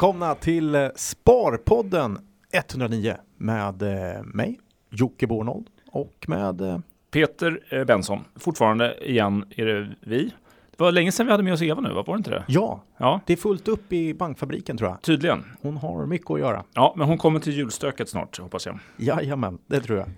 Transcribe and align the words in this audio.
Välkomna 0.00 0.34
till 0.34 0.74
eh, 0.74 0.88
Sparpodden 0.96 2.18
109 2.52 3.16
med 3.36 3.82
eh, 3.82 4.22
mig, 4.22 4.60
Jocke 4.90 5.26
Bornold 5.26 5.66
och 5.92 6.24
med 6.28 6.60
eh, 6.60 6.78
Peter 7.10 7.84
Benson. 7.84 8.24
Fortfarande 8.36 9.08
igen 9.08 9.44
är 9.56 9.66
det 9.66 9.88
vi. 10.00 10.32
Det 10.76 10.84
var 10.84 10.92
länge 10.92 11.12
sedan 11.12 11.26
vi 11.26 11.32
hade 11.32 11.42
med 11.42 11.52
oss 11.52 11.62
Eva 11.62 11.80
nu, 11.80 11.92
var 11.92 12.04
det 12.04 12.16
inte 12.16 12.30
det? 12.30 12.44
ja, 12.48 12.82
Ja, 12.96 13.20
det 13.26 13.32
är 13.32 13.36
fullt 13.36 13.68
upp 13.68 13.92
i 13.92 14.14
bankfabriken 14.14 14.76
tror 14.76 14.90
jag. 14.90 15.02
tydligen. 15.02 15.44
Hon 15.62 15.76
har 15.76 16.06
mycket 16.06 16.30
att 16.30 16.40
göra. 16.40 16.64
Ja, 16.72 16.94
men 16.96 17.08
hon 17.08 17.18
kommer 17.18 17.40
till 17.40 17.52
julstöket 17.52 18.08
snart, 18.08 18.38
hoppas 18.38 18.66
jag. 18.66 18.78
Jajamän, 18.96 19.58
det 19.66 19.80
tror 19.80 19.98
jag. 19.98 20.08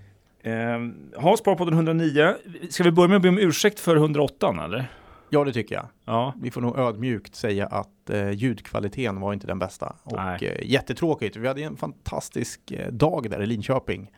Eh, 0.42 0.80
ha 1.16 1.36
Sparpodden 1.36 1.74
109. 1.74 2.34
Ska 2.70 2.84
vi 2.84 2.90
börja 2.92 3.08
med 3.08 3.16
att 3.16 3.22
be 3.22 3.28
om 3.28 3.38
ursäkt 3.38 3.80
för 3.80 3.96
108 3.96 4.64
eller? 4.64 4.88
Ja, 5.34 5.44
det 5.44 5.52
tycker 5.52 5.74
jag. 5.74 5.86
Ja, 6.04 6.34
Vi 6.40 6.50
får 6.50 6.60
nog 6.60 6.78
ödmjukt 6.78 7.34
säga 7.34 7.66
att 7.66 8.10
eh, 8.10 8.30
ljudkvaliteten 8.30 9.20
var 9.20 9.32
inte 9.32 9.46
den 9.46 9.58
bästa. 9.58 9.96
Och 10.04 10.18
eh, 10.42 10.70
jättetråkigt. 10.70 11.36
Vi 11.36 11.48
hade 11.48 11.62
en 11.62 11.76
fantastisk 11.76 12.70
eh, 12.70 12.92
dag 12.92 13.30
där 13.30 13.42
i 13.42 13.46
Linköping 13.46 14.10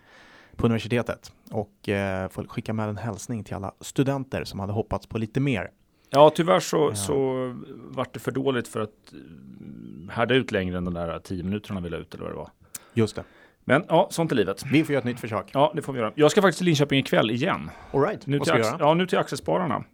på 0.56 0.66
universitetet. 0.66 1.32
Och 1.50 1.88
eh, 1.88 2.28
får 2.28 2.44
skicka 2.44 2.72
med 2.72 2.88
en 2.88 2.96
hälsning 2.96 3.44
till 3.44 3.54
alla 3.54 3.72
studenter 3.80 4.44
som 4.44 4.60
hade 4.60 4.72
hoppats 4.72 5.06
på 5.06 5.18
lite 5.18 5.40
mer. 5.40 5.70
ja 6.10 6.30
tyvärr 6.34 6.60
så, 6.60 6.76
Ja. 6.90 6.94
så 6.94 7.52
vart 7.90 8.14
det 8.14 8.20
för 8.20 8.30
dåligt 8.32 8.68
för 8.68 8.80
att 8.80 9.12
eh, 9.12 10.12
härda 10.12 10.34
ut 10.34 10.52
längre 10.52 10.78
än 10.78 10.84
de 10.84 10.94
där 10.94 11.18
10 11.18 11.42
minuterna 11.42 11.80
vi 11.80 11.90
la 11.90 11.96
ut 11.96 12.14
eller 12.14 12.24
vad 12.24 12.32
det 12.32 12.36
var. 12.38 12.50
Just 12.94 13.16
det. 13.16 13.24
Men 13.64 13.84
ja, 13.88 14.08
sånt 14.10 14.32
är 14.32 14.36
livet. 14.36 14.64
Vi 14.72 14.84
får 14.84 14.92
göra 14.92 14.98
ett 14.98 15.04
nytt 15.04 15.20
försök. 15.20 15.46
Ja, 15.52 15.72
det 15.76 15.82
får 15.82 15.92
vi 15.92 15.98
göra. 15.98 16.12
Jag 16.14 16.30
ska 16.30 16.42
faktiskt 16.42 16.58
till 16.58 16.66
Linköping 16.66 16.98
ikväll 16.98 17.30
igen. 17.30 17.70
All 17.92 18.00
right, 18.02 18.26
Nu 18.26 18.38
vad 18.38 18.44
till, 18.46 18.50
ska 18.50 18.58
ax- 18.60 18.66
göra? 18.68 18.76
ja, 18.88 18.94
nu 18.94 19.06
till 19.06 19.18
Aktiespararna. 19.18 19.84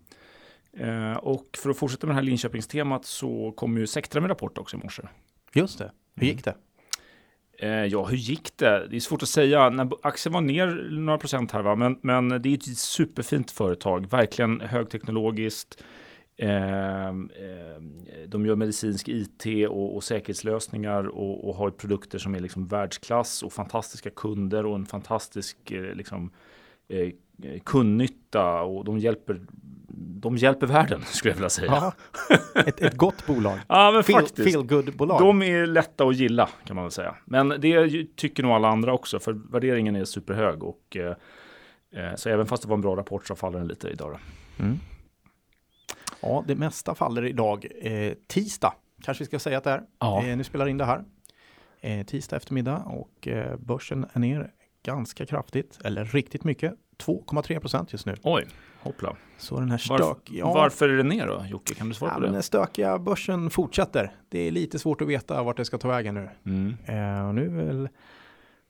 Eh, 0.77 1.17
och 1.17 1.59
för 1.59 1.71
att 1.71 1.79
fortsätta 1.79 2.07
med 2.07 2.17
det 2.17 2.21
här 2.21 2.27
Linköpingstemat 2.27 3.05
så 3.05 3.53
kom 3.57 3.79
ju 3.79 3.87
Sectra 3.87 4.21
med 4.21 4.31
rapport 4.31 4.59
också 4.59 4.77
i 4.77 4.81
morse. 4.81 5.03
Just 5.53 5.79
det. 5.79 5.93
Hur 6.15 6.27
gick 6.27 6.45
det? 6.45 6.55
Eh, 7.59 7.85
ja, 7.85 8.05
hur 8.05 8.17
gick 8.17 8.57
det? 8.57 8.87
Det 8.91 8.97
är 8.97 9.01
svårt 9.01 9.23
att 9.23 9.29
säga. 9.29 9.71
När 9.71 9.91
aktien 10.03 10.33
var 10.33 10.41
ner 10.41 10.89
några 10.91 11.19
procent 11.19 11.53
här, 11.53 11.63
va? 11.63 11.75
Men, 11.75 11.99
men 12.03 12.29
det 12.29 12.49
är 12.49 12.55
ett 12.55 12.79
superfint 12.79 13.51
företag, 13.51 14.11
verkligen 14.11 14.61
högteknologiskt. 14.61 15.83
Eh, 16.37 17.09
eh, 17.09 17.13
de 18.29 18.47
gör 18.47 18.57
medicinsk 18.57 19.09
IT 19.09 19.69
och, 19.69 19.97
och 19.97 20.05
säkerhetslösningar 20.05 21.05
och, 21.09 21.49
och 21.49 21.55
har 21.55 21.71
produkter 21.71 22.19
som 22.19 22.35
är 22.35 22.41
liksom 22.41 22.67
världsklass 22.67 23.43
och 23.43 23.53
fantastiska 23.53 24.11
kunder 24.11 24.67
och 24.67 24.75
en 24.75 24.87
fantastisk 24.87 25.71
eh, 25.71 25.95
liksom, 25.95 26.31
eh, 26.89 27.11
kundnytta 27.65 28.63
och 28.63 28.85
de 28.85 28.99
hjälper, 28.99 29.41
de 29.95 30.37
hjälper 30.37 30.67
världen 30.67 31.01
skulle 31.07 31.31
jag 31.31 31.37
vilja 31.37 31.51
säga. 31.51 31.93
Ett, 32.55 32.81
ett 32.81 32.97
gott 32.97 33.27
bolag. 33.27 33.59
Ja, 33.69 33.91
men 33.91 34.05
Feel, 34.05 34.21
faktiskt. 34.21 34.53
feel 34.53 34.67
good 34.67 34.97
bolag. 34.97 35.21
De 35.21 35.43
är 35.43 35.67
lätta 35.67 36.05
att 36.05 36.17
gilla 36.17 36.49
kan 36.65 36.77
man 36.77 36.85
väl 36.85 36.93
säga. 36.93 37.15
Men 37.25 37.49
det 37.49 38.07
tycker 38.17 38.43
nog 38.43 38.53
alla 38.53 38.69
andra 38.69 38.93
också, 38.93 39.19
för 39.19 39.33
värderingen 39.33 39.97
är 39.97 40.05
superhög. 40.05 40.63
Och, 40.63 40.97
eh, 40.97 41.15
eh, 42.05 42.15
så 42.17 42.29
även 42.29 42.47
fast 42.47 42.63
det 42.63 42.69
var 42.69 42.77
en 42.77 42.81
bra 42.81 42.97
rapport 42.97 43.27
så 43.27 43.35
faller 43.35 43.59
den 43.59 43.69
lite 43.69 43.89
idag. 43.89 44.19
Mm. 44.59 44.79
Ja, 46.23 46.45
det 46.47 46.55
mesta 46.55 46.95
faller 46.95 47.25
idag. 47.25 47.67
Eh, 47.81 48.13
tisdag 48.27 48.73
kanske 49.03 49.25
vi 49.25 49.27
ska 49.27 49.39
säga 49.39 49.59
att 49.59 49.65
det 49.65 49.71
är. 49.71 49.83
Ja. 49.99 50.25
Eh, 50.25 50.37
nu 50.37 50.45
spelar 50.45 50.69
in 50.69 50.79
det 50.79 50.85
här. 50.85 51.05
Eh, 51.81 52.07
tisdag 52.07 52.37
eftermiddag 52.37 52.77
och 52.77 53.29
eh, 53.29 53.57
börsen 53.57 54.07
är 54.13 54.21
ner 54.21 54.51
ganska 54.83 55.27
kraftigt, 55.27 55.79
eller 55.85 56.05
riktigt 56.05 56.45
mycket. 56.45 56.75
2,3 57.01 57.61
procent 57.61 57.93
just 57.93 58.07
nu. 58.07 58.15
Oj, 58.23 58.47
hoppla. 58.81 59.17
Så 59.39 59.61
den 59.61 59.71
här 59.71 59.79
Varf- 59.79 59.97
stök... 59.97 60.31
ja, 60.31 60.53
Varför 60.55 60.89
är 60.89 60.97
det 60.97 61.03
ner 61.03 61.27
då, 61.27 61.45
Jocke? 61.49 61.75
Kan 61.75 61.89
du 61.89 61.95
svara 61.95 62.11
ja, 62.11 62.15
på 62.15 62.21
det? 62.21 62.29
den 62.33 62.43
stökiga 62.43 62.99
börsen 62.99 63.51
fortsätter. 63.51 64.13
Det 64.29 64.39
är 64.49 64.51
lite 64.51 64.79
svårt 64.79 65.01
att 65.01 65.09
veta 65.09 65.43
vart 65.43 65.57
det 65.57 65.65
ska 65.65 65.79
ta 65.79 65.89
vägen 65.89 66.15
nu. 66.15 66.29
Mm. 66.47 66.75
Eh, 66.87 67.29
och 67.29 67.35
nu 67.35 67.61
är 67.61 67.65
väl 67.67 67.89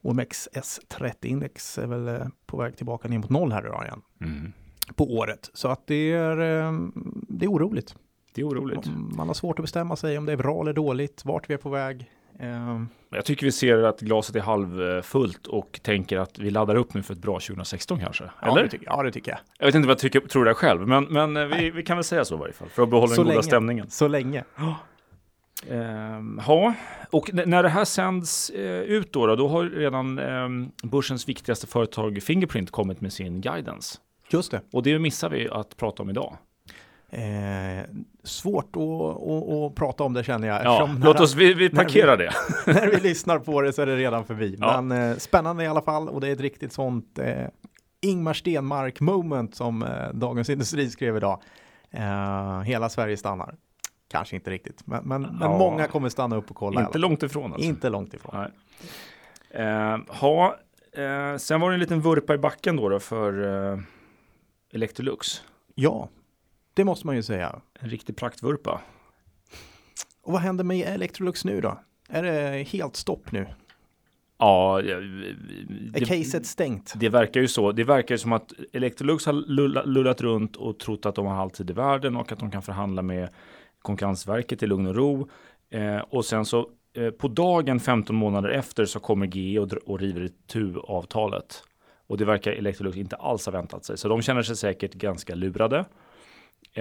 OMXS30-index 0.03 1.79
är 1.83 1.87
väl 1.87 2.09
eh, 2.09 2.27
på 2.47 2.57
väg 2.57 2.77
tillbaka 2.77 3.09
ner 3.09 3.19
mot 3.19 3.31
noll 3.31 3.53
här 3.53 3.67
idag 3.67 3.85
igen 3.85 4.03
Mm. 4.21 4.53
på 4.95 5.05
året. 5.17 5.51
Så 5.55 5.69
att 5.69 5.87
det 5.87 6.13
är, 6.13 6.41
eh, 6.41 6.73
det 7.29 7.45
är 7.45 7.51
oroligt. 7.51 7.97
Det 8.35 8.41
är 8.41 8.49
oroligt. 8.49 8.87
Man 9.17 9.27
har 9.27 9.35
svårt 9.35 9.59
att 9.59 9.63
bestämma 9.63 9.97
sig 9.97 10.19
om 10.19 10.27
det 10.27 10.33
är 10.33 10.37
bra 10.37 10.61
eller 10.63 10.73
dåligt, 10.73 11.25
vart 11.25 11.51
vi 11.51 11.55
är 11.55 11.59
på 11.59 11.69
väg. 11.71 12.11
Eh, 12.41 12.83
Jag 13.11 13.25
tycker 13.25 13.47
vi 13.47 13.53
ser 13.53 13.83
att 13.83 14.01
glaset 14.01 14.37
är 14.37 14.41
halvfullt 14.41 15.47
och 15.47 15.81
tänker 15.83 16.19
att 16.19 16.39
vi 16.39 16.51
laddar 16.51 16.75
upp 16.75 16.95
nu 16.95 17.03
för 17.03 17.15
ett 17.15 17.21
bra 17.23 17.33
2016 17.41 17.99
kanske. 18.01 18.25
ja, 18.43 18.53
Eller? 18.53 18.63
det 18.63 18.69
tycker, 18.69 18.87
ja, 18.87 19.03
det 19.03 19.13
tycker 19.13 19.31
jag. 19.31 19.41
Jag 19.59 19.67
vet 19.67 19.75
inte 19.75 19.87
vad 19.89 19.95
jag 19.95 19.99
tycker, 20.01 20.21
tror 20.21 20.45
det 20.45 20.55
själv, 20.55 20.89
men, 20.89 21.05
men 21.05 21.37
eh, 21.37 21.45
vi, 21.47 21.71
vi 21.71 21.83
kan 21.83 21.97
väl 21.97 22.05
säga 22.05 22.25
så 22.25 22.35
i 22.35 22.39
varje 22.39 22.53
fall. 22.53 22.69
För 22.69 22.83
att 22.83 22.91
behålla 22.91 23.09
Så 23.09 23.15
den 23.15 23.25
goda 23.25 23.33
länge. 23.35 23.43
stämningen. 23.43 23.91
Så 23.91 24.09
länge. 24.09 24.45
Ehm, 25.71 26.41
ja, 26.47 26.75
och 27.11 27.31
n- 27.35 27.43
när 27.47 27.63
det 27.63 27.69
här 27.69 27.85
sänds 27.85 28.51
eh, 28.51 28.81
ut 28.81 29.13
då, 29.13 29.27
då, 29.27 29.37
då 29.37 29.49
har 29.49 29.65
redan 29.65 30.19
ehm, 30.19 30.71
börsens 30.83 31.29
viktigaste 31.29 31.67
företag 31.67 32.23
Fingerprint 32.23 32.71
kommit 32.71 33.01
med 33.01 33.13
sin 33.13 33.41
guidance. 33.41 33.99
Just 34.31 34.51
det. 34.51 34.61
Och 34.73 34.83
det 34.83 34.99
missar 34.99 35.31
vi 35.31 35.49
att 35.49 35.77
prata 35.77 36.03
om 36.03 36.11
idag. 36.11 36.37
Eh, 37.13 37.85
svårt 38.25 38.77
att, 38.77 38.83
att, 38.83 39.49
att 39.53 39.75
prata 39.75 40.05
om 40.05 40.13
det 40.13 40.25
känner 40.25 40.49
jag. 40.49 40.65
Ja, 40.65 40.91
låt 41.03 41.21
oss, 41.21 41.35
vi, 41.35 41.55
vi 41.55 41.71
parkerar 41.71 42.17
det. 42.17 42.33
när 42.73 42.87
vi 42.91 43.01
lyssnar 43.01 43.39
på 43.39 43.61
det 43.61 43.73
så 43.73 43.83
är 43.83 43.87
det 43.87 43.97
redan 43.97 44.25
förbi. 44.25 44.57
Ja. 44.61 44.81
Men 44.81 45.11
eh, 45.11 45.17
spännande 45.17 45.65
i 45.65 45.67
alla 45.67 45.83
fall 45.83 46.09
och 46.09 46.21
det 46.21 46.29
är 46.29 46.33
ett 46.33 46.41
riktigt 46.41 46.73
sånt 46.73 47.19
eh, 47.19 47.47
Ingmar 48.01 48.35
Stenmark 48.35 49.01
moment 49.01 49.55
som 49.55 49.83
eh, 49.83 49.89
Dagens 50.13 50.51
Industri 50.51 50.91
skrev 50.91 51.17
idag. 51.17 51.43
Eh, 51.91 52.61
hela 52.61 52.89
Sverige 52.89 53.17
stannar. 53.17 53.55
Kanske 54.09 54.37
inte 54.37 54.51
riktigt, 54.51 54.87
men, 54.87 55.05
men, 55.05 55.23
men 55.23 55.37
Ja. 55.41 55.59
många 55.59 55.87
kommer 55.87 56.09
stanna 56.09 56.37
upp 56.37 56.51
och 56.51 56.57
kolla. 56.57 56.81
Inte 56.81 56.99
långt 56.99 57.23
ifrån 57.23 57.53
alltså. 57.53 57.69
Inte 57.69 57.89
långt 57.89 58.15
ifrån. 58.15 58.47
Ehm, 59.55 60.05
ha, 60.09 60.57
eh, 60.93 61.37
sen 61.37 61.61
var 61.61 61.71
det 61.71 61.75
en 61.77 61.81
liten 61.81 62.01
vurpa 62.01 62.35
i 62.35 62.39
backen 62.39 62.77
då, 62.77 62.89
då 62.89 62.99
för 62.99 63.45
eh, 63.73 63.79
Electrolux. 64.73 65.43
Ja, 65.75 66.09
det 66.75 66.85
måste 66.85 67.07
man 67.07 67.17
ju 67.17 67.23
säga. 67.23 67.61
En 67.81 67.91
riktig 67.91 68.17
praktvurpa. 68.17 68.81
Och 70.23 70.33
vad 70.33 70.41
händer 70.43 70.65
med 70.65 70.89
Electrolux 70.89 71.45
nu 71.45 71.61
då? 71.61 71.81
Är 72.09 72.23
det 72.23 72.63
helt 72.63 72.97
stopp 72.97 73.33
nu? 73.33 73.47
Ja, 74.39 74.81
det, 74.85 74.93
Är 76.01 76.05
caset 76.07 76.47
stängt? 76.47 76.93
Det 76.97 77.09
verkar 77.09 77.41
ju 77.41 77.49
så. 77.49 77.73
Det 77.73 77.85
verkar 77.85 78.15
ju 78.15 78.19
som 78.19 78.33
att 78.33 78.53
Electrolux 78.73 79.27
har 79.27 79.33
lulla- 79.33 79.85
lullat 79.85 80.21
runt 80.21 80.57
och 80.57 80.79
trott 80.79 81.07
att 81.07 81.15
de 81.15 81.27
har 81.27 81.35
all 81.43 81.51
tid 81.51 81.71
i 81.71 81.73
världen 81.73 82.17
och 82.17 82.33
att 82.33 82.39
de 82.39 82.51
kan 82.51 82.63
förhandla 82.63 83.03
med 83.03 83.29
Konkurrensverket 83.83 84.63
i 84.63 84.67
lugn 84.67 84.87
och 84.87 84.95
ro. 84.95 85.29
Eh, 85.71 85.99
och 85.99 86.25
sen 86.25 86.45
så 86.45 86.69
eh, 86.97 87.11
på 87.11 87.29
dagen 87.29 87.81
15 87.81 88.17
månader 88.17 88.49
efter 88.49 88.85
så 88.85 89.01
kommer 89.01 89.27
GE 89.27 89.59
och, 89.61 89.73
och 89.73 90.01
river 90.01 90.21
itu 90.25 90.75
avtalet. 90.79 91.63
Och 92.07 92.19
det 92.19 92.25
verkar 92.25 92.53
Electrolux 92.53 92.97
inte 92.97 93.17
alls 93.17 93.47
ha 93.47 93.53
väntat 93.53 93.85
sig. 93.85 93.99
Så 93.99 94.09
de 94.09 94.23
känner 94.23 94.43
sig 94.43 94.57
säkert 94.57 94.95
ganska 94.95 95.35
lurade 95.35 95.85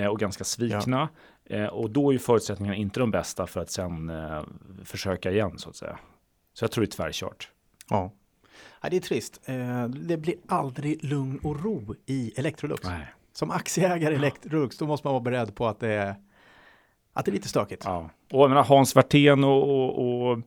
och 0.10 0.20
ganska 0.20 0.44
svikna. 0.44 1.10
Eh, 1.50 1.66
och 1.66 1.90
då 1.90 2.10
är 2.10 2.14
ju 2.14 2.20
förutsättningarna 2.20 2.76
inte 2.76 3.00
de 3.00 3.12
bästa 3.12 3.48
för 3.48 3.62
att 3.62 3.72
sen 3.72 4.10
eh, 4.10 4.44
försöka 4.86 5.32
igen 5.32 5.58
så 5.58 5.70
att 5.70 5.76
säga. 5.76 6.00
Så 6.54 6.64
jag 6.64 6.72
tror 6.72 6.82
det 6.82 6.88
är 6.88 6.92
tvärkört. 6.92 7.50
Ja. 7.90 8.12
ja. 8.82 8.90
Det 8.90 8.96
är 8.96 9.02
trist. 9.02 9.42
Eh, 9.46 9.86
det 9.88 10.18
blir 10.18 10.36
aldrig 10.48 11.04
lugn 11.04 11.40
och 11.44 11.64
ro 11.64 11.96
i 12.06 12.34
Electrolux. 12.38 12.84
Nej. 12.84 13.14
Som 13.34 13.52
aktieägare 13.52 14.14
i 14.14 14.18
Electrolux, 14.18 14.78
då 14.78 14.86
måste 14.86 15.08
man 15.08 15.14
vara 15.14 15.24
beredd 15.24 15.56
på 15.56 15.68
att 15.68 15.80
det 15.80 15.94
är, 15.94 16.16
att 17.14 17.26
det 17.26 17.32
är 17.32 17.34
lite 17.34 17.50
stökigt. 17.50 17.84
Ja. 17.86 18.10
Och 18.32 18.44
jag 18.44 18.50
menar, 18.50 18.64
Hans 18.64 18.96
Werthén 18.96 19.44
och, 19.44 19.64
och, 19.64 20.30
och 20.32 20.40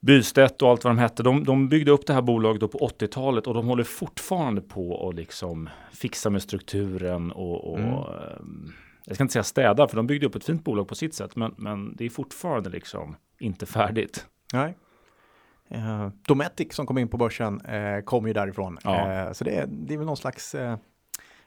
Bystedt 0.00 0.62
och 0.62 0.70
allt 0.70 0.84
vad 0.84 0.90
de 0.90 0.98
hette, 0.98 1.22
de, 1.22 1.44
de 1.44 1.68
byggde 1.68 1.90
upp 1.90 2.06
det 2.06 2.12
här 2.14 2.22
bolaget 2.22 2.72
på 2.72 2.78
80-talet 2.78 3.46
och 3.46 3.54
de 3.54 3.66
håller 3.66 3.84
fortfarande 3.84 4.60
på 4.60 5.08
att 5.08 5.14
liksom 5.14 5.68
fixa 5.92 6.30
med 6.30 6.42
strukturen 6.42 7.32
och, 7.32 7.72
och 7.72 7.78
Mm. 7.78 7.92
ehm, 7.92 8.72
jag 9.06 9.14
ska 9.14 9.24
inte 9.24 9.32
säga 9.32 9.42
städa, 9.42 9.88
för 9.88 9.96
de 9.96 10.06
byggde 10.06 10.26
upp 10.26 10.34
ett 10.34 10.44
fint 10.44 10.64
bolag 10.64 10.88
på 10.88 10.94
sitt 10.94 11.14
sätt, 11.14 11.36
men, 11.36 11.54
men 11.56 11.96
det 11.96 12.04
är 12.04 12.10
fortfarande 12.10 12.70
liksom 12.70 13.16
inte 13.38 13.66
färdigt. 13.66 14.26
Nej. 14.52 14.76
Eh, 15.68 16.08
Dometic 16.26 16.74
som 16.74 16.86
kom 16.86 16.98
in 16.98 17.08
på 17.08 17.16
börsen 17.16 17.60
eh, 17.60 18.00
kom 18.00 18.26
ju 18.26 18.32
därifrån. 18.32 18.78
Ja. 18.84 19.12
Eh, 19.12 19.32
så 19.32 19.44
det 19.44 19.50
är, 19.56 19.66
det 19.66 19.94
är 19.94 19.98
väl 19.98 20.06
någon 20.06 20.16
slags, 20.16 20.54
eh, 20.54 20.62
jag 20.70 20.78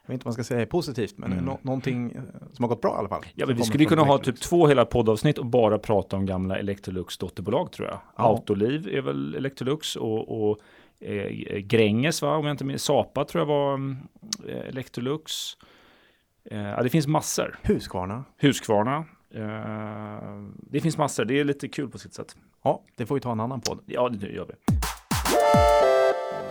vet 0.10 0.14
inte 0.14 0.26
vad 0.26 0.38
man 0.38 0.44
ska 0.44 0.54
säga 0.56 0.66
positivt, 0.66 1.18
men 1.18 1.32
Mm. 1.32 1.46
nå- 1.46 1.60
någonting 1.62 2.12
eh, 2.12 2.22
som 2.54 2.64
har 2.64 2.70
gått 2.70 2.82
bra 2.82 2.96
i 2.96 2.98
alla 3.00 3.10
fall. 3.10 3.24
Ja, 3.36 3.46
men 3.46 3.56
vi 3.56 3.64
skulle 3.64 3.86
kunna 3.86 4.04
ha 4.04 4.18
typ 4.18 4.40
två 4.42 4.68
hela 4.68 4.86
poddavsnitt 4.86 5.38
och 5.38 5.46
bara 5.46 5.80
prata 5.80 6.16
om 6.18 6.26
gamla 6.26 6.58
Electrolux 6.60 7.18
dotterbolag 7.18 7.72
tror 7.72 7.88
jag. 7.88 8.00
Ja. 8.18 8.24
Autoliv 8.24 8.88
är 8.88 9.02
väl 9.02 9.36
Electrolux 9.36 9.96
och, 9.96 10.50
och 10.50 10.60
eh, 11.00 11.58
Gränges 11.60 12.22
va, 12.22 12.36
om 12.36 12.46
jag 12.46 12.54
inte 12.54 12.66
minns, 12.66 12.84
Sapa 12.84 13.26
tror 13.26 13.42
jag 13.42 13.46
var 13.48 13.74
mm, 13.74 13.98
eh, 14.48 14.58
Electrolux. 14.58 15.34
Eh, 16.52 16.84
det 16.84 16.90
finns 16.90 17.08
massor. 17.08 17.60
Husqvarna. 17.64 18.24
Husqvarna. 18.38 19.06
Eh, 19.34 20.44
det 20.56 20.80
finns 20.80 20.98
massor, 20.98 21.26
det 21.26 21.40
är 21.40 21.44
lite 21.44 21.68
kul 21.68 21.90
på 21.90 21.98
sitt 21.98 22.14
sätt. 22.14 22.36
Ja, 22.64 22.82
det 22.96 23.06
får 23.06 23.16
vi 23.16 23.22
ta 23.22 23.32
en 23.32 23.40
annan 23.40 23.62
podd. 23.62 23.80
Ja, 23.86 24.10
det 24.10 24.28
gör 24.28 24.46
vi. 24.46 24.54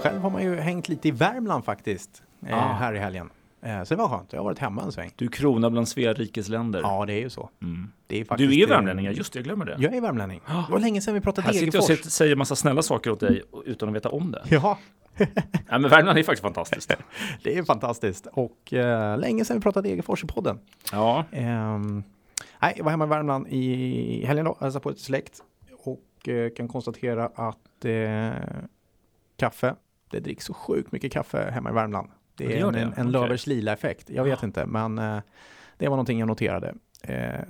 Själv 0.03 0.21
har 0.21 0.31
man 0.31 0.43
ju 0.43 0.55
hängt 0.57 0.89
lite 0.89 1.09
i 1.09 1.11
Värmland 1.11 1.65
faktiskt, 1.65 2.23
eh, 2.47 2.59
Ah. 2.59 2.73
här 2.73 2.95
i 2.95 2.99
helgen. 2.99 3.31
Eh, 3.63 3.83
så 3.85 3.95
det 3.95 3.99
var 3.99 4.09
skönt. 4.09 4.33
Jag 4.33 4.41
har 4.41 4.45
varit 4.45 4.59
hemma 4.59 4.83
en 4.83 4.93
sväng. 4.93 5.11
Du 5.17 5.29
kronar 5.29 5.71
bland 5.71 5.89
Svea 5.89 6.13
rikes 6.13 6.49
länder. 6.49 6.81
Ja, 6.81 7.07
det 7.07 7.13
är 7.13 7.21
ju 7.21 7.31
så. 7.31 7.51
Mm. 7.63 7.93
Är 8.09 8.25
faktiskt, 8.25 8.51
Du 8.51 8.59
är 8.61 8.65
eh, 8.65 8.69
värmlänning, 8.69 9.05
ja, 9.05 9.11
just 9.13 9.33
det, 9.33 9.39
jag 9.39 9.45
glömmer 9.45 9.65
det. 9.65 9.77
Jag 9.79 9.95
är 9.95 10.01
värmlänning. 10.01 10.41
Det 10.47 10.73
var 10.73 10.79
länge 10.79 11.01
sedan 11.01 11.15
vi 11.15 11.21
pratade 11.21 11.47
Här 11.47 11.53
sitter 11.53 11.67
jag 11.67 11.73
Degerfors. 11.89 12.07
och 12.07 12.13
säger 12.13 12.37
massa 12.37 12.57
snälla 12.57 12.83
saker 12.83 13.11
åt 13.11 13.21
dig 13.21 13.43
utan 13.65 13.89
att 13.89 13.95
veta 13.95 14.09
om 14.09 14.31
det. 14.33 14.43
Ja, 14.49 14.79
Nej, 15.19 15.29
men 15.69 15.89
Värmland 15.89 16.19
är 16.19 16.23
faktiskt 16.23 16.43
fantastiskt. 16.43 16.97
det 17.43 17.59
är 17.59 17.63
fantastiskt. 17.63 18.27
Och 18.33 18.73
eh, 18.73 19.19
länge 19.19 19.45
sedan 19.45 19.57
vi 19.57 19.63
pratade 19.63 19.89
Degerfors 19.89 20.25
i 20.25 20.27
podden. 20.27 20.59
Ja, 20.93 21.25
Ehm, 21.33 22.03
nej, 22.63 22.75
jag 22.77 22.85
var 22.85 22.91
hemma 22.91 23.05
i 23.05 23.09
Värmland 23.09 23.47
i 23.49 24.25
helgen 24.27 24.45
då, 24.45 24.57
hälsade 24.61 24.83
på 24.83 24.91
ett 24.91 24.99
släkt 24.99 25.43
och 25.85 26.29
eh, 26.29 26.51
kan 26.57 26.69
konstatera 26.69 27.27
att 27.35 27.85
eh, 27.85 28.31
kaffe, 29.37 29.75
det 30.11 30.21
dricks 30.21 30.45
så 30.45 30.55
sjukt 30.55 30.93
mycket 30.93 31.13
kaffe 31.13 31.51
hemma 31.51 31.71
i 31.71 31.73
Värmland. 31.73 32.09
Det 32.39 32.45
Ja, 32.45 32.51
det 32.51 32.59
är 32.59 32.67
en, 32.67 32.73
det. 32.73 32.81
en, 32.81 33.07
en. 33.07 33.11
Lövers 33.11 33.47
lila 33.47 33.73
effekt. 33.73 34.11
Jag 34.11 34.25
vet 34.25 34.43
inte, 34.43 34.67
men 34.67 34.99
eh, 34.99 35.19
det 35.79 35.89
var 35.89 35.97
någonting 35.97 36.19
jag 36.19 36.27
noterade. 36.29 36.75
Eh, 37.03 37.41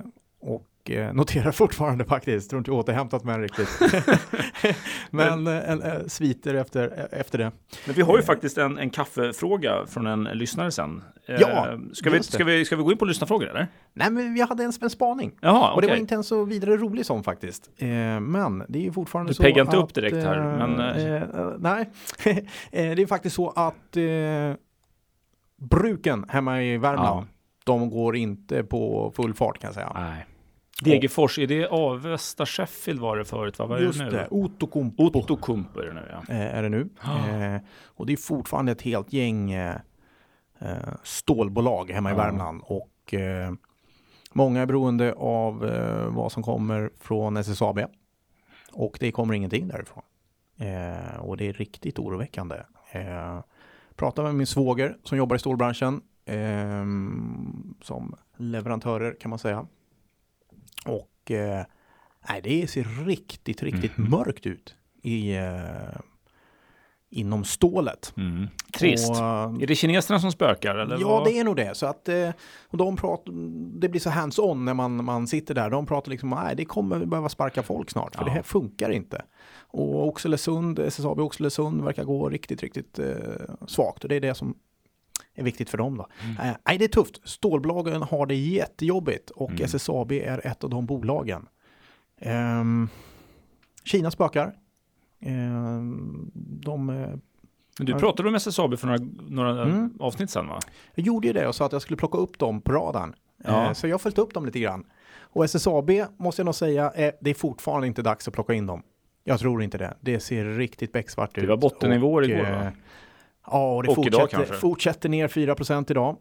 och 0.41 0.91
eh, 0.91 1.13
noterar 1.13 1.51
fortfarande 1.51 2.05
faktiskt, 2.05 2.49
tror 2.49 2.57
inte 2.57 2.71
jag 2.71 2.79
återhämtat 2.79 3.23
mig 3.23 3.39
riktigt. 3.39 3.69
men 5.09 5.47
en, 5.47 5.81
eh, 5.81 5.93
sviter 6.07 6.53
efter, 6.53 7.07
efter 7.11 7.37
det. 7.37 7.51
men 7.85 7.95
vi 7.95 8.01
har 8.01 8.17
ju 8.17 8.23
faktiskt 8.23 8.57
en, 8.57 8.77
en 8.77 8.89
kaffefråga 8.89 9.85
från 9.87 10.07
en 10.07 10.23
lyssnare 10.23 10.71
sen. 10.71 11.03
Ja, 11.25 11.77
ska, 11.93 12.09
vi, 12.09 12.17
det. 12.17 12.23
ska, 12.23 12.43
vi, 12.43 12.65
ska 12.65 12.75
vi 12.75 12.83
gå 12.83 12.91
in 12.91 12.97
på 12.97 13.05
lyssnarfrågor 13.05 13.49
eller? 13.49 13.67
Nej, 13.93 14.11
men 14.11 14.35
jag 14.35 14.47
hade 14.47 14.63
en, 14.63 14.71
en 14.81 14.89
spaning. 14.89 15.31
Jaha, 15.41 15.73
Och 15.73 15.81
det 15.81 15.87
var 15.87 15.95
inte 15.95 16.15
en 16.15 16.23
så 16.23 16.43
vidare 16.45 16.77
rolig 16.77 17.05
sån 17.05 17.23
faktiskt. 17.23 17.69
Men 18.21 18.63
det 18.67 18.79
är 18.79 18.83
ju 18.83 18.91
fortfarande 18.91 19.29
Du 19.29 19.33
så 19.33 19.43
peggar 19.43 19.61
inte 19.61 19.77
upp 19.77 19.83
att, 19.83 19.93
direkt 19.93 20.15
här, 20.15 20.67
men, 20.67 20.75
nej, 21.59 21.89
det 22.71 23.01
är 23.01 23.07
faktiskt 23.07 23.35
så 23.35 23.49
att 23.49 23.97
bruken 25.59 26.25
hemma 26.29 26.63
i 26.63 26.77
Värmland, 26.77 27.27
Ja. 27.27 27.33
de 27.63 27.89
går 27.89 28.15
inte 28.15 28.63
på 28.63 29.11
full 29.15 29.33
fart 29.33 29.59
kan 29.59 29.67
jag 29.67 29.75
säga. 29.75 29.91
Nej. 29.95 30.25
Degerfors, 30.83 31.39
är 31.39 31.47
det 31.47 31.67
Avesta 31.67 32.45
Sheffield 32.45 32.99
var 32.99 33.17
det 33.17 33.25
förut? 33.25 33.59
Va? 33.59 33.65
Vad 33.65 33.77
är 33.79 33.83
Just 33.83 33.99
det 33.99 34.05
nu? 34.05 34.11
det, 34.11 34.27
Outokumpu 34.31 35.81
är 35.81 35.85
det 35.85 35.93
nu 35.93 36.07
ja. 36.11 36.33
eh, 36.33 36.55
är 36.55 36.63
det 36.63 36.69
nu. 36.69 36.89
Ah. 36.99 37.27
Eh, 37.27 37.61
och 37.85 38.05
det 38.05 38.13
är 38.13 38.17
fortfarande 38.17 38.71
ett 38.71 38.81
helt 38.81 39.13
gäng 39.13 39.51
eh, 39.51 39.75
eh, 40.59 40.77
stålbolag 41.03 41.91
hemma 41.91 42.09
i 42.09 42.13
Ja. 42.13 42.17
Värmland. 42.17 42.61
Och 42.65 43.13
eh, 43.13 43.51
många 44.33 44.61
är 44.61 44.65
beroende 44.65 45.13
av 45.13 45.65
eh, 45.65 46.07
vad 46.07 46.31
som 46.31 46.43
kommer 46.43 46.89
från 46.99 47.37
SSAB. 47.37 47.79
Och 48.73 48.97
det 48.99 49.11
kommer 49.11 49.33
ingenting 49.33 49.67
därifrån. 49.67 50.03
Eh, 50.59 51.19
och 51.19 51.37
det 51.37 51.47
är 51.49 51.53
riktigt 51.53 51.99
oroväckande. 51.99 52.55
Pratade 53.99 54.27
med 54.27 54.35
min 54.35 54.47
svåger 54.47 54.97
som 55.03 55.17
jobbar 55.17 55.35
i 55.35 55.39
stålbranschen. 55.39 56.01
Eh, 56.25 56.85
som 57.81 58.15
leverantörer 58.37 59.15
kan 59.19 59.29
man 59.29 59.39
säga. 59.39 59.65
Och 60.85 61.31
eh, 61.31 61.63
nej, 62.29 62.41
det 62.43 62.67
ser 62.69 63.05
riktigt, 63.05 63.63
riktigt 63.63 63.97
Mhm. 63.97 64.11
mörkt 64.11 64.45
ut 64.45 64.75
i, 65.03 65.35
eh, 65.37 65.99
inom 67.09 67.43
stålet. 67.43 68.13
Mm. 68.17 68.47
Trist. 68.79 69.09
Och, 69.09 69.15
Är 69.61 69.67
det 69.67 69.75
kineserna 69.75 70.19
som 70.19 70.31
spökar? 70.31 70.75
Eller 70.75 70.97
ja, 70.99 71.07
vad? 71.09 71.25
det 71.27 71.39
är 71.39 71.43
nog 71.43 71.55
det. 71.55 71.75
Så 71.77 71.85
att 71.85 72.09
eh, 72.09 72.29
och 72.67 72.77
de 72.77 72.95
pratar, 72.95 73.33
det 73.79 73.89
blir 73.89 74.01
så 74.01 74.09
hands-on 74.09 74.65
när 74.65 74.73
man, 74.73 75.05
man 75.05 75.27
sitter 75.27 75.55
där. 75.55 75.69
De 75.69 75.85
pratar 75.85 76.11
liksom, 76.11 76.29
nej, 76.29 76.55
det 76.55 76.65
kommer 76.65 77.05
behöva 77.05 77.29
sparka 77.29 77.63
folk 77.63 77.89
snart, 77.89 78.15
för 78.15 78.21
Ja. 78.21 78.25
det 78.25 78.31
här 78.31 78.41
funkar 78.43 78.89
inte. 78.89 79.21
Och 79.71 80.07
Oxelösund, 80.07 80.79
SSAB 80.79 81.19
Oxelösund 81.19 81.83
verkar 81.83 82.03
gå 82.03 82.29
riktigt, 82.29 82.61
riktigt 82.63 82.99
eh, 82.99 83.07
svagt. 83.67 84.03
Och 84.03 84.09
det 84.09 84.15
är 84.15 84.19
det 84.21 84.33
som 84.35 84.55
är 85.33 85.43
viktigt 85.43 85.69
för 85.69 85.77
dem 85.77 85.97
då. 85.97 86.07
Mm. 86.23 86.49
Eh, 86.49 86.55
nej, 86.67 86.77
det 86.77 86.85
är 86.85 86.89
tufft. 86.89 87.21
Stålbolagen 87.29 88.01
har 88.01 88.25
det 88.25 88.35
jättejobbigt 88.35 89.29
och 89.29 89.49
Mm. 89.51 89.63
SSAB 89.65 90.11
är 90.11 90.47
ett 90.47 90.63
av 90.63 90.69
de 90.69 90.85
bolagen. 90.85 91.47
Ehm, 92.21 92.89
Kina 93.83 94.11
spökar. 94.11 94.55
Ehm, 95.21 96.31
de 96.33 96.89
eh, 96.89 97.09
Du 97.79 97.93
pratade 97.93 98.29
om 98.29 98.35
SSAB 98.35 98.77
för 98.79 98.87
några, 98.87 98.99
några 99.29 99.63
Mm. 99.63 99.93
avsnitt 99.99 100.29
sedan 100.29 100.47
va? 100.47 100.59
Jag 100.95 101.05
gjorde 101.05 101.27
ju 101.27 101.33
det 101.33 101.47
och 101.47 101.55
sa 101.55 101.65
att 101.65 101.71
jag 101.71 101.81
skulle 101.81 101.97
plocka 101.97 102.17
upp 102.17 102.39
dem 102.39 102.61
på 102.61 102.71
radarn. 102.71 103.13
Ja. 103.43 103.65
Eh, 103.67 103.73
Så 103.73 103.87
jag 103.87 103.93
har 103.93 103.99
följt 103.99 104.17
upp 104.17 104.33
dem 104.33 104.45
lite 104.45 104.59
grann. 104.59 104.85
Och 105.31 105.45
SSAB 105.45 105.91
måste 106.17 106.39
jag 106.41 106.45
nog 106.45 106.55
säga, 106.55 106.91
det 107.21 107.29
är 107.29 107.33
fortfarande 107.33 107.87
inte 107.87 108.01
dags 108.01 108.27
att 108.27 108.33
plocka 108.33 108.53
in 108.53 108.65
dem. 108.65 108.83
Jag 109.29 109.39
tror 109.39 109.63
inte 109.63 109.77
det. 109.77 109.93
Det 110.01 110.19
ser 110.19 110.45
riktigt 110.45 110.91
becksvart 110.91 111.37
ut. 111.37 111.43
Det 111.43 111.47
var 111.47 111.57
bottennivåer 111.57 112.23
Och, 112.23 112.29
igår, 112.29 112.45
eh, 112.45 112.51
va? 112.51 112.71
Ja, 113.45 113.75
och 113.75 113.83
det 113.83 113.89
Och 113.89 114.05
idag 114.05 114.21
fortsätter, 114.21 114.37
kanske. 114.37 114.55
fortsätter 114.55 115.09
ner 115.09 115.27
4% 115.27 115.91
idag. 115.91 116.17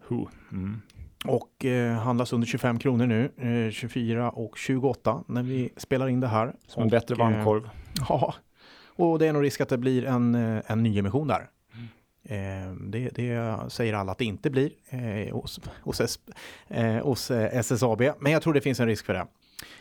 Mm. 0.53 0.81
Och 1.25 1.65
eh, 1.65 1.93
handlas 1.93 2.33
under 2.33 2.47
25 2.47 2.79
kronor 2.79 3.07
nu. 3.07 3.31
Eh, 3.67 3.71
24 3.71 4.31
och 4.31 4.59
28 4.59 5.25
när 5.29 5.43
vi 5.43 5.71
spelar 5.77 6.09
in 6.09 6.21
det 6.21 6.27
här. 6.27 6.53
Som 6.67 6.83
en 6.83 6.89
bättre 6.89 7.15
eh, 7.15 7.19
varmkorv. 7.19 7.71
Ja, 8.09 8.35
och 8.97 9.19
det 9.19 9.27
är 9.27 9.33
nog 9.33 9.43
risk 9.43 9.61
att 9.61 9.69
det 9.69 9.79
blir 9.79 10.05
en, 10.05 10.35
eh, 10.35 10.63
en 10.67 10.83
nyemission 10.83 11.29
där. 11.29 11.49
Mm. 11.75 12.69
Eh, 12.69 12.75
det, 12.89 13.09
det 13.15 13.59
säger 13.69 13.95
alla 13.95 14.13
att 14.13 14.19
det 14.19 14.25
inte 14.25 14.51
blir 14.51 14.71
eh, 14.91 15.35
hos, 15.35 15.61
hos, 15.83 16.19
eh, 16.69 16.87
hos 16.87 17.31
eh, 17.31 17.59
SSAB, 17.59 18.03
men 18.21 18.33
jag 18.33 18.43
tror 18.43 18.53
det 18.55 18.61
finns 18.61 18.81
en 18.81 18.87
risk 18.87 19.07
för 19.07 19.15
det. 19.15 19.27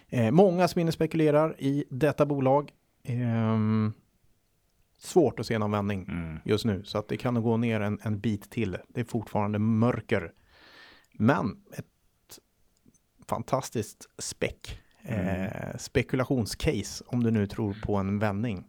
Eh, 0.10 0.32
många 0.32 0.68
som 0.68 0.82
inne 0.82 0.92
spekulerar 0.92 1.56
i 1.60 1.84
detta 1.90 2.26
bolag. 2.26 2.72
Ehm, 3.10 3.94
svårt 5.00 5.40
att 5.40 5.46
se 5.46 5.58
någon 5.58 5.72
vändning 5.72 6.06
Mm. 6.10 6.40
just 6.46 6.66
nu, 6.66 6.84
så 6.84 6.98
att 6.98 7.08
det 7.08 7.18
kan 7.18 7.34
nog 7.34 7.44
gå 7.44 7.58
ner 7.58 7.80
en, 7.82 8.00
en 8.04 8.20
bit 8.20 8.50
till. 8.50 8.78
Det 8.88 9.00
är 9.00 9.06
fortfarande 9.06 9.60
mörker. 9.60 10.32
Men 11.14 11.58
ett 11.78 11.86
fantastiskt 13.28 14.10
späck. 14.18 14.82
Mm. 15.04 15.26
Eh, 15.46 15.78
spekulationscase 15.78 17.04
om 17.08 17.24
du 17.24 17.32
nu 17.32 17.48
tror 17.48 17.76
på 17.86 17.96
en 17.96 18.20
vändning. 18.20 18.64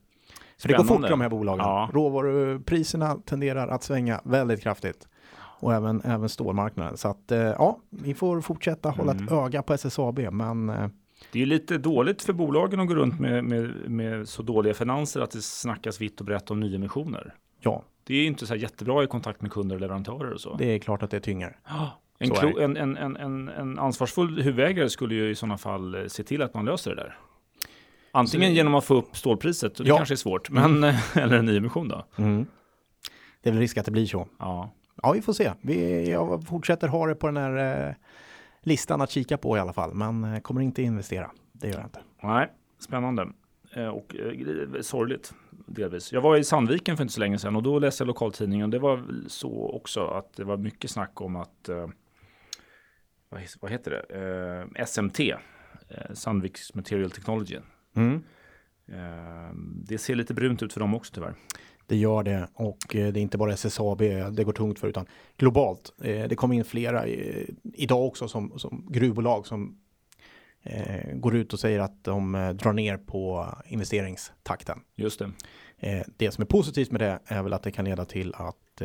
För 0.59 0.69
det 0.69 0.75
går 0.77 0.85
fort 0.85 1.05
i 1.07 1.09
de 1.09 1.21
här 1.21 1.29
bolagen. 1.29 1.65
Ja. 1.65 1.91
Råvarupriserna 1.93 3.15
tenderar 3.27 3.69
att 3.69 3.83
svänga 3.83 4.21
väldigt 4.25 4.61
kraftigt. 4.63 5.09
Och 5.61 5.75
även, 5.75 6.03
även 6.05 6.29
stålmarknaden. 6.29 6.97
Så 6.97 7.09
att 7.09 7.33
eh, 7.33 7.39
ja, 7.39 7.79
vi 7.91 8.15
får 8.15 8.41
fortsätta 8.41 8.91
hålla 8.91 9.13
ett 9.13 9.21
Mm. 9.21 9.35
öga 9.39 9.63
på 9.63 9.75
SSAB. 9.75 10.19
Men 10.33 10.69
eh, 10.69 10.89
Det 11.33 11.43
är 11.43 11.47
lite 11.47 11.79
dåligt 11.79 12.23
för 12.23 12.33
bolagen 12.33 12.81
att 12.81 12.89
gå 12.89 12.95
runt 12.95 13.21
med, 13.21 13.45
med, 13.45 13.91
med 13.91 14.29
så 14.29 14.43
dåliga 14.43 14.75
finanser 14.75 15.21
att 15.21 15.31
det 15.31 15.43
snackas 15.43 16.01
vitt 16.01 16.21
och 16.21 16.27
brett 16.27 16.51
om 16.51 16.61
nyemissioner. 16.61 17.35
ja, 17.61 17.83
Det 18.05 18.15
är 18.15 18.19
ju 18.19 18.27
inte 18.27 18.47
så 18.47 18.55
här 18.55 18.61
jättebra 18.61 19.05
i 19.05 19.07
kontakt 19.07 19.43
med 19.43 19.53
kunder 19.53 19.77
och 19.77 19.81
leverantörer 19.81 20.33
och 20.33 20.41
så. 20.41 20.57
det 20.57 20.65
är 20.75 20.79
klart 20.79 21.03
att 21.03 21.11
det 21.11 21.21
tynger. 21.21 21.57
En, 22.19 22.31
klo, 22.31 22.59
en, 22.61 22.77
en, 22.77 22.97
en, 22.97 23.49
en, 23.49 23.79
ansvarsfull 23.79 24.43
huvudägare 24.43 24.89
skulle 24.91 25.15
ju 25.15 25.31
i 25.31 25.35
sådana 25.35 25.59
fall 25.59 25.95
eh, 25.95 26.07
se 26.07 26.23
till 26.23 26.43
att 26.43 26.55
man 26.55 26.65
löser 26.65 26.91
det 26.91 26.97
där. 27.03 27.17
Antingen 28.13 28.51
Så- 28.51 28.55
genom 28.55 28.75
att 28.75 28.85
få 28.85 28.95
upp 28.95 29.17
stålpriset, 29.17 29.75
det 29.75 29.85
Ja. 29.89 29.97
kanske 29.97 30.15
är 30.15 30.17
svårt, 30.17 30.51
men, 30.51 30.85
eller 31.15 31.39
en 31.39 31.45
nyemission 31.45 31.89
då. 31.89 32.05
Mm. 32.17 32.47
Det 33.43 33.49
är 33.49 33.53
väl 33.53 33.61
risk 33.61 33.79
att 33.79 33.85
det 33.85 33.91
blir 33.93 34.07
så. 34.07 34.29
Ja. 34.39 34.71
Ja, 35.03 35.13
vi 35.13 35.23
får 35.23 35.33
se. 35.33 35.53
Vi, 35.61 36.11
jag 36.11 36.47
fortsätter 36.47 36.89
ha 36.89 37.07
det 37.07 37.15
på 37.15 37.27
den 37.27 37.37
här 37.37 37.87
eh, 37.89 37.95
listan 38.61 39.01
att 39.01 39.11
kika 39.11 39.39
på 39.39 39.57
i 39.57 39.61
alla 39.61 39.73
fall. 39.73 39.95
Men 39.95 40.25
eh, 40.25 40.41
kommer 40.41 40.61
inte 40.61 40.83
investera. 40.83 41.31
Det 41.53 41.69
gör 41.69 41.75
jag 41.77 41.87
inte. 41.87 42.01
Nej, 42.23 42.53
spännande. 42.79 43.29
Eh, 43.75 43.87
Och 43.89 44.17
eh, 44.17 44.81
sorgligt 44.81 45.35
delvis. 45.67 46.13
Jag 46.13 46.21
var 46.21 46.37
i 46.37 46.45
Sandviken 46.45 46.97
för 46.97 47.05
inte 47.05 47.15
så 47.15 47.21
länge 47.21 47.39
sedan 47.39 47.57
och 47.57 47.63
då 47.63 47.79
läste 47.79 48.03
jag 48.03 48.07
lokaltidningen. 48.07 48.71
Det 48.71 48.79
var 48.79 49.05
så 49.29 49.71
också 49.71 50.07
att 50.07 50.33
det 50.33 50.45
var 50.45 50.57
mycket 50.57 50.91
snack 50.91 51.21
om 51.21 51.37
att 51.37 51.69
vad, 53.61 53.71
heter 53.71 53.91
det? 53.91 54.87
SMT, 54.87 55.21
Sandviks 56.13 56.75
Material 56.75 57.11
Technology. 57.11 57.59
Mm. 57.97 58.23
Det 59.85 59.99
ser 59.99 60.15
lite 60.15 60.35
brunt 60.35 60.63
ut 60.63 60.73
för 60.73 60.81
dem 60.81 60.95
också 60.95 61.15
tyvärr. 61.15 61.35
Det 61.89 61.97
gör 61.97 62.23
det 62.23 62.49
och 62.55 62.97
eh, 62.97 63.13
det 63.13 63.21
är 63.21 63.23
inte 63.23 63.39
bara 63.39 63.53
SSAB 63.53 63.99
det 64.33 64.45
går 64.45 64.53
tungt 64.53 64.79
för 64.79 64.89
utan 64.89 65.07
globalt. 65.37 65.93
Eh, 66.03 66.29
det 66.29 66.37
kommer 66.37 66.55
in 66.55 66.65
flera 66.65 67.07
eh, 67.07 67.47
idag 67.63 68.07
också 68.07 68.29
som, 68.29 68.59
som 68.59 68.87
gruvbolag 68.89 69.47
som 69.47 69.79
går 71.15 71.37
ut 71.37 71.53
och 71.53 71.61
säger 71.61 71.81
att 71.81 72.05
de 72.05 72.33
drar 72.61 72.73
ner 72.73 72.97
på 72.97 73.47
investeringstakten. 73.67 74.81
Just 74.97 75.23
det. 75.79 76.05
Det 76.17 76.31
som 76.31 76.43
är 76.43 76.47
positivt 76.47 76.91
med 76.91 77.01
det 77.01 77.19
är 77.25 77.43
väl 77.43 77.53
att 77.53 77.63
det 77.63 77.71
kan 77.71 77.85
leda 77.85 78.05
till 78.05 78.35
att, 78.35 78.83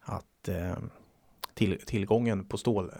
att 0.00 0.48
till, 1.54 1.78
tillgången 1.86 2.44
på 2.44 2.56
stål 2.56 2.90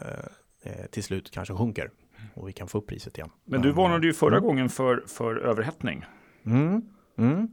till 0.91 1.03
slut 1.03 1.31
kanske 1.31 1.53
sjunker 1.53 1.91
och 2.33 2.47
vi 2.47 2.53
kan 2.53 2.67
få 2.67 2.77
upp 2.77 2.87
priset 2.87 3.17
igen. 3.17 3.29
Men 3.45 3.61
du 3.61 3.71
varnade 3.71 4.07
ju 4.07 4.13
förra 4.13 4.37
mm. 4.37 4.47
gången 4.47 4.69
för, 4.69 5.03
för 5.07 5.35
överhettning. 5.35 6.05
Mm, 6.45 6.81
mm. 7.17 7.47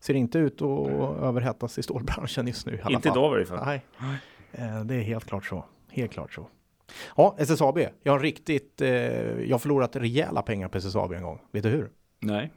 Ser 0.00 0.14
inte 0.14 0.38
ut 0.38 0.62
att 0.62 0.88
överhettas 1.22 1.78
i 1.78 1.82
stålbranschen 1.82 2.46
just 2.46 2.66
nu 2.66 2.72
i 2.72 2.74
Inte 2.92 3.08
fall. 3.08 3.18
idag 3.18 3.26
i 3.26 3.30
varje 3.30 3.46
fall. 3.46 3.66
Nej, 3.66 3.84
Eh, 4.52 4.80
det 4.84 4.94
är 4.94 5.00
helt 5.02 5.24
klart 5.24 5.46
så. 5.46 5.64
Helt 5.90 6.12
klart 6.12 6.32
så. 6.32 6.46
Ja, 7.16 7.34
SSAB. 7.38 7.78
Jag 8.02 8.12
har 8.12 8.20
riktigt, 8.20 8.80
eh, 8.80 8.88
jag 9.40 9.54
har 9.54 9.58
förlorat 9.58 9.96
rejäla 9.96 10.42
pengar 10.42 10.68
på 10.68 10.78
SSAB 10.78 11.12
en 11.12 11.22
gång. 11.22 11.40
Vet 11.52 11.62
du 11.62 11.68
hur? 11.68 11.90
Nej. 12.20 12.52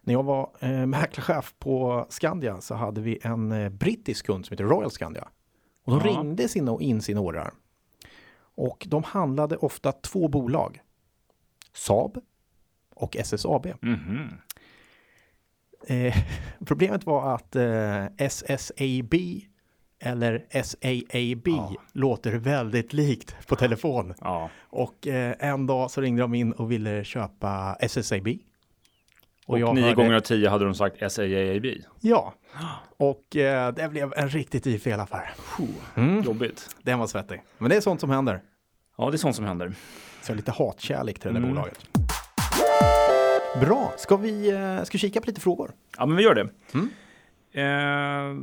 När 0.00 0.14
jag 0.14 0.22
var 0.22 0.50
eh, 0.60 0.86
mäklarchef 0.86 1.54
på 1.58 2.06
Skandia 2.08 2.60
så 2.60 2.74
hade 2.74 3.00
vi 3.00 3.18
en 3.22 3.52
eh, 3.52 3.68
brittisk 3.68 4.26
kund 4.26 4.46
som 4.46 4.54
heter 4.54 4.64
Royal 4.64 4.90
Skandia. 4.90 5.28
Och 5.84 5.92
de 6.00 6.08
Ja. 6.08 6.20
ringde 6.20 6.48
sina, 6.48 6.76
in 6.80 7.02
sina 7.02 7.20
ordrar. 7.20 7.52
Och 8.54 8.84
de 8.90 9.02
handlade 9.02 9.56
ofta 9.56 9.92
två 9.92 10.28
bolag. 10.28 10.80
Saab 11.72 12.18
och 12.94 13.16
SSAB. 13.16 13.66
Mhm. 13.80 14.28
Eh, 15.86 16.16
problemet 16.66 17.06
var 17.06 17.34
att 17.34 17.56
eh, 17.56 18.04
SSAB 18.18 19.14
eller 20.00 20.44
SAAB 20.62 21.48
Ja. 21.48 21.74
låter 21.92 22.32
väldigt 22.32 22.92
likt 22.92 23.36
på 23.46 23.56
telefon. 23.56 24.14
Ja. 24.20 24.50
Och 24.62 25.06
eh, 25.06 25.34
en 25.38 25.66
dag 25.66 25.90
så 25.90 26.00
ringde 26.00 26.22
de 26.22 26.34
in 26.34 26.52
och 26.52 26.70
ville 26.72 27.04
köpa 27.04 27.76
SSAB. 27.80 28.28
Och, 29.46 29.58
jag 29.58 29.74
nio 29.74 29.82
hörde- 29.84 29.94
gånger 29.96 30.12
av 30.12 30.20
tio 30.20 30.48
hade 30.48 30.64
de 30.64 30.74
sagt 30.74 31.12
SAAB. 31.12 31.66
Ja, 32.00 32.34
och 32.96 33.36
eh, 33.36 33.72
det 33.72 33.88
blev 33.88 34.12
en 34.16 34.28
riktigt 34.28 34.82
fel 34.82 35.00
affär. 35.00 35.30
Mm. 35.96 36.22
Jobbigt. 36.22 36.68
Den 36.82 36.98
var 36.98 37.06
svettig. 37.06 37.42
Men 37.58 37.70
det 37.70 37.76
är 37.76 37.80
sånt 37.80 38.00
som 38.00 38.10
händer. 38.10 38.40
Ja, 38.98 39.10
det 39.10 39.16
är 39.16 39.18
sånt 39.18 39.36
som 39.36 39.44
händer. 39.44 39.74
Så 40.22 40.34
lite 40.34 40.52
hatkärlek 40.52 41.18
till 41.18 41.28
det 41.28 41.34
där 41.34 41.44
Mm. 41.46 41.54
bolaget. 41.54 41.78
Bra, 43.60 43.92
ska 43.96 44.16
vi 44.16 44.50
eh, 44.50 44.82
ska 44.84 44.92
vi 44.94 44.98
kika 44.98 45.20
på 45.20 45.26
lite 45.26 45.40
frågor? 45.40 45.72
Ja, 45.98 46.06
men 46.06 46.16
vi 46.16 46.22
gör 46.22 46.34
det. 46.34 46.48
Mm. 46.74 46.88
Eh, 47.52 48.42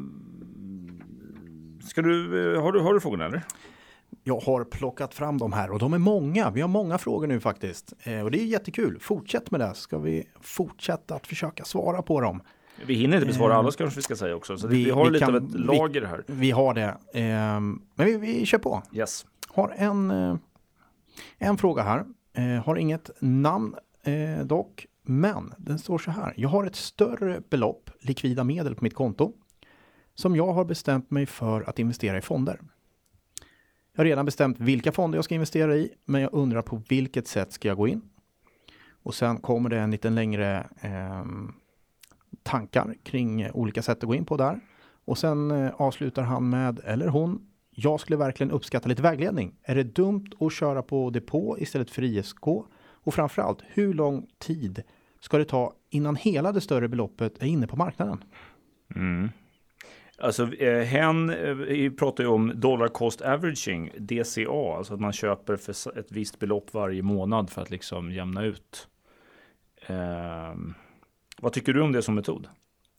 ska 1.87 2.01
du, 2.01 2.53
eh, 2.55 2.61
har 2.61 2.71
du, 2.71 2.79
har 2.79 2.93
du 2.93 2.99
frågorna 2.99 3.25
eller? 3.25 3.41
Jag 4.23 4.39
har 4.39 4.63
plockat 4.63 5.13
fram 5.13 5.37
dem 5.37 5.53
här 5.53 5.71
och 5.71 5.79
de 5.79 5.93
är 5.93 5.97
många. 5.97 6.49
Vi 6.51 6.61
har 6.61 6.67
många 6.67 6.97
frågor 6.97 7.27
nu 7.27 7.39
faktiskt. 7.39 7.93
Eh, 8.03 8.19
och 8.19 8.31
det 8.31 8.39
är 8.41 8.45
jättekul. 8.45 8.97
Fortsätt 8.99 9.51
med 9.51 9.59
det. 9.59 9.67
så 9.67 9.75
Ska 9.75 9.97
vi 9.97 10.27
fortsätta 10.41 11.15
att 11.15 11.27
försöka 11.27 11.63
svara 11.63 12.01
på 12.01 12.21
dem. 12.21 12.41
Vi 12.85 12.93
hinner 12.93 13.15
inte 13.17 13.27
besvara 13.27 13.53
Eh, 13.53 13.59
alla 13.59 13.71
kanske 13.71 13.95
vi 13.97 14.01
ska 14.03 14.15
säga 14.15 14.35
också. 14.35 14.57
Så 14.57 14.67
vi- 14.67 14.77
vi, 14.77 14.83
vi 14.85 14.91
har 14.91 15.05
vi 15.05 15.11
lite 15.11 15.25
kan- 15.25 15.35
av 15.35 15.43
ett 15.43 15.53
vi- 15.55 15.59
lager 15.59 16.05
här. 16.05 16.23
Vi 16.27 16.51
har 16.51 16.73
det. 16.73 16.97
Eh, 17.13 17.59
men 17.95 18.05
vi, 18.05 18.17
vi 18.17 18.45
kör 18.45 18.57
på. 18.57 18.83
Yes. 18.93 19.25
Har 19.47 19.73
en, 19.77 20.11
eh, 20.11 20.35
en 21.37 21.57
fråga 21.57 21.83
här. 21.83 22.03
Har 22.65 22.75
inget 22.75 23.09
namn 23.19 23.75
dock. 24.43 24.85
Men 25.03 25.53
den 25.57 25.79
står 25.79 25.97
så 25.97 26.11
här. 26.11 26.33
Jag 26.37 26.49
har 26.49 26.65
ett 26.65 26.75
större 26.75 27.41
belopp 27.49 27.89
likvida 27.99 28.43
medel 28.43 28.75
på 28.75 28.83
mitt 28.83 28.93
konto. 28.93 29.33
Som 30.15 30.35
jag 30.35 30.53
har 30.53 30.65
bestämt 30.65 31.11
mig 31.11 31.25
för 31.25 31.69
att 31.69 31.79
investera 31.79 32.17
i 32.17 32.21
fonder. 32.21 32.59
Jag 33.93 33.99
har 33.99 34.05
redan 34.05 34.25
bestämt 34.25 34.59
vilka 34.59 34.91
fonder 34.91 35.17
jag 35.17 35.25
ska 35.25 35.35
investera 35.35 35.75
i. 35.75 35.89
Men 36.05 36.21
jag 36.21 36.33
undrar 36.33 36.61
på 36.61 36.81
vilket 36.89 37.27
sätt 37.27 37.53
ska 37.53 37.67
jag 37.67 37.77
gå 37.77 37.87
in? 37.87 38.01
Och 39.03 39.15
sen 39.15 39.37
kommer 39.37 39.69
det 39.69 39.79
en 39.79 39.91
liten 39.91 40.15
längre 40.15 40.67
eh, 40.81 41.25
tankar 42.43 42.95
kring 43.03 43.51
olika 43.51 43.81
sätt 43.81 43.97
att 43.97 44.07
gå 44.07 44.15
in 44.15 44.25
på 44.25 44.37
där. 44.37 44.59
Och 45.05 45.17
sen 45.17 45.51
eh, 45.51 45.71
avslutar 45.77 46.23
han 46.23 46.49
med, 46.49 46.79
eller 46.83 47.07
hon, 47.07 47.47
jag 47.71 47.99
skulle 47.99 48.17
verkligen 48.17 48.51
uppskatta 48.51 48.89
lite 48.89 49.01
vägledning. 49.01 49.55
Är 49.63 49.75
det 49.75 49.83
dumt 49.83 50.29
att 50.39 50.53
köra 50.53 50.81
på 50.83 51.09
depå 51.09 51.57
istället 51.59 51.91
för 51.91 52.03
ISK? 52.03 52.45
Och 53.03 53.13
framförallt, 53.13 53.59
hur 53.67 53.93
lång 53.93 54.27
tid 54.39 54.83
ska 55.19 55.37
det 55.37 55.45
ta 55.45 55.73
innan 55.89 56.15
hela 56.15 56.51
det 56.51 56.61
större 56.61 56.87
beloppet 56.87 57.43
är 57.43 57.47
inne 57.47 57.67
på 57.67 57.75
marknaden? 57.75 58.23
Mm. 58.95 59.29
Alltså, 60.17 60.53
eh, 60.53 60.83
hen 60.83 61.29
eh, 61.29 61.91
pratar 61.91 62.23
ju 62.23 62.29
om 62.29 62.51
dollar 62.55 62.87
cost 62.87 63.21
averaging, 63.21 63.91
DCA, 63.97 64.77
alltså 64.77 64.93
att 64.93 64.99
man 64.99 65.13
köper 65.13 65.55
för 65.55 65.99
ett 65.99 66.11
visst 66.11 66.39
belopp 66.39 66.73
varje 66.73 67.01
månad 67.01 67.49
för 67.49 67.61
att 67.61 67.69
liksom 67.69 68.11
jämna 68.11 68.43
ut. 68.43 68.87
Ehm, 69.87 70.73
vad 71.37 71.53
tycker 71.53 71.73
du 71.73 71.81
om 71.81 71.91
det 71.91 72.01
som 72.01 72.15
metod? 72.15 72.47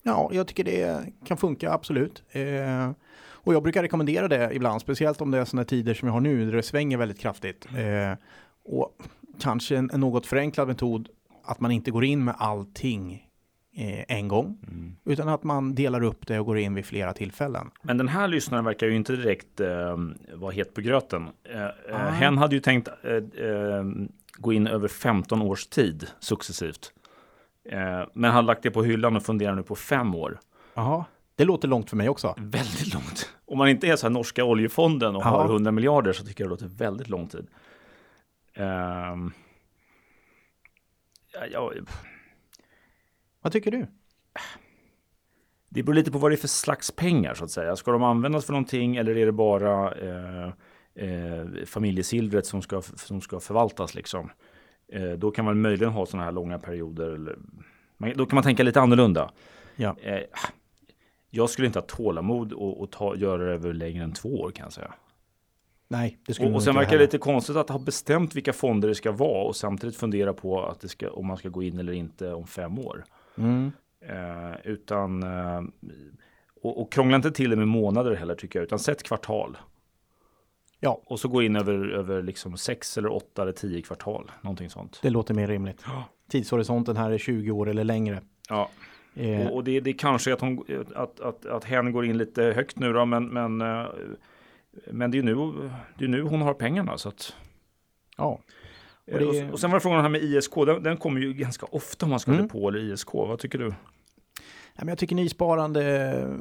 Ja, 0.02 0.30
jag 0.32 0.46
tycker 0.46 0.64
det 0.64 1.06
kan 1.26 1.36
funka 1.36 1.72
absolut. 1.72 2.22
Eh, 2.30 2.90
och 3.26 3.54
jag 3.54 3.62
brukar 3.62 3.82
rekommendera 3.82 4.28
det 4.28 4.54
ibland, 4.54 4.80
speciellt 4.80 5.20
om 5.20 5.30
det 5.30 5.38
är 5.38 5.44
sådana 5.44 5.64
tider 5.64 5.94
som 5.94 6.08
jag 6.08 6.12
har 6.12 6.20
nu, 6.20 6.46
där 6.46 6.56
det 6.56 6.62
svänger 6.62 6.96
väldigt 6.96 7.20
kraftigt. 7.20 7.66
Eh, 7.76 8.18
och 8.64 8.96
kanske 9.40 9.76
en, 9.76 9.90
en 9.90 10.00
något 10.00 10.26
förenklad 10.26 10.68
metod, 10.68 11.08
att 11.44 11.60
man 11.60 11.70
inte 11.70 11.90
går 11.90 12.04
in 12.04 12.24
med 12.24 12.34
allting 12.38 13.28
eh, 13.76 14.16
en 14.18 14.28
gång, 14.28 14.58
utan 15.04 15.28
att 15.28 15.42
man 15.44 15.74
delar 15.74 16.02
upp 16.02 16.26
det 16.26 16.38
och 16.40 16.46
går 16.46 16.58
in 16.58 16.74
vid 16.74 16.84
flera 16.86 17.12
tillfällen. 17.12 17.70
Men 17.82 17.98
den 17.98 18.08
här 18.08 18.28
lyssnaren 18.28 18.64
verkar 18.64 18.86
ju 18.86 18.96
inte 18.96 19.16
direkt 19.16 19.60
eh, 19.60 19.96
vara 20.34 20.52
het 20.52 20.74
på 20.74 20.80
gröten. 20.80 21.28
Eh, 21.54 21.62
eh, 21.64 21.70
Ah. 21.92 21.96
hen 22.10 22.38
hade 22.38 22.54
ju 22.54 22.60
tänkt 22.60 22.88
eh, 23.02 23.12
eh, 23.46 23.84
gå 24.38 24.52
in 24.52 24.66
över 24.66 24.88
15 24.88 25.42
års 25.42 25.66
tid 25.66 26.06
successivt. 26.20 26.92
Men 28.12 28.30
han 28.30 28.46
lagt 28.46 28.62
det 28.62 28.70
på 28.70 28.82
hyllan 28.82 29.16
och 29.16 29.22
funderar 29.22 29.54
nu 29.54 29.62
på 29.62 29.74
fem 29.74 30.14
år. 30.14 30.40
Jaha, 30.74 31.04
det 31.36 31.44
låter 31.44 31.68
långt 31.68 31.90
för 31.90 31.96
mig 31.96 32.08
också. 32.08 32.34
Väldigt 32.36 32.94
långt. 32.94 33.30
Om 33.46 33.58
man 33.58 33.68
inte 33.68 33.86
är 33.86 33.96
så 33.96 34.06
här 34.06 34.10
norska 34.10 34.44
oljefonden 34.44 35.16
och 35.16 35.22
Ja. 35.22 35.28
har 35.28 35.44
100 35.44 35.72
miljarder 35.72 36.12
så 36.12 36.24
tycker 36.24 36.44
jag 36.44 36.48
det 36.48 36.50
låter 36.50 36.66
väldigt 36.76 37.08
lång 37.08 37.28
tid. 37.28 37.46
Ehm, 38.54 39.32
ja, 41.32 41.46
ja, 41.46 41.72
Vad 43.40 43.52
tycker 43.52 43.70
du? 43.70 43.86
det 45.74 45.82
beror 45.82 45.94
lite 45.94 46.10
på 46.10 46.18
vad 46.18 46.30
det 46.30 46.34
är 46.34 46.36
för 46.36 46.48
slags 46.48 46.90
pengar 46.90 47.34
så 47.34 47.44
att 47.44 47.50
säga. 47.50 47.76
Ska 47.76 47.92
de 47.92 48.02
användas 48.02 48.46
för 48.46 48.52
någonting 48.52 48.96
eller 48.96 49.16
är 49.16 49.26
det 49.26 49.32
bara 49.32 49.92
eh, 49.92 50.52
eh, 50.94 51.46
familjesilvret 51.66 52.46
som 52.46 52.62
ska, 52.62 52.82
som 52.82 53.20
ska 53.20 53.40
förvaltas 53.40 53.94
liksom? 53.94 54.30
Eh, 54.88 55.10
då 55.10 55.30
kan 55.30 55.44
man 55.44 55.60
möjligen 55.60 55.92
ha 55.92 56.06
sådana 56.06 56.24
här 56.24 56.32
långa 56.32 56.58
perioder. 56.58 57.10
Eller, 57.10 57.36
då 58.14 58.26
kan 58.26 58.34
man 58.34 58.44
tänka 58.44 58.62
lite 58.62 58.80
annorlunda. 58.80 59.30
Ja. 59.76 59.96
Eh, 60.02 60.20
jag 61.30 61.50
skulle 61.50 61.66
inte 61.66 61.78
ha 61.78 61.86
tålamod 61.86 62.52
och, 62.52 62.80
och 62.80 62.92
ta, 62.92 63.16
göra 63.16 63.44
det 63.44 63.52
över 63.52 63.72
längre 63.72 64.04
än 64.04 64.12
två 64.12 64.40
år 64.40 64.50
kan 64.50 64.64
jag 64.64 64.72
säga. 64.72 64.94
Nej, 65.88 66.18
det 66.26 66.34
skulle 66.34 66.48
Och, 66.48 66.54
och 66.54 66.62
sen 66.62 66.74
verkar 66.74 66.92
det 66.92 66.98
lite 66.98 67.18
konstigt 67.18 67.56
att 67.56 67.70
ha 67.70 67.78
bestämt 67.78 68.36
vilka 68.36 68.52
fonder 68.52 68.88
det 68.88 68.94
ska 68.94 69.12
vara 69.12 69.44
och 69.44 69.56
samtidigt 69.56 69.96
fundera 69.96 70.32
på 70.32 70.64
att 70.64 70.80
det 70.80 70.88
ska, 70.88 71.10
om 71.10 71.26
man 71.26 71.36
ska 71.36 71.48
gå 71.48 71.62
in 71.62 71.78
eller 71.78 71.92
inte 71.92 72.32
om 72.32 72.46
fem 72.46 72.78
år. 72.78 73.04
Mm. 73.38 73.72
Eh, 74.00 74.56
utan 74.64 75.22
eh, 75.22 75.62
och, 76.62 76.82
och 76.82 76.92
krångla 76.92 77.16
inte 77.16 77.30
till 77.30 77.50
det 77.50 77.56
med 77.56 77.68
månader 77.68 78.14
heller 78.14 78.34
tycker 78.34 78.58
jag, 78.58 78.66
utan 78.66 78.78
sätt 78.78 79.02
kvartal. 79.02 79.56
Ja. 80.80 81.02
Och 81.06 81.20
så 81.20 81.28
gå 81.28 81.42
in 81.42 81.56
över, 81.56 81.88
över 81.88 82.22
liksom 82.22 82.56
sex 82.56 82.98
eller 82.98 83.12
åtta 83.12 83.42
eller 83.42 83.52
tio 83.52 83.82
kvartal, 83.82 84.30
någonting 84.42 84.70
sånt. 84.70 84.98
Det 85.02 85.10
låter 85.10 85.34
mer 85.34 85.46
rimligt. 85.46 85.84
Tidshorisonten 86.30 86.96
här 86.96 87.10
är 87.10 87.18
20 87.18 87.50
år 87.50 87.68
eller 87.68 87.84
längre. 87.84 88.22
Ja, 88.48 88.70
Eh, 89.14 89.46
och, 89.46 89.56
och 89.56 89.64
det, 89.64 89.80
det 89.80 89.90
är 89.90 89.94
kanske 89.98 90.32
att, 90.32 90.40
hon, 90.40 90.64
att, 90.94 91.20
att, 91.20 91.46
att 91.46 91.64
hen 91.64 91.92
går 91.92 92.04
in 92.04 92.18
lite 92.18 92.42
högt 92.42 92.78
nu 92.78 92.92
då, 92.92 93.04
men, 93.04 93.26
men, 93.26 93.60
eh, 93.60 93.86
men 94.92 95.10
det 95.10 95.14
är 95.18 95.22
ju 95.22 95.34
nu, 95.34 95.70
det 95.98 96.04
är 96.04 96.08
nu 96.08 96.22
hon 96.22 96.42
har 96.42 96.54
pengarna. 96.54 96.98
Så 96.98 97.08
att, 97.08 97.34
ja. 98.16 98.24
och, 99.12 99.18
det- 99.18 99.52
och, 99.52 99.60
sen 99.60 99.70
var 99.70 99.76
det 99.76 99.80
frågan 99.82 100.02
här 100.02 100.08
med 100.08 100.22
ISK, 100.22 100.54
den, 100.54 100.82
den 100.82 100.96
kommer 100.96 101.20
ju 101.20 101.32
ganska 101.32 101.66
ofta 101.66 102.06
om 102.06 102.10
man 102.10 102.20
ska 102.20 102.32
Mm. 102.32 102.48
på 102.48 102.68
eller 102.68 102.78
ISK. 102.78 103.14
Vad 103.14 103.38
tycker 103.38 103.58
du? 103.58 103.66
Ja, 104.76 104.78
men 104.78 104.88
jag 104.88 104.98
tycker 104.98 105.16
nysparande, 105.16 106.38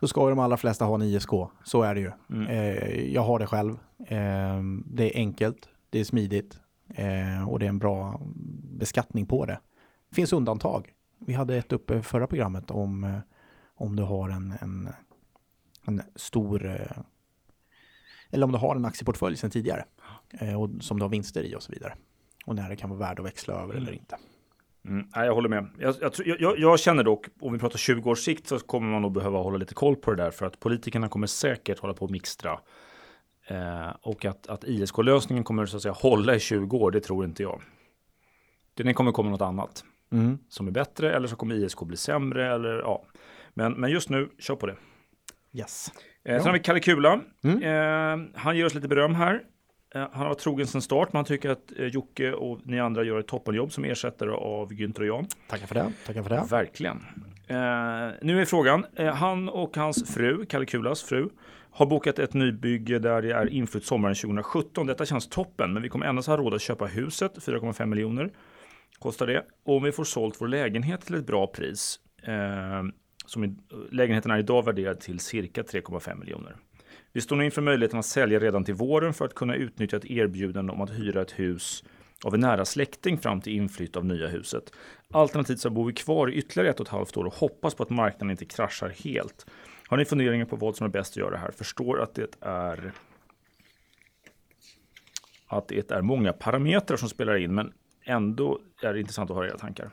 så 0.00 0.08
ska 0.08 0.22
ju 0.22 0.28
de 0.30 0.38
allra 0.38 0.56
flesta 0.56 0.84
ha 0.84 0.94
en 0.94 1.02
ISK. 1.02 1.30
Så 1.64 1.82
är 1.82 1.94
det 1.94 2.00
ju. 2.00 2.10
Mm. 2.30 2.46
Eh, 2.46 3.12
jag 3.12 3.22
har 3.22 3.38
det 3.38 3.46
själv. 3.46 3.72
Eh, 4.06 4.60
det 4.86 5.14
är 5.14 5.18
enkelt, 5.18 5.68
det 5.90 6.00
är 6.00 6.04
smidigt 6.04 6.60
eh, 6.94 7.48
och 7.48 7.58
det 7.58 7.64
är 7.64 7.68
en 7.68 7.78
bra 7.78 8.20
beskattning 8.78 9.26
på 9.26 9.46
det. 9.46 9.58
Det 10.08 10.14
finns 10.14 10.32
undantag. 10.32 10.92
Vi 11.18 11.32
hade 11.32 11.56
ett 11.56 11.72
uppe 11.72 12.02
förra 12.02 12.26
programmet 12.26 12.70
om, 12.70 13.04
eh, 13.04 13.18
om 13.74 13.96
du 13.96 14.02
har 14.02 14.28
en, 14.30 14.54
en, 14.60 14.88
en 15.84 16.02
stor 16.16 16.66
eh, 16.66 16.98
eller 18.30 18.44
om 18.44 18.52
du 18.52 18.58
har 18.58 18.76
en 18.76 18.84
aktieportfölj 18.84 19.36
sedan 19.36 19.50
tidigare 19.50 19.84
eh, 20.40 20.62
och 20.62 20.70
som 20.80 20.98
du 20.98 21.04
har 21.04 21.10
vinster 21.10 21.44
i 21.44 21.54
och 21.56 21.62
så 21.62 21.72
vidare. 21.72 21.94
Och 22.46 22.54
när 22.54 22.68
det 22.68 22.76
kan 22.76 22.90
vara 22.90 23.00
värd 23.00 23.20
att 23.20 23.26
växla 23.26 23.54
över 23.54 23.74
eller 23.74 23.92
inte. 23.92 24.16
Mm, 24.84 25.06
nej, 25.16 25.26
jag 25.26 25.34
håller 25.34 25.48
med. 25.48 25.68
Jag, 25.78 25.94
jag, 26.00 26.12
jag, 26.40 26.58
jag 26.58 26.80
känner 26.80 27.04
dock, 27.04 27.26
om 27.40 27.52
vi 27.52 27.58
pratar 27.58 27.78
20 27.78 28.10
års 28.10 28.18
sikt 28.18 28.46
så 28.46 28.58
kommer 28.58 28.90
man 28.90 29.02
nog 29.02 29.12
behöva 29.12 29.38
hålla 29.38 29.56
lite 29.56 29.74
koll 29.74 29.96
på 29.96 30.10
det 30.10 30.22
där 30.22 30.30
för 30.30 30.46
att 30.46 30.60
politikerna 30.60 31.08
kommer 31.08 31.26
säkert 31.26 31.78
hålla 31.78 31.94
på 31.94 32.04
och 32.04 32.10
mixtra. 32.10 32.60
Eh, 33.46 33.90
och 34.02 34.24
att, 34.24 34.46
att 34.46 34.64
ISK-lösningen 34.64 35.44
kommer 35.44 35.66
så 35.66 35.76
att 35.76 35.82
säga 35.82 35.92
hålla 35.92 36.34
i 36.34 36.40
20 36.40 36.76
år, 36.76 36.90
det 36.90 37.00
tror 37.00 37.24
inte 37.24 37.42
jag. 37.42 37.62
Det 38.74 38.94
kommer 38.94 39.12
komma 39.12 39.30
något 39.30 39.40
annat 39.40 39.84
Mm. 40.12 40.38
som 40.48 40.68
är 40.68 40.70
bättre 40.70 41.12
eller 41.12 41.28
så 41.28 41.36
kommer 41.36 41.54
ISK 41.54 41.82
bli 41.82 41.96
sämre 41.96 42.54
eller 42.54 42.78
ja. 42.78 43.04
Men, 43.54 43.72
men 43.72 43.90
just 43.90 44.10
nu, 44.10 44.30
kör 44.38 44.56
på 44.56 44.66
det. 44.66 44.76
Yes. 45.52 45.92
Eh, 46.24 46.36
sen 46.36 46.46
har 46.46 46.52
vi 46.52 46.58
Kalle 46.58 46.80
Kula. 46.80 47.20
Mm. 47.44 47.62
Eh, 47.62 48.40
han 48.40 48.56
ger 48.56 48.66
oss 48.66 48.74
lite 48.74 48.88
beröm 48.88 49.14
här. 49.14 49.42
Eh, 49.94 50.00
han 50.00 50.10
har 50.12 50.28
varit 50.28 50.38
trogen 50.38 50.66
sedan 50.66 50.82
start, 50.82 51.12
men 51.12 51.18
han 51.18 51.24
tycker 51.24 51.50
att 51.50 51.78
eh, 51.78 51.86
Jocke 51.86 52.32
och 52.32 52.60
ni 52.64 52.80
andra 52.80 53.04
gör 53.04 53.18
ett 53.18 53.28
toppenjobb 53.28 53.72
som 53.72 53.84
ersättare 53.84 54.30
av 54.30 54.72
Günther 54.72 55.00
och 55.00 55.06
Jan. 55.06 55.26
Tackar 55.48 55.66
för 55.66 55.74
det. 55.74 55.92
Tackar 56.06 56.22
för 56.22 56.30
det. 56.30 56.44
Verkligen. 56.50 56.96
Eh, 57.46 57.56
nu 58.22 58.40
är 58.40 58.44
frågan, 58.44 58.86
eh, 58.96 59.14
han 59.14 59.48
och 59.48 59.76
hans 59.76 60.14
fru, 60.14 60.46
Kalle 60.46 60.66
Kulas 60.66 61.02
fru, 61.02 61.28
har 61.70 61.86
bokat 61.86 62.18
ett 62.18 62.34
nybygge 62.34 62.98
där 62.98 63.22
det 63.22 63.32
är 63.32 63.46
inflytt 63.46 63.84
sommaren 63.84 64.14
2017. 64.14 64.86
Detta 64.86 65.06
känns 65.06 65.28
toppen, 65.28 65.72
men 65.72 65.82
vi 65.82 65.88
kommer 65.88 66.06
endast 66.06 66.28
ha 66.28 66.36
råd 66.36 66.54
att 66.54 66.62
köpa 66.62 66.86
huset, 66.86 67.32
4,5 67.38 67.86
miljoner 67.86 68.30
kostar 69.02 69.26
det. 69.26 69.44
Om 69.64 69.82
vi 69.82 69.92
får 69.92 70.04
sålt 70.04 70.40
vår 70.40 70.48
lägenhet 70.48 71.00
till 71.00 71.14
ett 71.14 71.26
bra 71.26 71.46
pris. 71.46 71.98
Som 73.26 73.44
i, 73.44 73.56
lägenheten 73.90 74.30
är 74.30 74.38
idag 74.38 74.64
värderad 74.64 75.00
till 75.00 75.20
cirka 75.20 75.62
3,5 75.62 76.18
miljoner. 76.18 76.56
Vi 77.12 77.20
står 77.20 77.36
nu 77.36 77.44
inför 77.44 77.62
möjligheten 77.62 77.98
att 77.98 78.06
sälja 78.06 78.38
redan 78.38 78.64
till 78.64 78.74
våren 78.74 79.14
för 79.14 79.24
att 79.24 79.34
kunna 79.34 79.54
utnyttja 79.54 79.96
ett 79.96 80.04
erbjudande 80.04 80.72
om 80.72 80.80
att 80.80 80.90
hyra 80.90 81.22
ett 81.22 81.38
hus 81.38 81.84
av 82.24 82.34
en 82.34 82.40
nära 82.40 82.64
släkting 82.64 83.18
fram 83.18 83.40
till 83.40 83.52
inflytt 83.52 83.96
av 83.96 84.04
nya 84.04 84.28
huset. 84.28 84.72
Alternativt 85.10 85.60
så 85.60 85.70
bor 85.70 85.86
vi 85.86 85.92
kvar 85.92 86.30
i 86.30 86.34
ytterligare 86.34 86.70
ett 86.70 86.80
och 86.80 86.86
ett 86.86 86.92
halvt 86.92 87.16
år 87.16 87.24
och 87.24 87.34
hoppas 87.34 87.74
på 87.74 87.82
att 87.82 87.90
marknaden 87.90 88.30
inte 88.30 88.44
kraschar 88.44 88.88
helt. 88.88 89.46
Har 89.88 89.96
ni 89.96 90.04
funderingar 90.04 90.44
på 90.44 90.56
vad 90.56 90.76
som 90.76 90.84
är 90.84 90.88
bäst 90.88 91.12
att 91.12 91.16
göra 91.16 91.36
här? 91.36 91.50
Förstår 91.50 92.00
att 92.02 92.14
det 92.14 92.36
är 92.40 92.92
att 95.46 95.68
det 95.68 95.90
är 95.90 96.02
många 96.02 96.32
parametrar 96.32 96.96
som 96.96 97.08
spelar 97.08 97.36
in, 97.36 97.54
men 97.54 97.72
ändå 98.04 98.60
är 98.82 98.92
det 98.92 99.00
intressant 99.00 99.30
att 99.30 99.36
höra 99.36 99.48
era 99.48 99.58
tankar. 99.58 99.90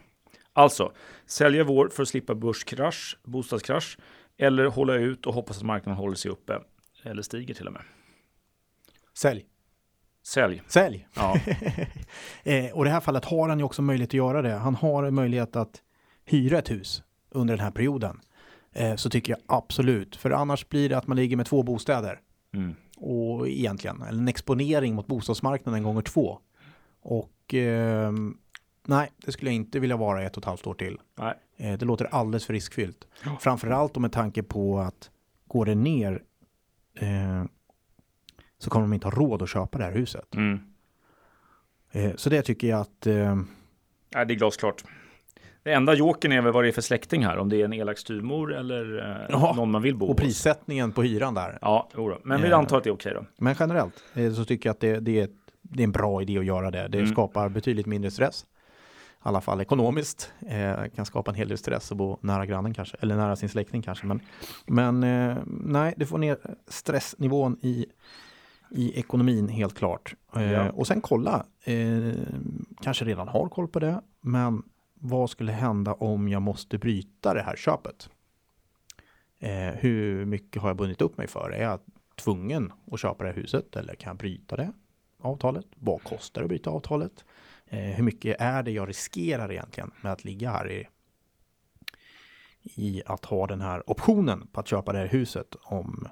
Alltså, 0.54 0.92
sälja 1.26 1.64
vår 1.64 1.90
för 1.90 2.04
att 2.04 2.10
slippa 2.10 2.36
börskrasch, 2.36 3.18
bostadskrasch, 3.24 3.98
eller 4.38 4.66
hålla 4.66 4.94
ut 4.96 5.26
och 5.26 5.34
hoppas 5.34 5.58
att 5.58 5.64
marknaden 5.64 5.98
håller 5.98 6.16
sig 6.16 6.32
uppe, 6.32 6.60
eller 7.04 7.22
stiger 7.22 7.54
till 7.54 7.68
och 7.68 7.74
med. 7.74 7.82
Sälj. 9.18 9.46
Sälj. 10.24 10.62
Sälj. 10.68 11.08
Ja. 11.16 11.36
eh, 12.44 12.72
och 12.72 12.86
i 12.86 12.88
det 12.88 12.94
här 12.94 13.00
fallet 13.00 13.26
har 13.26 13.50
han 13.50 13.60
ju 13.60 13.66
också 13.66 13.82
möjlighet 13.82 14.10
att 14.10 14.14
göra 14.14 14.42
det. 14.42 14.54
Han 14.54 14.76
har 14.76 15.12
möjlighet 15.12 15.56
att 15.56 15.82
hyra 16.26 16.60
ett 16.60 16.72
hus 16.72 17.04
under 17.30 17.56
den 17.56 17.64
här 17.64 17.72
perioden. 17.72 18.20
Eh, 18.74 18.96
så 18.96 19.10
tycker 19.10 19.34
jag 19.34 19.40
absolut. 19.46 20.16
För 20.16 20.32
annars 20.32 20.70
blir 20.70 20.90
det 20.90 20.98
att 20.98 21.08
man 21.08 21.18
ligger 21.18 21.38
med 21.38 21.46
två 21.46 21.64
bostäder. 21.64 22.20
Mm. 22.54 22.76
Och 22.98 23.48
egentligen, 23.48 24.02
eller 24.02 24.20
en 24.20 24.28
exponering 24.28 24.96
mot 24.96 25.08
bostadsmarknaden 25.08 25.84
gånger 25.84 26.02
två. 26.02 26.40
Och 27.02 27.54
eh, 27.54 28.12
nej, 28.90 29.12
det 29.26 29.32
skulle 29.32 29.52
jag 29.52 29.56
inte 29.56 29.80
vilja 29.80 29.98
vara 29.98 30.24
ett 30.24 30.38
och 30.38 30.42
ett 30.42 30.46
halvt 30.46 30.68
år 30.68 30.74
till. 30.74 30.98
Nej. 31.18 31.34
Eh, 31.58 31.78
det 31.78 31.86
låter 31.86 32.06
alldeles 32.06 32.46
för 32.46 32.54
riskfyllt. 32.54 33.08
Ja. 33.26 33.38
Framförallt 33.42 33.98
med 33.98 34.12
tanke 34.12 34.44
på 34.44 34.80
att 34.80 35.12
går 35.48 35.66
det 35.66 35.76
ner 35.76 36.24
eh, 37.00 37.44
så 38.58 38.70
kommer 38.70 38.84
de 38.86 38.94
inte 38.94 39.08
ha 39.08 39.12
råd 39.12 39.42
att 39.42 39.50
köpa 39.50 39.78
det 39.78 39.84
här 39.84 39.92
huset. 39.92 40.36
Mm. 40.36 40.60
Eh, 41.92 42.16
så 42.16 42.30
det 42.30 42.42
tycker 42.42 42.68
jag 42.68 42.80
att 42.82 43.08
eh, 43.08 43.36
Nej, 44.16 44.26
det 44.26 44.34
är 44.34 44.36
glasklart. 44.36 44.84
Det 45.64 45.74
enda 45.74 45.94
jokern 45.94 46.32
är 46.32 46.42
väl 46.42 46.54
vad 46.54 46.64
det 46.64 46.68
är 46.68 46.72
för 46.72 46.82
släkting 46.82 47.26
här, 47.26 47.38
om 47.38 47.50
det 47.50 47.62
är 47.62 47.66
en 47.66 47.74
elak 47.74 47.98
styvmor 47.98 48.54
eller 48.56 49.12
eh, 49.12 49.26
Ja, 49.30 49.54
någon 49.56 49.72
man 49.72 49.82
vill 49.82 49.96
bo 49.96 50.06
och 50.06 50.12
hos. 50.12 50.18
prissättningen 50.22 50.92
på 50.92 51.04
hyran 51.04 51.34
där. 51.34 51.58
Ja, 51.62 51.90
då. 51.94 52.20
men 52.24 52.42
vi 52.42 52.48
Eh. 52.50 52.58
antar 52.58 52.78
att 52.78 52.84
det 52.84 52.90
är 52.90 52.94
okej 52.94 53.14
då. 53.14 53.26
Men 53.38 53.56
generellt 53.60 54.04
eh, 54.14 54.32
så 54.34 54.46
tycker 54.46 54.70
jag 54.70 54.74
att 54.74 54.80
det, 54.80 55.00
det, 55.00 55.20
är, 55.20 55.30
det 55.62 55.84
är 55.84 55.86
en 55.86 55.92
bra 55.92 56.22
idé 56.22 56.38
att 56.38 56.46
göra 56.46 56.72
det. 56.72 56.88
Det 56.88 56.98
Mm. 57.00 57.12
skapar 57.12 57.50
betydligt 57.50 57.86
mindre 57.86 58.12
stress. 58.12 58.46
I 59.20 59.22
alla 59.22 59.42
fall 59.42 59.62
ekonomiskt. 59.62 60.34
Eh, 60.48 60.86
kan 60.96 61.06
skapa 61.06 61.32
en 61.32 61.36
hel 61.36 61.48
del 61.48 61.58
stress 61.58 61.92
att 61.92 61.98
bo 61.98 62.18
nära 62.22 62.46
grannen 62.46 62.74
kanske. 62.74 62.98
Eller 63.00 63.16
nära 63.16 63.36
sin 63.36 63.50
släkting 63.50 63.82
kanske. 63.82 64.06
Men, 64.06 64.22
men 64.66 65.04
eh, 65.04 65.38
nej, 65.46 65.94
det 65.98 66.06
får 66.06 66.18
ner 66.18 66.38
stressnivån 66.68 67.58
i, 67.62 67.86
i 68.72 69.00
ekonomin 69.00 69.50
helt 69.50 69.78
klart. 69.78 70.16
Eh, 70.36 70.52
Ja. 70.52 70.70
Och 70.72 70.88
sen 70.88 71.02
kolla. 71.02 71.46
Eh, 71.64 72.14
kanske 72.82 73.06
redan 73.06 73.28
har 73.28 73.50
koll 73.50 73.68
på 73.68 73.80
det. 73.80 74.02
Men 74.22 74.64
vad 74.94 75.30
skulle 75.30 75.52
hända 75.52 75.94
om 75.94 76.28
jag 76.30 76.42
måste 76.42 76.78
bryta 76.78 77.34
det 77.34 77.42
här 77.42 77.56
köpet? 77.56 78.10
Eh, 79.40 79.76
hur 79.76 80.26
mycket 80.26 80.62
har 80.62 80.70
jag 80.70 80.78
bundit 80.78 81.02
upp 81.02 81.18
mig 81.18 81.28
för? 81.28 81.50
Är 81.50 81.64
jag 81.64 81.80
tvungen 82.16 82.74
att 82.92 83.00
köpa 83.00 83.24
det 83.24 83.30
här 83.30 83.38
huset 83.38 83.76
eller 83.76 83.96
kan 83.96 84.10
jag 84.10 84.18
bryta 84.18 84.56
det 84.56 84.72
avtalet? 85.22 85.66
Vad 85.76 86.04
kostar 86.04 86.42
det 86.42 86.46
att 86.46 86.50
bryta 86.50 86.70
avtalet? 86.70 87.26
Eh, 87.70 87.80
hur 87.80 88.04
mycket 88.04 88.42
är 88.42 88.64
det 88.64 88.72
jag 88.72 88.90
riskerar 88.90 89.52
egentligen 89.52 89.92
med 90.02 90.12
att 90.12 90.24
ligga 90.24 90.52
här 90.52 90.72
i, 90.72 90.88
i 92.64 93.02
att 93.06 93.26
ha 93.26 93.48
den 93.48 93.62
här 93.62 93.90
optionen 93.90 94.48
på 94.48 94.60
att 94.60 94.68
köpa 94.68 94.94
det 94.94 95.00
här 95.00 95.08
huset 95.08 95.56
om 95.64 96.08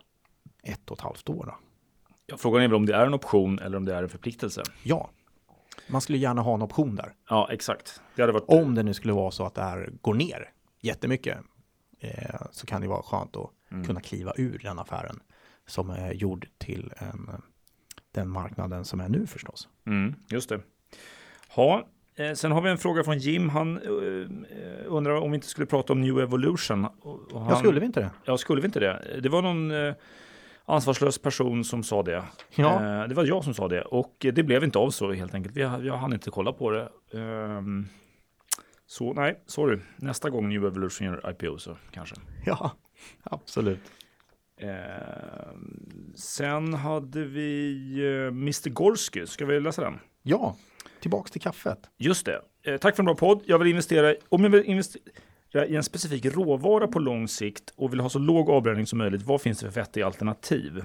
ett 0.64 0.92
och 0.92 0.98
ett 0.98 1.04
halvt 1.04 1.30
år? 1.30 1.46
Då? 1.46 1.56
Ja, 2.26 2.38
frågan 2.38 2.62
är 2.62 2.68
väl 2.68 2.76
om 2.76 2.86
det 2.86 2.96
är 2.96 3.06
en 3.06 3.14
option 3.14 3.60
eller 3.60 3.78
om 3.78 3.86
det 3.86 3.96
är 3.96 4.04
en 4.04 4.10
förpliktelse. 4.10 4.64
Ja, 4.84 5.10
man 5.90 6.02
skulle 6.02 6.18
gärna 6.18 6.42
ha 6.42 6.54
en 6.54 6.62
option 6.62 6.96
där. 6.96 7.14
Ja, 7.30 7.50
exakt. 7.52 8.02
Det 8.16 8.22
hade 8.22 8.34
varit... 8.34 8.46
Om 8.48 8.76
det 8.76 8.84
nu 8.84 8.94
skulle 8.94 9.14
vara 9.14 9.32
så 9.32 9.46
att 9.46 9.56
det 9.56 9.64
här 9.64 9.90
går 10.02 10.14
ner 10.14 10.52
jättemycket 10.82 11.38
eh, 12.00 12.42
så 12.52 12.66
kan 12.66 12.82
det 12.82 12.88
vara 12.88 13.04
skönt 13.04 13.36
att 13.36 13.52
kunna 13.86 14.02
kliva 14.02 14.34
ur 14.36 14.60
den 14.64 14.80
affären 14.80 15.20
som 15.66 15.90
är 15.90 16.14
gjord 16.14 16.48
till 16.58 16.94
en, 16.98 17.42
den 18.12 18.30
marknaden 18.30 18.86
som 18.86 19.00
är 19.00 19.10
nu 19.10 19.28
förstås. 19.28 19.70
Mm, 19.86 20.16
just 20.30 20.50
det. 20.50 20.62
Ja, 21.58 21.88
eh, 22.16 22.34
sen 22.34 22.52
har 22.52 22.62
vi 22.62 22.70
en 22.70 22.78
fråga 22.78 23.04
från 23.04 23.18
Jim. 23.18 23.50
Han 23.50 23.78
eh, 23.78 24.86
undrar 24.86 25.16
om 25.16 25.32
vi 25.32 25.36
inte 25.36 25.48
skulle 25.48 25.68
prata 25.68 25.94
om 25.94 26.02
New 26.02 26.20
Evolution. 26.20 26.86
Och, 26.86 27.42
han, 27.42 27.50
Ja, 27.50 27.56
skulle 27.56 27.80
vi 27.80 27.86
inte 27.86 28.00
det? 28.00 28.10
Ja, 28.26 28.38
skulle 28.38 28.62
vi 28.62 28.66
inte 28.66 28.80
det? 28.80 29.20
Det 29.22 29.30
var 29.30 29.42
någon 29.42 29.72
eh, 29.72 29.94
ansvarslös 30.66 31.18
person 31.18 31.64
som 31.64 31.84
sa 31.84 32.04
det. 32.04 32.24
Ja. 32.56 33.02
Eh, 33.02 33.08
det 33.08 33.16
var 33.16 33.26
jag 33.26 33.44
som 33.44 33.54
sa 33.54 33.68
det 33.68 33.82
och 33.82 34.26
eh, 34.26 34.34
det 34.34 34.44
blev 34.44 34.64
inte 34.64 34.80
av 34.80 34.90
så 34.90 35.12
helt 35.14 35.34
enkelt. 35.34 35.56
Vi, 35.56 35.62
jag 35.62 35.98
hann 35.98 36.14
inte 36.14 36.30
kolla 36.32 36.54
på 36.54 36.72
det. 36.72 36.90
Ehm, 37.14 37.88
så 38.86 39.14
nej, 39.14 39.44
sorry. 39.46 39.80
Nästa 39.96 40.30
gång 40.30 40.50
New 40.50 40.66
Evolution 40.66 41.08
gör 41.08 41.30
IPO 41.32 41.58
så 41.58 41.78
kanske. 41.92 42.16
Ja, 42.46 42.72
absolut. 43.24 43.80
Ehm, 44.60 46.14
sen 46.16 46.74
hade 46.74 47.24
vi 47.26 47.72
eh, 48.00 48.28
Mr 48.28 48.70
Gorski. 48.70 49.28
Ska 49.28 49.46
vi 49.46 49.60
läsa 49.60 49.82
den? 49.82 50.00
Ja, 50.24 50.56
tillbaks 51.02 51.32
till 51.32 51.42
kaffet. 51.42 51.80
Just 51.98 52.26
det. 52.26 52.42
Eh, 52.64 52.78
tack 52.78 52.96
för 52.96 53.04
en 53.04 53.06
bra 53.06 53.16
podd. 53.16 53.42
Jag 53.46 53.60
vill 53.60 53.68
investera, 53.68 54.16
om 54.30 54.44
jag 54.44 54.50
vill 54.50 54.64
investera 54.64 55.66
i 55.66 55.76
en 55.76 55.84
specifik 55.84 56.26
råvara 56.26 56.88
på 56.88 57.00
lång 57.00 57.28
sikt 57.28 57.74
och 57.76 57.94
vill 57.94 58.00
ha 58.00 58.10
så 58.10 58.20
låg 58.20 58.50
avbränning 58.50 58.86
som 58.86 58.98
möjligt, 58.98 59.22
vad 59.22 59.42
finns 59.42 59.60
det 59.60 59.72
för 59.72 59.82
vettiga 59.82 60.06
alternativ? 60.06 60.84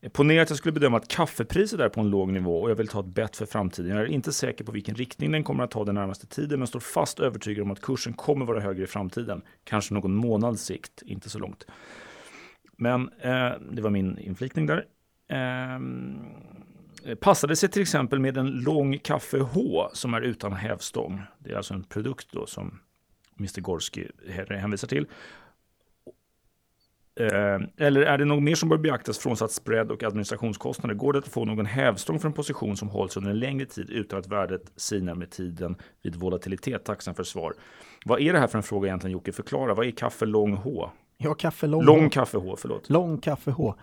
Eh, 0.00 0.10
ponera 0.10 0.42
att 0.42 0.50
jag 0.50 0.58
skulle 0.58 0.72
bedöma 0.72 0.96
att 0.96 1.08
kaffepriset 1.08 1.80
är 1.80 1.88
på 1.88 2.00
en 2.00 2.10
låg 2.10 2.32
nivå 2.32 2.60
och 2.60 2.70
jag 2.70 2.76
vill 2.76 2.88
ta 2.88 3.00
ett 3.00 3.06
bett 3.06 3.36
för 3.36 3.46
framtiden. 3.46 3.96
Jag 3.96 4.00
är 4.00 4.06
inte 4.06 4.32
säker 4.32 4.64
på 4.64 4.72
vilken 4.72 4.94
riktning 4.94 5.32
den 5.32 5.44
kommer 5.44 5.64
att 5.64 5.70
ta 5.70 5.84
den 5.84 5.94
närmaste 5.94 6.26
tiden, 6.26 6.58
men 6.58 6.66
står 6.68 6.80
fast 6.80 7.20
övertygad 7.20 7.62
om 7.62 7.70
att 7.70 7.80
kursen 7.80 8.12
kommer 8.12 8.46
vara 8.46 8.60
högre 8.60 8.84
i 8.84 8.86
framtiden. 8.86 9.42
Kanske 9.64 9.94
någon 9.94 10.14
månads 10.14 10.62
sikt, 10.62 11.02
inte 11.02 11.30
så 11.30 11.38
långt. 11.38 11.66
Men 12.76 13.10
eh, 13.20 13.52
det 13.70 13.82
var 13.82 13.90
min 13.90 14.18
inflikning 14.18 14.66
där. 14.66 14.84
Eh, 15.28 15.80
Eh, 17.04 17.14
passade 17.14 17.56
sig 17.56 17.68
till 17.68 17.82
exempel 17.82 18.18
med 18.18 18.36
en 18.36 18.50
lång 18.50 18.98
kaffe 18.98 19.38
H 19.38 19.88
som 19.92 20.14
är 20.14 20.20
utan 20.20 20.52
hävstång. 20.52 21.22
Det 21.38 21.52
är 21.52 21.56
alltså 21.56 21.74
en 21.74 21.84
produkt 21.84 22.28
då 22.32 22.46
som 22.46 22.80
Mr 23.38 23.60
Gorski 23.60 24.06
hänvisar 24.48 24.88
till. 24.88 25.06
Eh, 27.20 27.60
eller 27.76 28.00
är 28.00 28.18
det 28.18 28.24
något 28.24 28.42
mer 28.42 28.54
som 28.54 28.68
bör 28.68 28.78
beaktas 28.78 29.18
frånsatt 29.18 29.52
spread 29.52 29.90
och 29.90 30.02
administrationskostnader? 30.02 30.94
Går 30.94 31.12
det 31.12 31.18
att 31.18 31.28
få 31.28 31.44
någon 31.44 31.66
hävstång 31.66 32.18
för 32.18 32.28
en 32.28 32.34
position 32.34 32.76
som 32.76 32.88
hålls 32.88 33.16
under 33.16 33.30
en 33.30 33.38
längre 33.38 33.66
tid 33.66 33.90
utan 33.90 34.18
att 34.18 34.26
värdet 34.26 34.72
sinar 34.76 35.14
med 35.14 35.30
tiden 35.30 35.76
vid 36.02 36.16
volatilitet? 36.16 36.84
Tacksam 36.84 37.14
för 37.14 37.22
svar. 37.22 37.54
Vad 38.04 38.20
är 38.20 38.32
det 38.32 38.38
här 38.38 38.46
för 38.46 38.58
en 38.58 38.62
fråga 38.62 38.88
egentligen 38.88 39.12
Jocke? 39.12 39.32
Förklara. 39.32 39.74
Vad 39.74 39.86
är 39.86 39.90
kaffe 39.90 40.26
lång 40.26 40.52
H? 40.52 40.90
Ja, 41.20 41.34
kaffe 41.34 41.66
lång. 41.66 41.84
Lång 41.84 42.10
kaffe 42.10 42.38
H, 42.38 42.56
förlåt. 42.58 42.90
Lång 42.90 43.18
kaffe 43.18 43.50
H. 43.50 43.74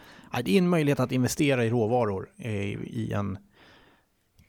Det 0.44 0.52
är 0.52 0.58
en 0.58 0.70
möjlighet 0.70 1.00
att 1.00 1.12
investera 1.12 1.66
i 1.66 1.70
råvaror 1.70 2.30
eh, 2.38 2.52
i, 2.52 3.12
en, 3.16 3.38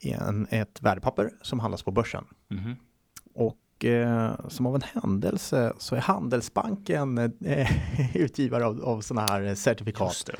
i 0.00 0.12
en, 0.12 0.46
ett 0.50 0.82
värdepapper 0.82 1.30
som 1.42 1.60
handlas 1.60 1.82
på 1.82 1.90
börsen. 1.90 2.24
Mhm. 2.48 2.76
Och 3.34 3.84
eh, 3.84 4.48
som 4.48 4.66
av 4.66 4.74
en 4.74 4.82
händelse 4.82 5.72
så 5.78 5.94
är 5.96 6.00
Handelsbanken 6.00 7.18
eh, 7.44 8.16
utgivare 8.16 8.66
av, 8.66 8.84
av 8.84 9.00
sådana 9.00 9.26
här 9.32 9.54
certifikat. 9.54 10.30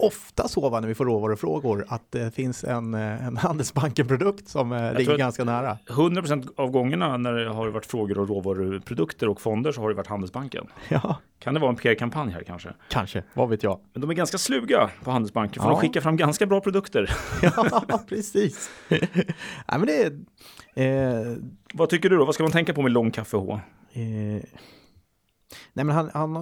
Ofta 0.00 0.48
så 0.48 0.68
va, 0.70 0.80
när 0.80 0.88
vi 0.88 0.94
får 0.94 1.04
råvarufrågor 1.06 1.84
att 1.88 2.02
det 2.12 2.34
finns 2.34 2.64
en, 2.64 2.94
eh, 2.94 3.26
en 3.26 3.36
Handelsbanken-produkt 3.76 4.48
som 4.48 4.72
eh, 4.72 4.78
ligger 4.92 5.04
tror 5.04 5.14
att- 5.14 5.18
ganska 5.18 5.44
nära. 5.44 5.78
100% 5.88 6.48
av 6.56 6.70
gångerna 6.70 7.16
när 7.16 7.32
det 7.32 7.48
har 7.50 7.68
varit 7.68 7.86
frågor 7.86 8.18
om 8.18 8.26
råvaruprodukter 8.26 9.28
och 9.28 9.40
fonder 9.40 9.72
så 9.72 9.80
har 9.80 9.88
det 9.88 9.94
varit 9.94 10.06
Handelsbanken. 10.06 10.66
Ja, 10.88 11.16
Kan 11.38 11.54
det 11.54 11.60
vara 11.60 11.70
en 11.70 11.76
PR-kampanj 11.76 12.32
här 12.32 12.42
kanske? 12.42 12.68
kanske, 12.90 13.22
vad 13.34 13.48
vet 13.48 13.62
jag. 13.62 13.80
Men 13.92 14.00
de 14.00 14.10
är 14.10 14.14
ganska 14.14 14.38
sluga 14.38 14.90
på 15.04 15.10
Handelsbanken 15.10 15.62
för 15.62 15.70
Ja. 15.70 15.74
de 15.74 15.80
skickar 15.80 16.00
fram 16.00 16.16
ganska 16.16 16.46
bra 16.46 16.60
produkter. 16.60 17.10
ja, 17.42 18.00
precis. 18.08 18.70
Nej, 18.88 19.00
men 19.66 19.86
det. 19.86 20.12
Eh, 20.84 21.36
Vad 21.74 21.88
tycker 21.88 22.08
du 22.10 22.16
då? 22.16 22.24
Vad 22.24 22.34
ska 22.34 22.44
man 22.44 22.52
tänka 22.52 22.74
på 22.74 22.82
med 22.82 22.92
lång 22.92 23.10
kaffe 23.10 23.36
H? 23.36 23.60
Eh, 23.92 24.42
nej 25.72 25.84
men 25.84 25.94
han, 25.94 26.10
han, 26.14 26.36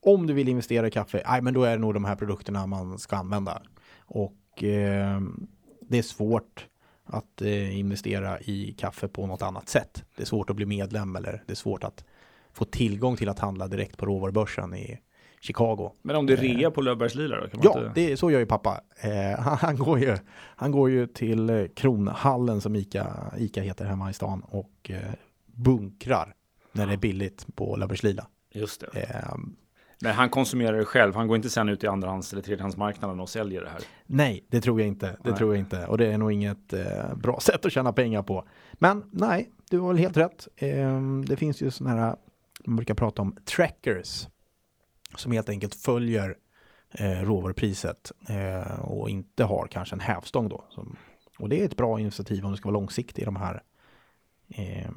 om 0.00 0.26
du 0.26 0.34
vill 0.34 0.48
investera 0.48 0.86
i 0.86 0.90
kaffe, 0.90 1.22
nej 1.28 1.42
men 1.42 1.54
då 1.54 1.64
är 1.64 1.70
det 1.70 1.78
nog 1.78 1.94
de 1.94 2.04
här 2.04 2.16
produkterna 2.16 2.66
man 2.66 2.98
ska 2.98 3.16
använda. 3.16 3.62
Och 3.98 4.64
eh, 4.64 5.20
det 5.88 5.98
är 5.98 6.02
svårt 6.02 6.66
att 7.04 7.42
eh, 7.42 7.78
investera 7.78 8.40
i 8.40 8.74
kaffe 8.78 9.08
på 9.08 9.26
något 9.26 9.42
annat 9.42 9.68
sätt. 9.68 10.04
Det 10.16 10.22
är 10.22 10.26
svårt 10.26 10.50
att 10.50 10.56
bli 10.56 10.66
medlem 10.66 11.16
eller 11.16 11.42
det 11.46 11.52
är 11.52 11.56
svårt 11.56 11.84
att 11.84 12.04
få 12.52 12.64
tillgång 12.64 13.16
till 13.16 13.28
att 13.28 13.38
handla 13.38 13.68
direkt 13.68 13.96
på 13.96 14.06
råvarubörsen 14.06 14.74
i 14.74 14.98
Chicago. 15.40 15.92
Men 16.02 16.16
om 16.16 16.26
det 16.26 16.32
är 16.32 16.36
rea 16.36 16.70
på 16.70 16.80
Löfbergs 16.80 17.14
Lila 17.14 17.40
då? 17.40 17.48
Kan 17.48 17.60
man 17.64 17.64
Ja, 17.64 17.88
inte... 17.88 18.00
det, 18.00 18.16
så 18.16 18.30
gör 18.30 18.38
ju 18.38 18.46
pappa. 18.46 18.80
Eh, 19.00 19.38
han, 19.40 19.56
han, 19.56 19.76
går 19.76 19.98
ju, 19.98 20.16
han 20.34 20.70
går 20.70 20.90
ju 20.90 21.06
till 21.06 21.50
eh, 21.50 21.66
Kronhallen 21.66 22.60
som 22.60 22.76
Ica, 22.76 23.32
Ica 23.38 23.62
heter 23.62 23.84
hemma 23.84 24.10
i 24.10 24.12
stan 24.12 24.40
och 24.40 24.90
eh, 24.90 25.12
bunkrar 25.46 26.34
när 26.72 26.86
det 26.86 26.92
är 26.92 26.96
billigt 26.96 27.46
på 27.54 27.76
Löfbergs 27.76 28.02
Lila. 28.02 28.26
Just 28.56 28.80
det. 28.80 29.00
Eh, 29.00 29.36
Nej, 30.00 30.12
han 30.12 30.28
konsumerar 30.28 30.76
det 30.76 30.84
själv. 30.84 31.14
Han 31.14 31.28
går 31.28 31.36
inte 31.36 31.50
sen 31.50 31.68
ut 31.68 31.84
i 31.84 31.86
andrahands 31.86 32.32
eller 32.32 32.42
tredjehandsmarknaden 32.42 33.20
och 33.20 33.28
säljer 33.28 33.62
det 33.62 33.68
här. 33.68 33.80
nej, 34.06 34.44
det 34.48 34.60
tror 34.60 34.80
jag 34.80 34.88
inte. 34.88 35.06
Det 35.06 35.30
Nej. 35.30 35.38
tror 35.38 35.54
jag 35.54 35.60
inte. 35.60 35.86
Och 35.86 35.98
det 35.98 36.06
är 36.06 36.18
nog 36.18 36.32
inget 36.32 36.72
eh, 36.72 37.14
bra 37.16 37.40
sätt 37.42 37.66
att 37.66 37.72
tjäna 37.72 37.92
pengar 37.92 38.22
på. 38.22 38.48
Men 38.72 39.04
nej, 39.12 39.50
du 39.70 39.78
har 39.78 39.88
väl 39.88 39.96
helt 39.96 40.16
rätt. 40.16 40.48
Eh, 40.56 41.00
det 41.26 41.36
finns 41.36 41.60
ju 41.60 41.70
sådana 41.70 42.00
här, 42.00 42.16
man 42.64 42.76
brukar 42.76 42.94
prata 42.94 43.22
om 43.22 43.36
trackers. 43.44 44.28
Som 45.16 45.32
helt 45.32 45.48
enkelt 45.48 45.74
följer 45.74 46.36
eh, 46.92 47.20
råvarupriset 47.22 48.12
eh, 48.28 48.80
och 48.80 49.10
inte 49.10 49.44
har 49.44 49.66
kanske 49.66 49.94
en 49.96 50.00
hävstång 50.00 50.48
då. 50.48 50.64
Som, 50.70 50.96
och 51.38 51.48
det 51.48 51.60
är 51.60 51.64
ett 51.64 51.76
bra 51.76 52.00
initiativ 52.00 52.44
om 52.44 52.50
du 52.50 52.56
ska 52.56 52.68
vara 52.68 52.80
långsiktig 52.80 53.22
i 53.22 53.24
de 53.24 53.36
här 53.36 53.62
eh, 54.48 54.90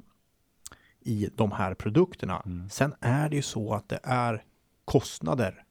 i 1.02 1.30
de 1.36 1.52
här 1.52 1.74
produkterna. 1.74 2.44
Sen 2.70 2.94
är 3.00 3.30
det 3.30 3.36
ju 3.36 3.42
så 3.42 3.74
att 3.74 3.90
det 3.90 4.00
är 4.04 4.44
kostnader 4.86 5.64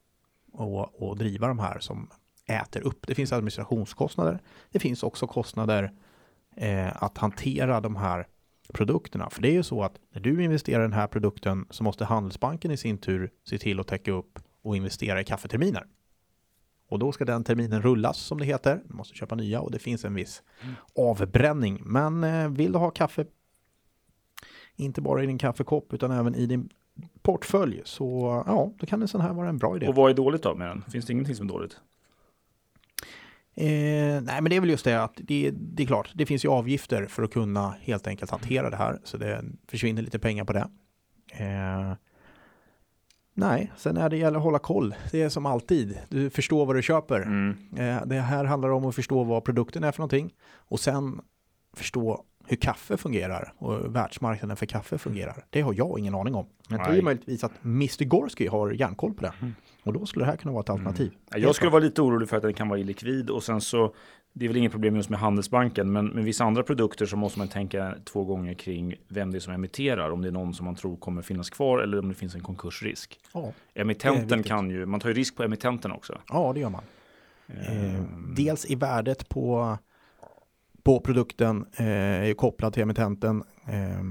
att, 0.53 1.03
att 1.03 1.17
driva 1.17 1.47
de 1.47 1.59
här 1.59 1.79
som 1.79 2.09
äter 2.45 2.81
upp. 2.81 3.07
Det 3.07 3.15
finns 3.15 3.33
administrationskostnader. 3.33 4.39
Det 4.71 4.79
finns 4.79 5.03
också 5.03 5.27
kostnader 5.27 5.91
eh, 6.55 7.03
att 7.03 7.17
hantera 7.17 7.81
de 7.81 7.95
här 7.95 8.27
produkterna. 8.73 9.29
För 9.29 9.41
det 9.41 9.49
är 9.49 9.53
ju 9.53 9.63
så 9.63 9.83
att 9.83 9.99
när 10.13 10.21
du 10.21 10.43
investerar 10.43 10.79
i 10.79 10.81
den 10.81 10.93
här 10.93 11.07
produkten 11.07 11.65
så 11.69 11.83
måste 11.83 12.05
Handelsbanken 12.05 12.71
i 12.71 12.77
sin 12.77 12.97
tur 12.97 13.31
se 13.49 13.57
till 13.57 13.79
att 13.79 13.87
täcka 13.87 14.11
upp 14.11 14.39
och 14.61 14.75
investera 14.75 15.21
i 15.21 15.23
kaffeterminer. 15.23 15.85
Och 16.89 16.99
då 16.99 17.11
ska 17.11 17.25
den 17.25 17.43
terminen 17.43 17.81
rullas 17.81 18.17
som 18.17 18.39
det 18.39 18.45
heter. 18.45 18.81
Du 18.85 18.93
måste 18.93 19.15
köpa 19.15 19.35
nya 19.35 19.61
och 19.61 19.71
det 19.71 19.79
finns 19.79 20.05
en 20.05 20.13
viss 20.13 20.43
avbränning. 20.95 21.81
Men 21.85 22.23
eh, 22.23 22.49
vill 22.49 22.71
du 22.71 22.77
ha 22.79 22.91
kaffe 22.91 23.25
inte 24.79 25.01
bara 25.01 25.23
i 25.23 25.25
din 25.25 25.37
kaffekopp 25.37 25.93
utan 25.93 26.11
även 26.11 26.35
i 26.35 26.45
din 26.45 26.69
portfölj 27.21 27.81
så 27.85 28.43
ja, 28.47 28.71
då 28.77 28.85
kan 28.85 29.01
en 29.01 29.07
sån 29.07 29.21
här 29.21 29.33
vara 29.33 29.49
en 29.49 29.57
bra 29.57 29.75
idé. 29.75 29.87
Och 29.87 29.95
vad 29.95 30.11
är 30.11 30.15
dåligt 30.15 30.43
då 30.43 30.55
med 30.55 30.67
den? 30.67 30.81
Finns 30.91 31.05
det 31.05 31.13
ingenting 31.13 31.35
som 31.35 31.45
är 31.45 31.53
dåligt? 31.53 31.77
Eh, 33.55 34.21
nej, 34.21 34.41
men 34.41 34.43
det 34.43 34.55
är 34.55 34.59
väl 34.59 34.69
just 34.69 34.85
det 34.85 35.03
att 35.03 35.13
det, 35.15 35.51
det 35.55 35.83
är 35.83 35.87
klart, 35.87 36.11
det 36.15 36.25
finns 36.25 36.45
ju 36.45 36.49
avgifter 36.49 37.05
för 37.05 37.23
att 37.23 37.33
kunna 37.33 37.75
helt 37.81 38.07
enkelt 38.07 38.31
hantera 38.31 38.69
det 38.69 38.75
här, 38.75 38.99
så 39.03 39.17
det 39.17 39.45
försvinner 39.67 40.01
lite 40.01 40.19
pengar 40.19 40.45
på 40.45 40.53
det. 40.53 40.69
Eh, 41.31 41.93
nej, 43.33 43.71
sen 43.77 43.97
är 43.97 44.09
det 44.09 44.17
gäller 44.17 44.37
att 44.37 44.43
hålla 44.43 44.59
koll. 44.59 44.95
Det 45.11 45.21
är 45.21 45.29
som 45.29 45.45
alltid, 45.45 45.99
du 46.09 46.29
förstår 46.29 46.65
vad 46.65 46.75
du 46.75 46.81
köper. 46.81 47.21
Mm. 47.21 47.57
Eh, 47.77 48.05
det 48.05 48.19
här 48.19 48.45
handlar 48.45 48.69
om 48.69 48.85
att 48.85 48.95
förstå 48.95 49.23
vad 49.23 49.43
produkten 49.43 49.83
är 49.83 49.91
för 49.91 49.99
någonting 49.99 50.33
och 50.53 50.79
sen 50.79 51.21
förstå 51.73 52.23
hur 52.49 52.57
kaffe 52.57 52.97
fungerar 52.97 53.53
och 53.57 53.95
världsmarknaden 53.95 54.57
för 54.57 54.65
kaffe 54.65 54.97
fungerar. 54.97 55.45
Det 55.49 55.61
har 55.61 55.73
jag 55.73 55.99
ingen 55.99 56.15
aning 56.15 56.35
om. 56.35 56.45
Men 56.69 56.79
det 56.79 56.97
är 56.97 57.01
möjligtvis 57.01 57.43
att 57.43 57.51
Mr. 57.63 58.03
Gorski 58.05 58.47
har 58.47 58.71
järnkoll 58.71 59.13
på 59.13 59.21
det. 59.21 59.33
Och 59.83 59.93
då 59.93 60.05
skulle 60.05 60.25
det 60.25 60.31
här 60.31 60.37
kunna 60.37 60.51
vara 60.51 60.61
ett 60.63 60.69
alternativ. 60.69 61.11
Ja, 61.31 61.37
Jag 61.37 61.55
skulle 61.55 61.71
vara 61.71 61.83
lite 61.83 62.01
orolig 62.01 62.29
för 62.29 62.37
att 62.37 62.43
den 62.43 62.53
kan 62.53 62.69
vara 62.69 62.79
illikvid 62.79 63.29
och 63.29 63.43
sen 63.43 63.61
så 63.61 63.93
det 64.33 64.45
är 64.45 64.49
väl 64.49 64.57
inget 64.57 64.71
problem 64.71 64.95
just 64.95 65.09
med 65.09 65.19
Handelsbanken, 65.19 65.91
men 65.91 66.07
med 66.07 66.23
vissa 66.23 66.43
andra 66.43 66.63
produkter 66.63 67.05
så 67.05 67.17
måste 67.17 67.39
man 67.39 67.47
tänka 67.47 67.95
två 68.05 68.23
gånger 68.23 68.53
kring 68.53 68.95
vem 69.07 69.31
det 69.31 69.37
är 69.37 69.39
som 69.39 69.53
emitterar, 69.53 70.09
om 70.11 70.21
det 70.21 70.27
är 70.27 70.31
någon 70.31 70.53
som 70.53 70.65
man 70.65 70.75
tror 70.75 70.97
kommer 70.97 71.21
finnas 71.21 71.49
kvar 71.49 71.79
eller 71.79 71.99
om 71.99 72.09
det 72.09 72.15
finns 72.15 72.35
en 72.35 72.41
konkursrisk. 72.43 73.19
Ja, 73.33 73.53
Emittenten 73.73 74.43
kan 74.43 74.69
ju, 74.69 74.85
man 74.85 74.99
tar 74.99 75.09
ju 75.09 75.15
risk 75.15 75.35
på 75.35 75.43
emittenten 75.43 75.91
också. 75.91 76.21
ja 76.29 76.51
det 76.53 76.59
gör 76.59 76.69
man. 76.69 76.83
Eh, 77.47 78.01
dels 78.35 78.65
i 78.65 78.75
värdet 78.75 79.29
på, 79.29 79.77
på 80.83 80.99
produkten 80.99 81.65
eh, 81.77 82.29
är 82.29 82.33
kopplad 82.33 82.73
till 82.73 82.83
emittenten. 82.83 83.43
Eh, 83.67 84.03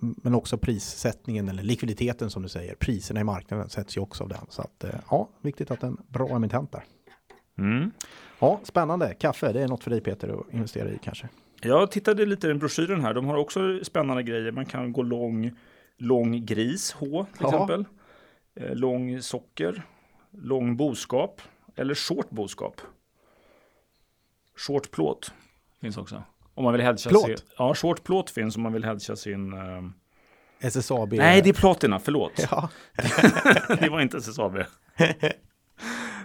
men 0.00 0.34
också 0.34 0.58
prissättningen 0.58 1.48
eller 1.48 1.62
likviditeten 1.62 2.30
som 2.30 2.42
du 2.42 2.48
säger. 2.48 2.74
Priserna 2.74 3.20
i 3.20 3.24
marknaden 3.24 3.68
sätts 3.68 3.96
ju 3.96 4.00
också 4.00 4.22
av 4.22 4.28
den. 4.28 4.46
Så 4.48 4.62
att, 4.62 4.84
eh, 4.84 4.90
ja, 5.10 5.28
viktigt 5.42 5.70
att 5.70 5.82
en 5.82 5.96
bra 6.08 6.36
emittent 6.36 6.72
där. 6.72 6.84
Mm. 7.58 7.90
Ja, 8.38 8.60
spännande. 8.62 9.14
Kaffe, 9.14 9.52
det 9.52 9.62
är 9.62 9.68
något 9.68 9.84
för 9.84 9.90
dig 9.90 10.00
Peter 10.00 10.28
att 10.28 10.54
investera 10.54 10.88
i 10.90 10.98
kanske. 11.02 11.28
Jag 11.62 11.90
tittade 11.90 12.26
lite 12.26 12.46
i 12.46 12.48
den 12.48 12.58
broschyren 12.58 13.00
här. 13.00 13.14
De 13.14 13.26
har 13.26 13.36
också 13.36 13.84
spännande 13.84 14.22
grejer. 14.22 14.52
Man 14.52 14.66
kan 14.66 14.92
gå 14.92 15.02
lång, 15.02 15.50
lång 15.96 16.46
gris, 16.46 16.92
H 16.92 17.26
till 17.32 17.42
Ja. 17.42 17.48
exempel. 17.48 17.84
Eh, 18.54 18.74
lång 18.74 19.22
socker, 19.22 19.82
lång 20.30 20.76
boskap 20.76 21.40
eller 21.76 21.94
short 21.94 22.30
boskap. 22.30 22.80
Short 24.56 24.90
plåt 24.90 25.32
finns 25.80 25.96
också. 25.96 26.22
Om 26.54 26.64
man 26.64 26.72
vill 26.72 26.82
hedga 26.82 27.10
Plåt? 27.10 27.24
sin... 27.24 27.36
Ja, 27.58 27.74
short 27.74 28.04
plåt 28.04 28.30
finns 28.30 28.56
om 28.56 28.62
man 28.62 28.72
vill 28.72 28.84
hedga 28.84 29.16
sin... 29.16 29.52
eh, 29.52 29.82
SSAB. 30.60 31.12
Nej, 31.12 31.42
det 31.42 31.48
är 31.48 31.52
platina, 31.54 31.98
förlåt. 31.98 32.32
Ja, 32.50 32.68
det 33.80 33.88
var 33.88 34.00
inte 34.00 34.16
SSAB. 34.16 34.54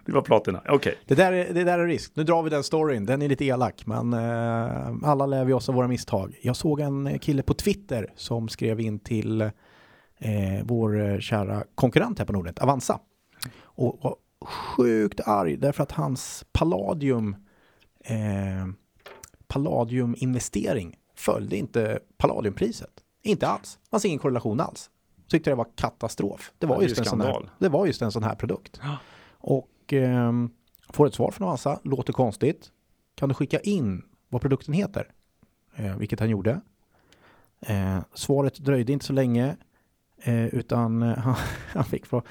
det 0.05 0.11
var 0.11 0.21
platina, 0.21 0.61
okej. 0.69 0.97
det 1.05 1.15
där, 1.15 1.31
är, 1.33 1.53
det 1.53 1.63
där 1.63 1.79
är 1.79 1.87
risk. 1.87 2.11
Nu 2.15 2.23
drar 2.23 2.43
vi 2.43 2.49
den 2.49 2.63
storyn. 2.63 3.05
Den 3.05 3.21
är 3.21 3.29
lite 3.29 3.45
elak, 3.45 3.85
men 3.85 4.13
eh, 4.13 5.09
alla 5.09 5.25
lär 5.25 5.45
vi 5.45 5.53
oss 5.53 5.69
av 5.69 5.75
våra 5.75 5.87
misstag. 5.87 6.39
Jag 6.41 6.55
såg 6.55 6.79
en 6.79 7.19
kille 7.19 7.43
på 7.43 7.53
Twitter 7.53 8.13
som 8.15 8.49
skrev 8.49 8.79
in 8.79 8.99
till 8.99 9.41
eh, 9.41 9.51
vår 10.63 11.01
eh, 11.01 11.19
kära 11.19 11.63
konkurrent 11.75 12.19
här 12.19 12.25
på 12.25 12.33
Nordnet, 12.33 12.59
Avanza. 12.59 12.99
Och 13.63 13.99
var 14.01 14.15
sjukt 14.45 15.19
arg 15.27 15.57
därför 15.57 15.83
att 15.83 15.91
hans 15.91 16.45
Palladium 16.51 17.35
eh, 18.05 18.67
Palladium-investering 19.53 20.95
följde 21.15 21.57
inte 21.57 21.99
Palladiumpriset. 22.17 22.89
Inte 23.21 23.47
alls. 23.47 23.79
Det 23.83 23.89
fanns 23.89 24.05
ingen 24.05 24.19
korrelation 24.19 24.59
alls. 24.59 24.89
Tyckte 25.27 25.49
det 25.49 25.55
var 25.55 25.67
katastrof. 25.75 26.51
Det 26.57 26.65
var, 26.65 26.75
Ja, 26.75 26.81
just, 26.81 26.99
en 26.99 27.05
sån 27.05 27.21
här, 27.21 27.49
det 27.59 27.69
var 27.69 27.85
just 27.85 28.01
en 28.01 28.11
sån 28.11 28.23
här 28.23 28.35
produkt. 28.35 28.79
Ja. 28.83 28.97
Och 29.31 29.93
ehm, 29.93 30.49
får 30.89 31.07
ett 31.07 31.13
svar 31.13 31.31
från 31.31 31.47
Avanza, 31.47 31.79
låter 31.83 32.13
konstigt. 32.13 32.71
Kan 33.15 33.29
du 33.29 33.35
skicka 33.35 33.59
in 33.59 34.05
vad 34.29 34.41
produkten 34.41 34.73
heter? 34.73 35.11
Eh, 35.75 35.97
vilket 35.97 36.19
han 36.19 36.29
gjorde. 36.29 36.61
Eh, 37.61 37.99
svaret 38.13 38.59
dröjde 38.59 38.93
inte 38.93 39.05
så 39.05 39.13
länge. 39.13 39.57
Eh, 40.23 40.45
utan 40.45 41.03
eh, 41.03 41.17
han, 41.17 41.35
han 41.73 41.85
fick 41.85 42.05
från, 42.05 42.21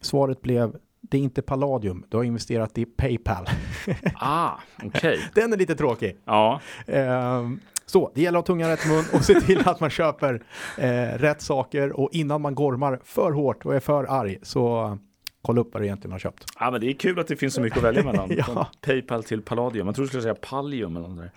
svaret 0.00 0.42
blev 0.42 0.76
det 1.08 1.16
är 1.18 1.20
inte 1.22 1.42
Palladium, 1.42 2.04
du 2.08 2.16
har 2.16 2.24
investerat 2.24 2.78
i 2.78 2.84
Paypal. 2.84 3.46
Ah, 4.14 4.50
okej. 4.84 5.20
Den 5.34 5.52
är 5.52 5.56
lite 5.56 5.74
tråkig. 5.74 6.16
Ja, 6.24 6.60
Ehm, 6.86 7.60
så, 7.86 8.10
det 8.14 8.22
gäller 8.22 8.38
att 8.38 8.48
ha 8.48 8.54
tungan 8.54 8.68
rätt 8.70 8.86
mun 8.88 9.04
och 9.12 9.24
se 9.24 9.40
till 9.40 9.68
att 9.68 9.80
man 9.80 9.90
köper 9.90 10.42
eh, 10.78 11.18
rätt 11.18 11.42
saker 11.42 12.00
och 12.00 12.08
innan 12.12 12.40
man 12.42 12.54
gormar 12.54 13.00
för 13.04 13.32
hårt 13.32 13.64
och 13.66 13.74
är 13.74 13.80
för 13.80 14.04
arg 14.04 14.38
så 14.42 14.98
kolla 15.42 15.60
upp 15.60 15.68
vad 15.72 15.82
du 15.82 15.86
egentligen 15.86 16.12
har 16.12 16.18
köpt. 16.18 16.44
Ja, 16.60 16.70
men 16.70 16.80
det 16.80 16.86
är 16.90 16.92
kul 16.94 17.18
att 17.18 17.28
det 17.28 17.36
finns 17.36 17.54
så 17.54 17.60
mycket 17.60 17.78
att 17.78 17.84
välja 17.84 18.02
mellan. 18.04 18.30
Ja. 18.36 18.66
Paypal 18.80 19.24
till 19.24 19.42
Palladium. 19.42 19.86
Jag 19.86 19.94
tror 19.94 20.04
du 20.04 20.08
skulle 20.08 20.22
säga 20.22 20.34
Pallium 20.34 20.96
eller 20.96 21.08
något 21.08 21.18
där. 21.18 21.30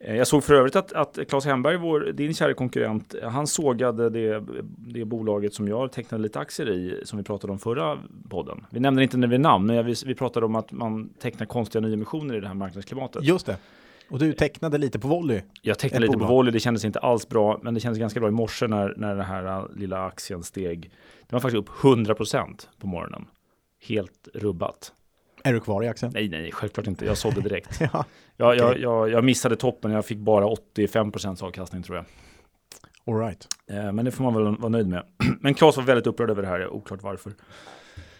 Eh, 0.00 0.16
Jag 0.16 0.26
såg 0.26 0.44
för 0.44 0.54
övrigt 0.54 0.76
att, 0.76 0.92
att 0.92 1.18
Claes 1.28 1.44
Hemberg, 1.44 1.76
vår, 1.76 2.00
din 2.00 2.34
kära 2.34 2.54
konkurrent, 2.54 3.14
han 3.22 3.46
sågade 3.46 4.10
det, 4.10 4.44
det 4.78 5.04
bolaget 5.04 5.54
som 5.54 5.68
jag 5.68 5.92
tecknade 5.92 6.22
lite 6.22 6.38
aktier 6.38 6.70
i, 6.70 7.00
som 7.04 7.18
vi 7.18 7.24
pratade 7.24 7.52
om 7.52 7.58
förra 7.58 7.98
podden. 8.28 8.66
Vi 8.70 8.80
nämnde 8.80 9.02
inte 9.02 9.16
när 9.16 9.28
vi 9.28 9.38
namn, 9.38 9.66
men 9.66 9.86
vi, 9.86 9.94
vi 10.06 10.14
pratade 10.14 10.46
om 10.46 10.54
att 10.56 10.72
man 10.72 11.08
tecknar 11.08 11.46
konstiga 11.46 11.80
nyemissioner 11.82 12.36
i 12.36 12.40
det 12.40 12.46
här 12.48 12.54
marknadsklimatet. 12.54 13.24
Just 13.24 13.46
det. 13.46 13.56
Och 14.10 14.18
du 14.18 14.32
tecknade 14.32 14.78
lite 14.78 14.98
på 14.98 15.08
volley. 15.08 15.40
Jag 15.62 15.78
tecknade 15.78 16.00
lite 16.06 16.16
bolag. 16.16 16.28
på 16.28 16.34
volley, 16.34 16.52
det 16.52 16.60
kändes 16.60 16.84
inte 16.84 16.98
alls 16.98 17.28
bra, 17.28 17.60
men 17.62 17.74
det 17.74 17.80
kändes 17.80 17.98
ganska 17.98 18.20
bra 18.20 18.28
i 18.28 18.32
morse 18.32 18.66
när, 18.66 18.94
när 18.96 19.14
den 19.14 19.24
här 19.24 19.44
äh, 19.46 19.64
lilla 19.76 20.04
aktien 20.06 20.42
steg. 20.42 20.82
Den 21.28 21.36
var 21.36 21.40
faktiskt 21.40 21.58
upp 21.58 21.68
100% 21.68 22.66
på 22.80 22.86
morgonen. 22.86 23.24
Helt 23.88 24.28
rubbat. 24.34 24.92
Är 25.48 25.52
du 25.52 25.60
kvar 25.60 25.84
i 25.84 25.88
aktien? 25.88 26.12
Nej, 26.14 26.28
nej, 26.28 26.52
självklart 26.52 26.86
inte. 26.86 27.04
Jag 27.04 27.16
sålde 27.16 27.40
direkt. 27.40 27.80
Ja. 27.92 28.04
Jag, 28.36 28.56
jag, 28.56 28.78
jag, 28.78 29.10
jag 29.10 29.24
missade 29.24 29.56
toppen, 29.56 29.90
jag 29.90 30.04
fick 30.04 30.18
bara 30.18 30.46
85% 30.76 31.44
avkastning 31.44 31.82
tror 31.82 31.96
jag. 31.96 32.04
All 33.06 33.20
right. 33.26 33.46
Eh, 33.70 33.92
Men 33.92 34.04
det 34.04 34.10
får 34.10 34.24
man 34.24 34.34
väl 34.34 34.56
vara 34.56 34.68
nöjd 34.68 34.88
med. 34.88 35.02
Men 35.40 35.54
Claes 35.54 35.76
var 35.76 35.84
väldigt 35.84 36.06
upprörd 36.06 36.30
över 36.30 36.42
det 36.42 36.48
här, 36.48 36.68
oklart 36.68 37.02
varför. 37.02 37.32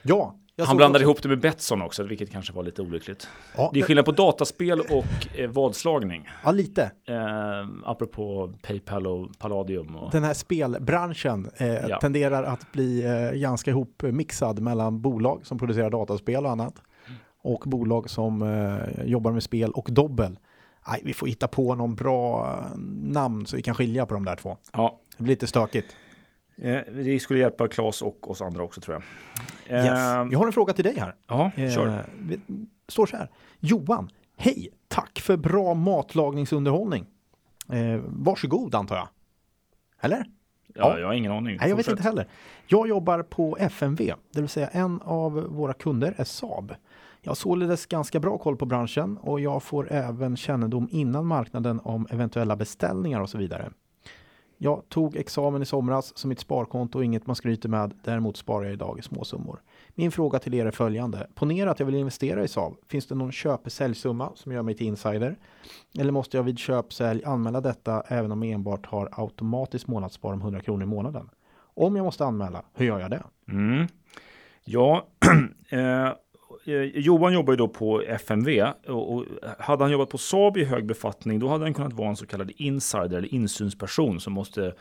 Ja. 0.02 0.34
Han 0.66 0.76
blandade 0.76 1.04
också- 1.04 1.10
ihop 1.10 1.22
det 1.22 1.28
med 1.28 1.40
Betsson 1.40 1.82
också, 1.82 2.02
vilket 2.02 2.30
kanske 2.32 2.52
var 2.52 2.62
lite 2.62 2.82
olyckligt. 2.82 3.28
Ja, 3.56 3.70
Det 3.74 3.80
är 3.80 3.84
skillnad 3.84 4.04
på 4.04 4.12
dataspel 4.12 4.80
och 4.80 5.38
eh, 5.38 5.50
vadslagning. 5.50 6.28
ja, 6.44 6.50
lite. 6.52 6.82
Eh, 7.08 7.68
apropå 7.84 8.52
Paypal 8.62 9.06
och 9.06 9.38
Palladium. 9.38 9.96
Och... 9.96 10.10
Den 10.12 10.24
här 10.24 10.34
spelbranschen 10.34 11.50
eh, 11.56 11.74
Ja. 11.88 12.00
tenderar 12.00 12.42
att 12.42 12.72
bli 12.72 13.04
eh, 13.04 13.38
ganska 13.38 13.70
ihopmixad 13.70 14.60
mellan 14.60 15.00
bolag 15.00 15.46
som 15.46 15.58
producerar 15.58 15.90
dataspel 15.90 16.44
och 16.44 16.50
annat 16.50 16.74
och 17.42 17.62
bolag 17.66 18.10
som 18.10 18.42
eh, 18.42 19.04
jobbar 19.04 19.32
med 19.32 19.42
spel 19.42 19.70
och 19.70 19.88
dobbel. 19.92 20.38
Nej, 20.88 21.02
vi 21.04 21.12
får 21.14 21.26
hitta 21.26 21.48
på 21.48 21.74
någon 21.74 21.94
bra 21.94 22.46
eh, 22.52 22.78
namn 23.02 23.46
så 23.46 23.56
vi 23.56 23.62
kan 23.62 23.74
skilja 23.74 24.06
på 24.06 24.14
de 24.14 24.24
där 24.24 24.36
två. 24.36 24.56
Ja, 24.72 25.00
Det 25.16 25.22
blir 25.22 25.32
lite 25.32 25.46
stökigt. 25.46 25.96
eh, 26.56 26.78
det 26.94 27.20
skulle 27.22 27.40
hjälpa 27.40 27.68
Claes 27.68 28.02
och 28.02 28.30
oss 28.30 28.42
andra 28.42 28.62
också 28.62 28.80
tror 28.80 28.94
jag. 28.94 29.02
Eh, 29.78 29.84
Yes. 29.86 30.32
Jag 30.32 30.38
har 30.38 30.46
en 30.46 30.52
fråga 30.52 30.72
till 30.72 30.84
dig 30.84 30.98
här. 30.98 31.14
Ja, 31.28 31.50
Eh, 31.56 31.70
kör. 31.70 32.04
det 32.20 32.40
står 32.88 33.06
så 33.06 33.16
här. 33.16 33.30
Johan, 33.60 34.10
hej, 34.36 34.68
tack 34.88 35.20
för 35.20 35.36
bra 35.36 35.74
matlagningsunderhållning. 35.74 37.06
Eh, 37.72 38.00
varsågod 38.06 38.74
antar 38.74 38.96
jag. 38.96 39.08
Eller? 40.00 40.24
Ja, 40.74 40.98
jag 40.98 41.06
har 41.06 41.14
ingen 41.14 41.32
aning. 41.32 41.56
Nej, 41.60 41.68
jag 41.68 41.76
vet 41.76 41.86
Fortsätt. 41.86 41.90
inte 41.92 42.02
heller. 42.02 42.28
Jag 42.66 42.88
jobbar 42.88 43.22
på 43.22 43.56
FMV, 43.60 44.14
det 44.32 44.40
vill 44.40 44.48
säga 44.48 44.68
en 44.68 45.00
av 45.04 45.32
våra 45.32 45.72
kunder 45.72 46.14
är 46.16 46.24
Saab. 46.24 46.74
Jag 47.28 47.30
har 47.30 47.36
således 47.36 47.86
ganska 47.86 48.20
bra 48.20 48.38
koll 48.38 48.56
på 48.56 48.66
branschen 48.66 49.18
och 49.18 49.40
jag 49.40 49.62
får 49.62 49.92
även 49.92 50.36
kännedom 50.36 50.88
innan 50.90 51.26
marknaden 51.26 51.80
om 51.84 52.06
eventuella 52.10 52.56
beställningar 52.56 53.20
och 53.20 53.30
så 53.30 53.38
vidare. 53.38 53.70
Jag 54.58 54.88
tog 54.88 55.16
examen 55.16 55.62
i 55.62 55.64
somras 55.64 56.18
så 56.18 56.28
mitt 56.28 56.40
sparkonto 56.40 56.98
är 56.98 57.02
inget 57.02 57.26
man 57.26 57.36
skryter 57.36 57.68
med. 57.68 57.94
Däremot 58.04 58.36
sparar 58.36 58.64
jag 58.64 58.72
idag 58.72 58.98
i 58.98 59.02
småsummor. 59.02 59.62
Min 59.94 60.12
fråga 60.12 60.38
till 60.38 60.54
er 60.54 60.66
är 60.66 60.70
följande. 60.70 61.26
Ponera 61.34 61.70
att 61.70 61.78
jag 61.78 61.86
vill 61.86 61.94
investera 61.94 62.44
i 62.44 62.48
Saab. 62.48 62.76
Finns 62.88 63.06
det 63.06 63.14
någon 63.14 63.32
köp-säljsumma 63.32 64.32
som 64.34 64.52
gör 64.52 64.62
mig 64.62 64.74
till 64.74 64.86
insider? 64.86 65.36
Eller 65.98 66.12
måste 66.12 66.36
jag 66.36 66.44
vid 66.44 66.58
köp-sälj 66.58 67.24
anmäla 67.24 67.60
detta 67.60 68.02
även 68.08 68.32
om 68.32 68.42
jag 68.42 68.52
enbart 68.52 68.86
har 68.86 69.08
automatiskt 69.12 69.86
månadsspar 69.86 70.32
om 70.32 70.40
100 70.40 70.60
kronor 70.60 70.82
i 70.82 70.86
månaden? 70.86 71.30
Om 71.74 71.96
jag 71.96 72.04
måste 72.04 72.24
anmäla, 72.24 72.62
hur 72.74 72.86
gör 72.86 73.00
jag 73.00 73.10
det? 73.10 73.22
Mm. 73.48 73.86
Ja, 74.64 75.06
eh, 75.70 76.12
Eh, 76.68 76.82
Johan 76.82 77.32
jobbar 77.32 77.52
ju 77.52 77.56
då 77.56 77.68
på 77.68 78.02
FMV 78.02 78.62
och, 78.86 79.14
och 79.14 79.24
hade 79.58 79.84
han 79.84 79.92
jobbat 79.92 80.10
på 80.10 80.18
Saab 80.18 80.56
i 80.56 80.64
hög 80.64 80.86
befattning 80.86 81.38
då 81.38 81.48
hade 81.48 81.64
han 81.64 81.74
kunnat 81.74 81.92
vara 81.92 82.08
en 82.08 82.16
så 82.16 82.26
kallad 82.26 82.50
insider 82.56 83.18
eller 83.18 83.34
insynsperson 83.34 84.20
som 84.20 84.32
måste 84.32 84.74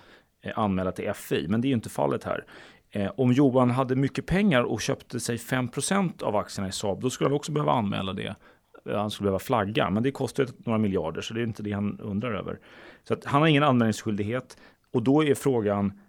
eh, 0.43 0.59
anmäla 0.59 0.91
till 0.91 1.13
FI. 1.13 1.47
Men 1.47 1.61
det 1.61 1.67
är 1.67 1.69
ju 1.69 1.75
inte 1.75 1.89
fallet 1.89 2.23
här. 2.23 2.45
Eh, 2.91 3.11
om 3.17 3.33
Johan 3.33 3.69
hade 3.69 3.95
mycket 3.95 4.25
pengar 4.25 4.63
och 4.63 4.81
köpte 4.81 5.19
sig 5.19 5.37
5% 5.37 6.23
av 6.23 6.35
aktierna 6.35 6.67
i 6.67 6.71
Saab 6.71 7.01
då 7.01 7.09
skulle 7.09 7.29
han 7.29 7.35
också 7.35 7.51
behöva 7.51 7.71
anmäla 7.71 8.13
det. 8.13 8.35
Eh, 8.89 8.97
han 8.97 9.11
skulle 9.11 9.25
behöva 9.25 9.39
flagga, 9.39 9.89
men 9.89 10.03
det 10.03 10.11
kostar 10.11 10.47
några 10.57 10.79
miljarder 10.79 11.21
så 11.21 11.33
det 11.33 11.41
är 11.41 11.43
inte 11.43 11.63
det 11.63 11.71
han 11.71 11.99
undrar 11.99 12.33
över. 12.33 12.59
Så 13.03 13.13
att 13.13 13.25
han 13.25 13.41
har 13.41 13.47
ingen 13.47 13.63
anmälningsskyldighet 13.63 14.57
och 14.93 15.03
då 15.03 15.23
är 15.23 15.35
frågan 15.35 16.01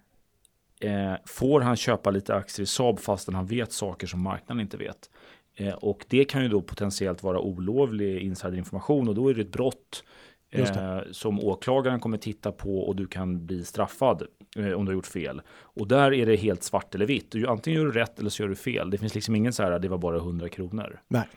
eh, 0.81 1.13
får 1.25 1.61
han 1.61 1.75
köpa 1.75 2.11
lite 2.11 2.35
aktier 2.35 2.63
i 2.63 2.67
Saab 2.67 2.99
fastän 2.99 3.35
han 3.35 3.45
vet 3.45 3.71
saker 3.71 4.07
som 4.07 4.21
marknaden 4.21 4.61
inte 4.61 4.77
vet? 4.77 5.09
Eh, 5.59 5.73
och 5.73 6.05
det 6.07 6.25
kan 6.25 6.43
ju 6.43 6.49
då 6.49 6.61
potentiellt 6.61 7.23
vara 7.23 7.39
olovlig 7.39 8.21
insiderinformation 8.21 9.07
och 9.09 9.15
då 9.15 9.29
är 9.29 9.33
det 9.33 9.41
ett 9.41 9.51
brott 9.51 10.03
eh, 10.51 10.99
som 11.11 11.39
åklagaren 11.39 11.99
kommer 11.99 12.17
titta 12.17 12.51
på 12.51 12.79
och 12.79 12.95
du 12.95 13.07
kan 13.07 13.45
bli 13.45 13.65
straffad 13.65 14.23
eh, 14.55 14.71
om 14.71 14.85
du 14.85 14.91
har 14.91 14.93
gjort 14.93 15.07
fel. 15.07 15.41
Och 15.51 15.87
där 15.87 16.13
är 16.13 16.25
det 16.25 16.35
helt 16.35 16.63
svart 16.63 16.95
eller 16.95 17.05
vitt. 17.05 17.31
Du, 17.31 17.47
antingen 17.47 17.81
gör 17.81 17.87
du 17.87 17.91
rätt 17.91 18.19
eller 18.19 18.29
så 18.29 18.43
gör 18.43 18.49
du 18.49 18.55
fel. 18.55 18.89
Det 18.89 18.97
finns 18.97 19.15
liksom 19.15 19.35
ingen 19.35 19.53
så 19.53 19.63
här, 19.63 19.79
det 19.79 19.87
var 19.87 19.97
bara 19.97 20.17
100 20.17 20.49
kronor. 20.49 20.99
Nej. 21.07 21.27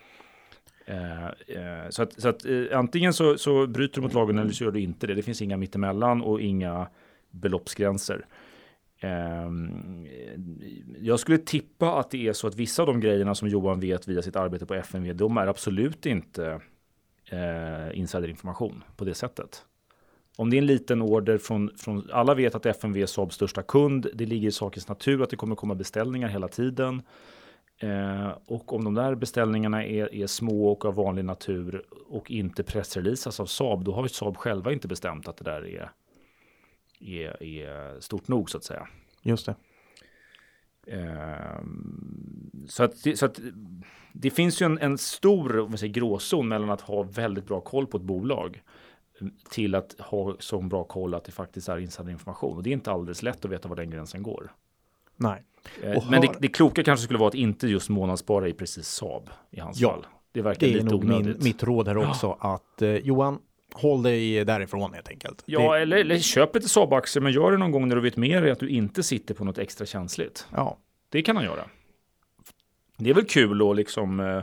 Eh, 0.86 1.88
så 1.90 2.02
att, 2.02 2.20
så 2.20 2.28
att 2.28 2.46
antingen 2.72 3.12
så, 3.12 3.38
så 3.38 3.66
bryter 3.66 3.94
du 3.94 4.00
mot 4.00 4.14
lagen 4.14 4.38
eller 4.38 4.52
så 4.52 4.64
gör 4.64 4.70
du 4.70 4.80
inte 4.80 5.06
det. 5.06 5.14
Det 5.14 5.22
finns 5.22 5.42
inga 5.42 5.56
mittemellan 5.56 6.22
och 6.22 6.40
inga 6.40 6.88
beloppsgränser. 7.30 8.26
Ehm, 9.02 10.06
jag 11.00 11.20
skulle 11.20 11.38
tippa 11.38 11.98
att 11.98 12.10
det 12.10 12.28
är 12.28 12.32
så 12.32 12.46
att 12.46 12.54
vissa 12.54 12.82
av 12.82 12.86
de 12.86 13.00
grejerna 13.00 13.34
som 13.34 13.48
Johan 13.48 13.80
vet 13.80 14.08
via 14.08 14.22
sitt 14.22 14.36
arbete 14.36 14.66
på 14.66 14.74
FMV, 14.74 15.12
de 15.12 15.36
är 15.36 15.46
absolut 15.46 16.06
inte 16.06 16.60
eh, 17.30 17.98
insiderinformation 17.98 18.84
på 18.96 19.04
det 19.04 19.14
sättet. 19.14 19.64
Om 20.36 20.50
det 20.50 20.56
är 20.56 20.58
en 20.58 20.66
liten 20.66 21.02
order 21.02 21.38
från, 21.38 21.70
från 21.76 22.08
alla 22.12 22.34
vet 22.34 22.54
att 22.54 22.66
FMV 22.66 23.02
är 23.02 23.06
Saabs 23.06 23.34
största 23.34 23.62
kund. 23.62 24.06
Det 24.14 24.26
ligger 24.26 24.48
i 24.48 24.52
sakens 24.52 24.88
natur 24.88 25.22
att 25.22 25.30
det 25.30 25.36
kommer 25.36 25.56
komma 25.56 25.74
beställningar 25.74 26.28
hela 26.28 26.48
tiden. 26.48 27.02
Eh, 27.78 28.30
och 28.46 28.72
om 28.72 28.84
de 28.84 28.94
där 28.94 29.14
beställningarna 29.14 29.84
är, 29.84 30.14
är 30.14 30.26
små 30.26 30.72
och 30.72 30.84
av 30.84 30.94
vanlig 30.94 31.24
natur 31.24 31.84
och 32.08 32.30
inte 32.30 32.62
pressreleasas 32.62 33.40
av 33.40 33.46
Saab, 33.46 33.84
då 33.84 33.92
har 33.92 34.02
ju 34.02 34.08
Saab 34.08 34.36
själva 34.36 34.72
inte 34.72 34.88
bestämt 34.88 35.28
att 35.28 35.36
det 35.36 35.44
där 35.44 35.66
är, 35.66 35.90
är, 37.02 37.42
är 37.42 38.00
stort 38.00 38.28
nog 38.28 38.50
så 38.50 38.56
att 38.58 38.64
säga. 38.64 38.88
Just 39.22 39.46
det. 39.46 39.54
Ehm, 40.86 42.50
så, 42.68 42.84
att, 42.84 43.02
det- 43.04 43.16
så 43.16 43.26
att 43.26 43.40
det 44.12 44.30
finns 44.30 44.62
ju 44.62 44.66
en, 44.66 44.78
en 44.78 44.98
stor 44.98 45.58
om 45.60 45.76
säger, 45.78 45.92
gråzon 45.92 46.48
mellan 46.48 46.70
att 46.70 46.80
ha 46.80 47.02
väldigt 47.02 47.46
bra 47.46 47.60
koll 47.60 47.86
på 47.86 47.96
ett 47.96 48.02
bolag 48.02 48.62
till 49.50 49.74
att 49.74 49.96
ha 50.00 50.36
så 50.38 50.60
bra 50.60 50.84
koll 50.84 51.14
att 51.14 51.24
det 51.24 51.32
faktiskt 51.32 51.68
är 51.68 51.78
insiderinformation. 51.78 52.56
Och 52.56 52.62
det 52.62 52.70
är 52.70 52.72
inte 52.72 52.90
alldeles 52.92 53.22
lätt 53.22 53.44
att 53.44 53.50
veta 53.50 53.68
var 53.68 53.76
den 53.76 53.90
gränsen 53.90 54.22
går. 54.22 54.52
Nej. 55.16 55.44
Eh, 55.82 55.96
Och 55.96 56.04
Men 56.10 56.20
det, 56.20 56.26
har- 56.26 56.36
det 56.40 56.48
kloka 56.48 56.82
kanske 56.84 57.04
skulle 57.04 57.18
vara 57.18 57.28
att 57.28 57.34
inte 57.34 57.68
just 57.68 57.88
månadsspara 57.88 58.48
i 58.48 58.52
precis 58.52 58.88
Saab 58.88 59.30
i 59.50 59.60
hans 59.60 59.80
Ja, 59.80 59.90
fall. 59.90 60.06
Det 60.32 60.42
verkar 60.42 60.60
Det 60.66 60.72
är 60.72 60.74
lite 60.74 60.84
nog 60.86 61.04
min, 61.04 61.12
onödigt. 61.12 61.42
mitt 61.44 61.62
råd 61.62 61.88
här 61.88 61.96
också 61.96 62.36
att 62.40 62.82
eh, 62.82 62.90
Johan, 62.96 63.38
håll 63.74 64.02
dig 64.02 64.44
därifrån 64.44 64.94
helt 64.94 65.08
enkelt. 65.08 65.42
Ja, 65.46 65.74
Det, 65.74 65.80
eller, 65.82 65.96
eller 65.96 66.18
köp 66.18 66.54
lite 66.54 66.68
Saab-aktier, 66.68 67.20
men 67.22 67.32
gör 67.32 67.52
det 67.52 67.58
någon 67.58 67.70
gång 67.70 67.88
när 67.88 67.96
du 67.96 68.02
vet 68.02 68.16
mer 68.16 68.46
att 68.52 68.58
du 68.60 68.68
inte 68.68 69.02
sitter 69.02 69.34
på 69.34 69.44
något 69.44 69.58
extra 69.58 69.86
känsligt. 69.86 70.46
ja, 70.52 70.78
Det 71.08 71.22
kan 71.22 71.36
han 71.36 71.44
göra. 71.44 71.64
Det 72.96 73.10
är 73.10 73.14
väl 73.14 73.24
kul 73.24 73.70
att 73.70 73.76
liksom 73.76 74.20
eh, 74.20 74.42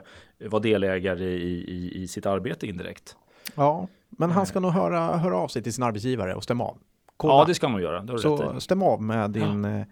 vara 0.50 0.62
delägare 0.62 1.26
i, 1.26 1.64
i, 1.72 2.04
i 2.04 2.08
sitt 2.08 2.26
arbete 2.26 2.68
indirekt. 2.68 3.16
ja, 3.56 3.88
men 4.10 4.32
han 4.32 4.46
ska 4.46 4.60
nog 4.60 4.72
höra, 4.72 5.18
höra 5.18 5.38
av 5.38 5.48
sig 5.48 5.64
till 5.64 5.74
sin 5.74 5.84
arbetsgivare 5.84 6.36
och 6.36 6.44
stämma 6.44 6.64
av. 6.64 6.78
Kolla. 7.18 7.34
Ja, 7.34 7.46
det 7.46 7.54
ska 7.56 7.68
han 7.68 7.72
nog 7.72 7.82
göra. 7.82 8.18
Så 8.18 8.60
stäm 8.60 8.82
av 8.82 9.02
med 9.02 9.32
din 9.32 9.66
eh, 9.66 9.86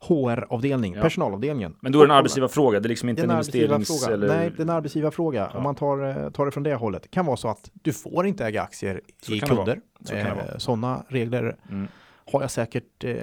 HR-avdelning, 0.00 0.94
Ja. 0.94 1.02
personalavdelningen. 1.02 1.76
Men 1.80 1.92
då 1.92 2.02
är 2.02 2.06
det 2.06 2.12
en 2.12 2.18
arbetsgivarfråga. 2.18 2.80
Det 2.80 2.86
är 2.86 2.88
liksom 2.88 3.08
inte 3.08 3.22
en 3.22 3.30
en 3.30 3.36
investerings... 3.36 4.08
Eller... 4.08 4.28
Nej, 4.28 4.50
det 4.50 4.58
är 4.58 4.62
en 4.62 4.70
arbetsgivarfråga. 4.70 5.50
Ja. 5.52 5.56
Om 5.58 5.62
man 5.62 5.74
tar, 5.74 6.24
eh, 6.24 6.30
tar 6.30 6.44
det 6.46 6.50
från 6.52 6.62
det 6.62 6.74
hållet. 6.74 7.02
Det 7.02 7.08
kan 7.08 7.26
vara 7.26 7.36
så 7.36 7.48
att 7.48 7.70
du 7.72 7.92
får 7.92 8.26
inte 8.26 8.46
äga 8.46 8.62
aktier 8.62 9.00
Så 9.22 9.32
i 9.32 9.40
kunder. 9.40 9.80
Eh, 10.12 10.26
Sådana 10.58 11.04
regler 11.08 11.56
Mm. 11.70 11.88
har 12.32 12.40
jag 12.40 12.50
säkert 12.50 13.04
eh, 13.04 13.16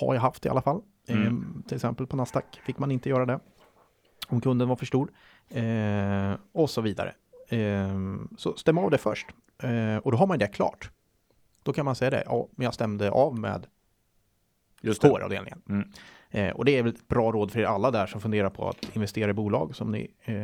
har 0.00 0.14
jag 0.14 0.20
haft 0.20 0.46
i 0.46 0.48
alla 0.48 0.62
fall. 0.62 0.80
Eh, 1.08 1.16
Mm. 1.16 1.62
till 1.68 1.74
exempel 1.74 2.06
på 2.06 2.16
Nasdaq 2.16 2.60
fick 2.66 2.78
man 2.78 2.90
inte 2.90 3.08
göra 3.08 3.26
det. 3.26 3.40
Om 4.28 4.40
kunden 4.40 4.68
var 4.68 4.76
för 4.76 4.86
stor. 4.86 5.08
Eh, 5.50 6.34
och 6.52 6.70
så 6.70 6.80
vidare. 6.80 7.12
Eh, 7.48 7.98
så 8.36 8.54
stäm 8.56 8.78
av 8.78 8.90
det 8.90 8.98
först. 8.98 9.26
Eh, 9.62 9.96
och 9.96 10.12
då 10.12 10.18
har 10.18 10.26
man 10.26 10.38
det 10.38 10.46
klart. 10.46 10.90
Då 11.62 11.72
kan 11.72 11.84
man 11.84 11.94
säga 11.94 12.10
det. 12.10 12.22
Ja, 12.26 12.48
men 12.56 12.64
jag 12.64 12.74
stämde 12.74 13.10
av 13.10 13.38
med 13.38 13.66
Just 14.84 15.02
det. 15.02 15.08
HR-avdelningen. 15.08 15.62
Mm. 15.68 15.88
Eh, 16.30 16.50
och 16.54 16.64
det 16.64 16.78
är 16.78 16.82
väl 16.82 16.92
ett 16.94 17.08
bra 17.08 17.32
råd 17.32 17.52
för 17.52 17.60
er 17.60 17.64
alla 17.64 17.90
där 17.90 18.06
som 18.06 18.20
funderar 18.20 18.50
på 18.50 18.68
att 18.68 18.96
investera 18.96 19.30
i 19.30 19.34
bolag 19.34 19.76
som 19.76 19.90
ni 19.90 20.10
eh, 20.24 20.34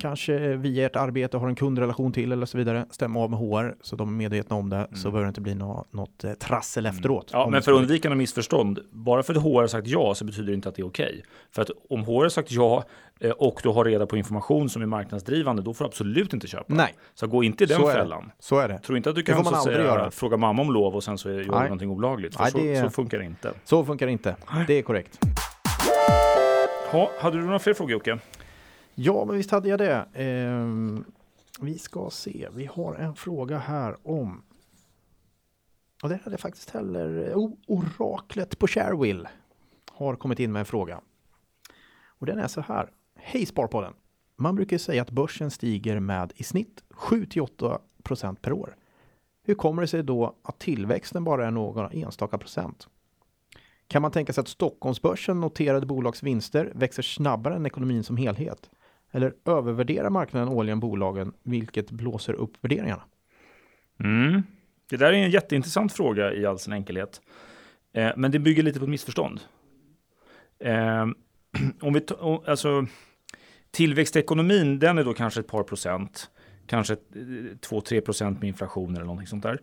kanske 0.00 0.56
via 0.56 0.86
ert 0.86 0.96
arbete 0.96 1.36
har 1.36 1.48
en 1.48 1.54
kundrelation 1.54 2.12
till 2.12 2.32
eller 2.32 2.46
så 2.46 2.58
vidare. 2.58 2.86
Stäm 2.90 3.16
av 3.16 3.30
med 3.30 3.38
HR 3.38 3.74
så 3.82 3.96
de 3.96 4.08
är 4.08 4.12
medvetna 4.12 4.56
om 4.56 4.70
det 4.70 4.86
så 4.94 5.10
behöver 5.10 5.24
det 5.24 5.28
inte 5.28 5.40
bli 5.40 5.54
nå, 5.54 5.84
något 5.90 6.24
eh, 6.24 6.32
trassel 6.32 6.86
efteråt. 6.86 7.30
Mm. 7.32 7.38
Ja, 7.40 7.44
Om 7.44 7.50
men 7.50 7.58
det 7.60 7.64
för 7.64 7.72
undvikande 7.72 8.12
av 8.12 8.18
missförstånd, 8.18 8.78
bara 8.90 9.22
för 9.22 9.34
att 9.34 9.42
HR 9.42 9.60
har 9.60 9.66
sagt 9.66 9.86
ja 9.86 10.14
så 10.14 10.24
betyder 10.24 10.46
det 10.46 10.54
inte 10.54 10.68
att 10.68 10.74
det 10.74 10.82
är 10.82 10.86
okej. 10.86 11.22
För 11.52 11.62
att 11.62 11.70
om 11.90 12.04
HR 12.04 12.22
har 12.22 12.28
sagt 12.28 12.50
ja 12.52 12.84
eh, 13.20 13.30
och 13.30 13.60
du 13.62 13.68
har 13.68 13.84
reda 13.84 14.06
på 14.06 14.16
information 14.16 14.68
som 14.68 14.82
är 14.82 14.86
marknadsdrivande, 14.86 15.62
då 15.62 15.74
får 15.74 15.84
du 15.84 15.88
absolut 15.88 16.32
inte 16.32 16.46
köpa. 16.46 16.64
Nej, 16.74 16.94
Så 17.14 17.26
gå 17.26 17.44
inte 17.44 17.64
i 17.64 17.66
den 17.66 17.76
så 17.80 17.88
är, 17.88 17.94
det. 17.94 18.00
fällan. 18.00 18.30
så 18.38 18.58
är 18.58 18.68
det. 18.68 18.78
Tro 18.78 18.96
inte 18.96 19.10
att 19.10 19.16
du 19.16 19.22
Det 19.22 19.32
kan 19.32 19.44
så 19.44 19.54
säga, 19.54 19.78
göra. 19.84 20.10
fråga 20.10 20.36
mamma 20.36 20.62
om 20.62 20.72
lov 20.72 20.94
och 20.94 21.04
sen 21.04 21.18
så 21.18 21.30
gör 21.30 21.38
du 21.38 21.46
någonting 21.46 21.90
olagligt. 21.90 22.36
För 22.36 22.42
Nej, 22.42 22.52
det 22.54 22.58
så, 22.58 22.64
är- 22.66 22.82
så 22.88 22.90
funkar 22.90 23.18
det 23.18 23.24
inte. 23.24 23.52
Så 23.64 23.84
funkar 23.84 24.06
det 24.06 24.12
inte. 24.12 24.36
Det 24.66 24.74
är 24.78 24.82
korrekt. 24.82 25.18
Ha, 26.90 27.10
hade 27.20 27.36
du 27.38 27.44
några 27.44 27.58
fler 27.58 27.74
frågor 27.74 27.92
Jocke? 27.92 28.18
Ja, 29.02 29.24
men 29.24 29.36
visst 29.36 29.50
hade 29.50 29.68
jag 29.68 29.78
det. 29.78 30.06
Eh, 30.12 30.66
vi 31.60 31.78
ska 31.78 32.10
se. 32.10 32.48
Vi 32.52 32.66
har 32.66 32.94
en 32.94 33.14
fråga 33.14 33.58
här 33.58 33.96
om. 34.02 34.42
Och 36.02 36.08
det 36.08 36.16
hade 36.24 36.30
jag 36.30 36.40
faktiskt 36.40 36.70
heller. 36.70 37.32
Oh, 37.34 37.52
oraklet 37.66 38.58
på 38.58 38.66
Sharewill 38.66 39.28
har 39.90 40.16
kommit 40.16 40.38
in 40.38 40.52
med 40.52 40.60
en 40.60 40.66
fråga. 40.66 41.00
Och 42.04 42.26
den 42.26 42.38
är 42.38 42.48
så 42.48 42.60
här. 42.60 42.90
Hej 43.16 43.46
Sparpodden. 43.46 43.92
Man 44.36 44.54
brukar 44.54 44.78
säga 44.78 45.02
att 45.02 45.10
börsen 45.10 45.50
stiger 45.50 46.00
med 46.00 46.32
i 46.36 46.44
snitt 46.44 46.82
7-8 46.90 47.78
procent 48.02 48.42
per 48.42 48.52
år. 48.52 48.76
Hur 49.42 49.54
kommer 49.54 49.82
det 49.82 49.88
sig 49.88 50.02
då 50.02 50.36
att 50.42 50.58
tillväxten 50.58 51.24
bara 51.24 51.46
är 51.46 51.50
några 51.50 51.90
enstaka 51.90 52.38
procent? 52.38 52.88
Kan 53.86 54.02
man 54.02 54.10
tänka 54.10 54.32
sig 54.32 54.42
att 54.42 54.48
Stockholmsbörsen 54.48 55.40
noterade 55.40 55.86
bolags 55.86 56.22
vinster 56.22 56.72
växer 56.74 57.02
snabbare 57.02 57.56
än 57.56 57.66
ekonomin 57.66 58.04
som 58.04 58.16
helhet? 58.16 58.70
Eller 59.10 59.34
övervärderar 59.44 60.10
marknaden 60.10 60.48
årligen 60.48 60.80
bolagen, 60.80 61.32
vilket 61.42 61.90
blåser 61.90 62.32
upp 62.32 62.52
värderingarna? 62.60 63.02
Mm. 64.00 64.42
Det 64.90 64.96
där 64.96 65.12
är 65.12 65.16
en 65.16 65.30
jätteintressant 65.30 65.92
fråga 65.92 66.32
i 66.34 66.46
all 66.46 66.58
sin 66.58 66.72
enkelhet. 66.72 67.20
Eh, 67.92 68.10
men 68.16 68.30
det 68.30 68.38
bygger 68.38 68.62
lite 68.62 68.78
på 68.78 68.84
ett 68.84 68.90
missförstånd. 68.90 69.40
Eh, 70.58 71.06
om 71.80 71.92
vi 71.92 72.06
alltså, 72.46 72.86
tillväxtekonomin, 73.70 74.78
den 74.78 74.98
är 74.98 75.04
då 75.04 75.14
kanske 75.14 75.40
ett 75.40 75.48
par 75.48 75.62
procent. 75.62 76.30
Kanske 76.66 76.92
eh, 76.92 76.96
2-3 77.16 78.00
procent 78.00 78.40
med 78.40 78.48
inflation 78.48 78.94
eller 78.94 79.04
någonting 79.04 79.26
sånt 79.26 79.42
där. 79.42 79.60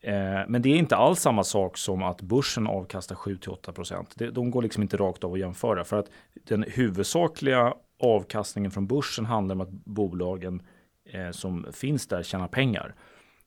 Eh, 0.00 0.48
men 0.48 0.62
det 0.62 0.68
är 0.68 0.76
inte 0.76 0.96
alls 0.96 1.20
samma 1.20 1.44
sak 1.44 1.78
som 1.78 2.02
att 2.02 2.20
börsen 2.20 2.66
avkastar 2.66 3.16
7-8 3.16 3.72
procent. 3.72 4.14
De 4.32 4.50
går 4.50 4.62
liksom 4.62 4.82
inte 4.82 4.96
rakt 4.96 5.24
av 5.24 5.32
att 5.32 5.38
jämföra. 5.38 5.84
För 5.84 5.98
att 5.98 6.10
den 6.44 6.64
huvudsakliga 6.68 7.74
avkastningen 7.98 8.70
från 8.70 8.86
börsen 8.86 9.24
handlar 9.24 9.54
om 9.54 9.60
att 9.60 9.70
bolagen 9.70 10.62
eh, 11.04 11.30
som 11.30 11.66
finns 11.72 12.06
där 12.06 12.22
tjänar 12.22 12.48
pengar. 12.48 12.94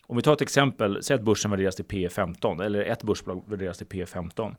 Om 0.08 0.16
vi 0.16 0.22
tar 0.22 0.34
ett 0.34 0.42
exempel, 0.42 1.04
säg 1.04 1.16
att 1.16 1.22
börsen 1.22 1.52
värderas 1.52 1.76
till 1.76 1.86
P 1.86 2.10
15 2.10 2.60
eller 2.60 2.82
ett 2.82 3.04
börsbolag 3.04 3.44
värderas 3.48 3.78
till 3.78 3.88
P 3.88 4.06
15. 4.06 4.56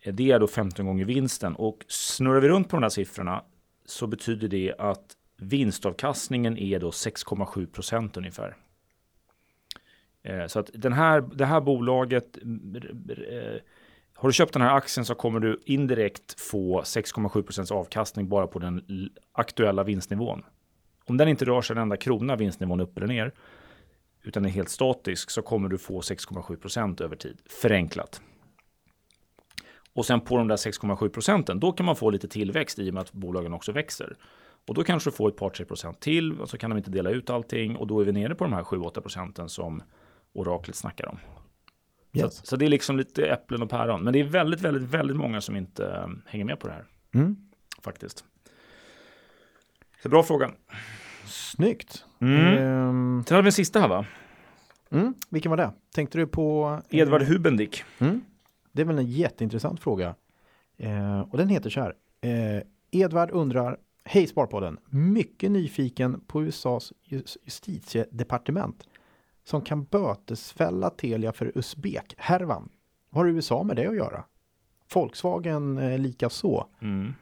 Eh, 0.00 0.14
det 0.14 0.30
är 0.30 0.38
då 0.38 0.46
15 0.46 0.86
gånger 0.86 1.04
vinsten 1.04 1.54
och 1.54 1.84
snurrar 1.88 2.40
vi 2.40 2.48
runt 2.48 2.68
på 2.68 2.76
de 2.76 2.82
här 2.82 2.90
siffrorna 2.90 3.44
så 3.84 4.06
betyder 4.06 4.48
det 4.48 4.74
att 4.78 5.16
vinstavkastningen 5.36 6.58
är 6.58 6.80
då 6.80 6.90
6,7 6.90 7.66
procent 7.66 8.16
ungefär. 8.16 8.56
Eh, 10.22 10.46
så 10.46 10.58
att 10.58 10.70
den 10.74 10.92
här, 10.92 11.20
det 11.20 11.46
här 11.46 11.60
bolaget, 11.60 12.36
eh, 12.36 13.60
har 14.22 14.28
du 14.28 14.32
köpt 14.32 14.52
den 14.52 14.62
här 14.62 14.74
aktien 14.74 15.04
så 15.04 15.14
kommer 15.14 15.40
du 15.40 15.60
indirekt 15.64 16.40
få 16.40 16.82
6,7 16.82 17.72
avkastning 17.72 18.28
bara 18.28 18.46
på 18.46 18.58
den 18.58 18.82
aktuella 19.32 19.84
vinstnivån. 19.84 20.44
Om 21.04 21.16
den 21.16 21.28
inte 21.28 21.44
rör 21.44 21.62
sig 21.62 21.74
en 21.74 21.82
enda 21.82 21.96
krona 21.96 22.36
vinstnivån 22.36 22.80
upp 22.80 22.96
eller 22.96 23.06
ner, 23.06 23.32
utan 24.22 24.44
är 24.44 24.48
helt 24.48 24.68
statisk, 24.68 25.30
så 25.30 25.42
kommer 25.42 25.68
du 25.68 25.78
få 25.78 26.00
6,7 26.00 27.02
över 27.02 27.16
tid. 27.16 27.38
Förenklat. 27.46 28.20
Och 29.92 30.06
sen 30.06 30.20
på 30.20 30.36
de 30.36 30.48
där 30.48 30.56
6,7 30.56 31.08
procenten, 31.08 31.60
då 31.60 31.72
kan 31.72 31.86
man 31.86 31.96
få 31.96 32.10
lite 32.10 32.28
tillväxt 32.28 32.78
i 32.78 32.90
och 32.90 32.94
med 32.94 33.00
att 33.00 33.12
bolagen 33.12 33.52
också 33.52 33.72
växer. 33.72 34.16
Och 34.68 34.74
då 34.74 34.84
kanske 34.84 35.10
du 35.10 35.16
får 35.16 35.28
ett 35.28 35.36
par, 35.36 35.50
3 35.50 35.66
procent 35.66 36.00
till 36.00 36.40
och 36.40 36.48
så 36.48 36.58
kan 36.58 36.70
de 36.70 36.76
inte 36.76 36.90
dela 36.90 37.10
ut 37.10 37.30
allting 37.30 37.76
och 37.76 37.86
då 37.86 38.00
är 38.00 38.04
vi 38.04 38.12
nere 38.12 38.34
på 38.34 38.44
de 38.44 38.52
här 38.52 38.62
7-8 38.62 39.00
procenten 39.00 39.48
som 39.48 39.82
oraklet 40.32 40.76
snackar 40.76 41.08
om. 41.08 41.18
Yes. 42.12 42.36
Så, 42.36 42.46
så, 42.46 42.56
det 42.56 42.64
är 42.64 42.68
liksom 42.68 42.96
lite 42.96 43.26
äpplen 43.26 43.62
och 43.62 43.70
päron. 43.70 44.04
Men 44.04 44.12
det 44.12 44.20
är 44.20 44.24
väldigt, 44.24 44.60
väldigt, 44.60 44.82
väldigt 44.82 45.16
många 45.16 45.40
som 45.40 45.56
inte 45.56 45.86
äh, 45.86 46.08
hänger 46.26 46.44
med 46.44 46.60
på 46.60 46.66
det 46.66 46.72
här. 46.72 46.84
Mm. 47.14 47.36
Faktiskt. 47.82 48.24
Så 50.02 50.08
bra 50.08 50.22
fråga. 50.22 50.50
Snyggt. 51.26 52.04
Mm. 52.20 52.62
Um, 52.62 53.24
Sen 53.28 53.34
har 53.34 53.42
vi 53.42 53.48
en 53.48 53.52
sista 53.52 53.80
här 53.80 53.88
va? 53.88 54.06
Mm. 54.90 55.14
Vilken 55.30 55.50
var 55.50 55.56
det? 55.56 55.72
Tänkte 55.94 56.18
du 56.18 56.26
på? 56.26 56.78
Edvard 56.90 57.22
Hubendick. 57.22 57.84
Mm. 57.98 58.20
Det 58.72 58.82
är 58.82 58.86
väl 58.86 58.98
en 58.98 59.06
jätteintressant 59.06 59.80
fråga. 59.80 60.14
Eh, 60.76 61.20
och 61.20 61.38
den 61.38 61.48
heter 61.48 61.70
så 61.70 61.80
här. 61.80 61.94
Eh, 62.20 62.62
Edvard 62.90 63.30
undrar, 63.30 63.76
hej 64.04 64.26
Sparpodden, 64.26 64.78
mycket 64.90 65.50
nyfiken 65.50 66.20
på 66.20 66.42
USAs 66.42 66.92
justitiedepartement 67.04 68.84
som 69.44 69.62
kan 69.62 69.84
bötesfälla 69.84 70.90
Telia 70.90 71.32
för 71.32 71.52
Uzbek-härvan. 71.54 72.68
Vad 73.10 73.24
har 73.24 73.30
USA 73.32 73.62
med 73.62 73.76
det 73.76 73.86
att 73.86 73.96
göra? 73.96 74.24
Volkswagen 74.94 75.78
eh, 75.78 75.98
lika 75.98 76.30
så. 76.30 76.66
Mm. 76.82 77.14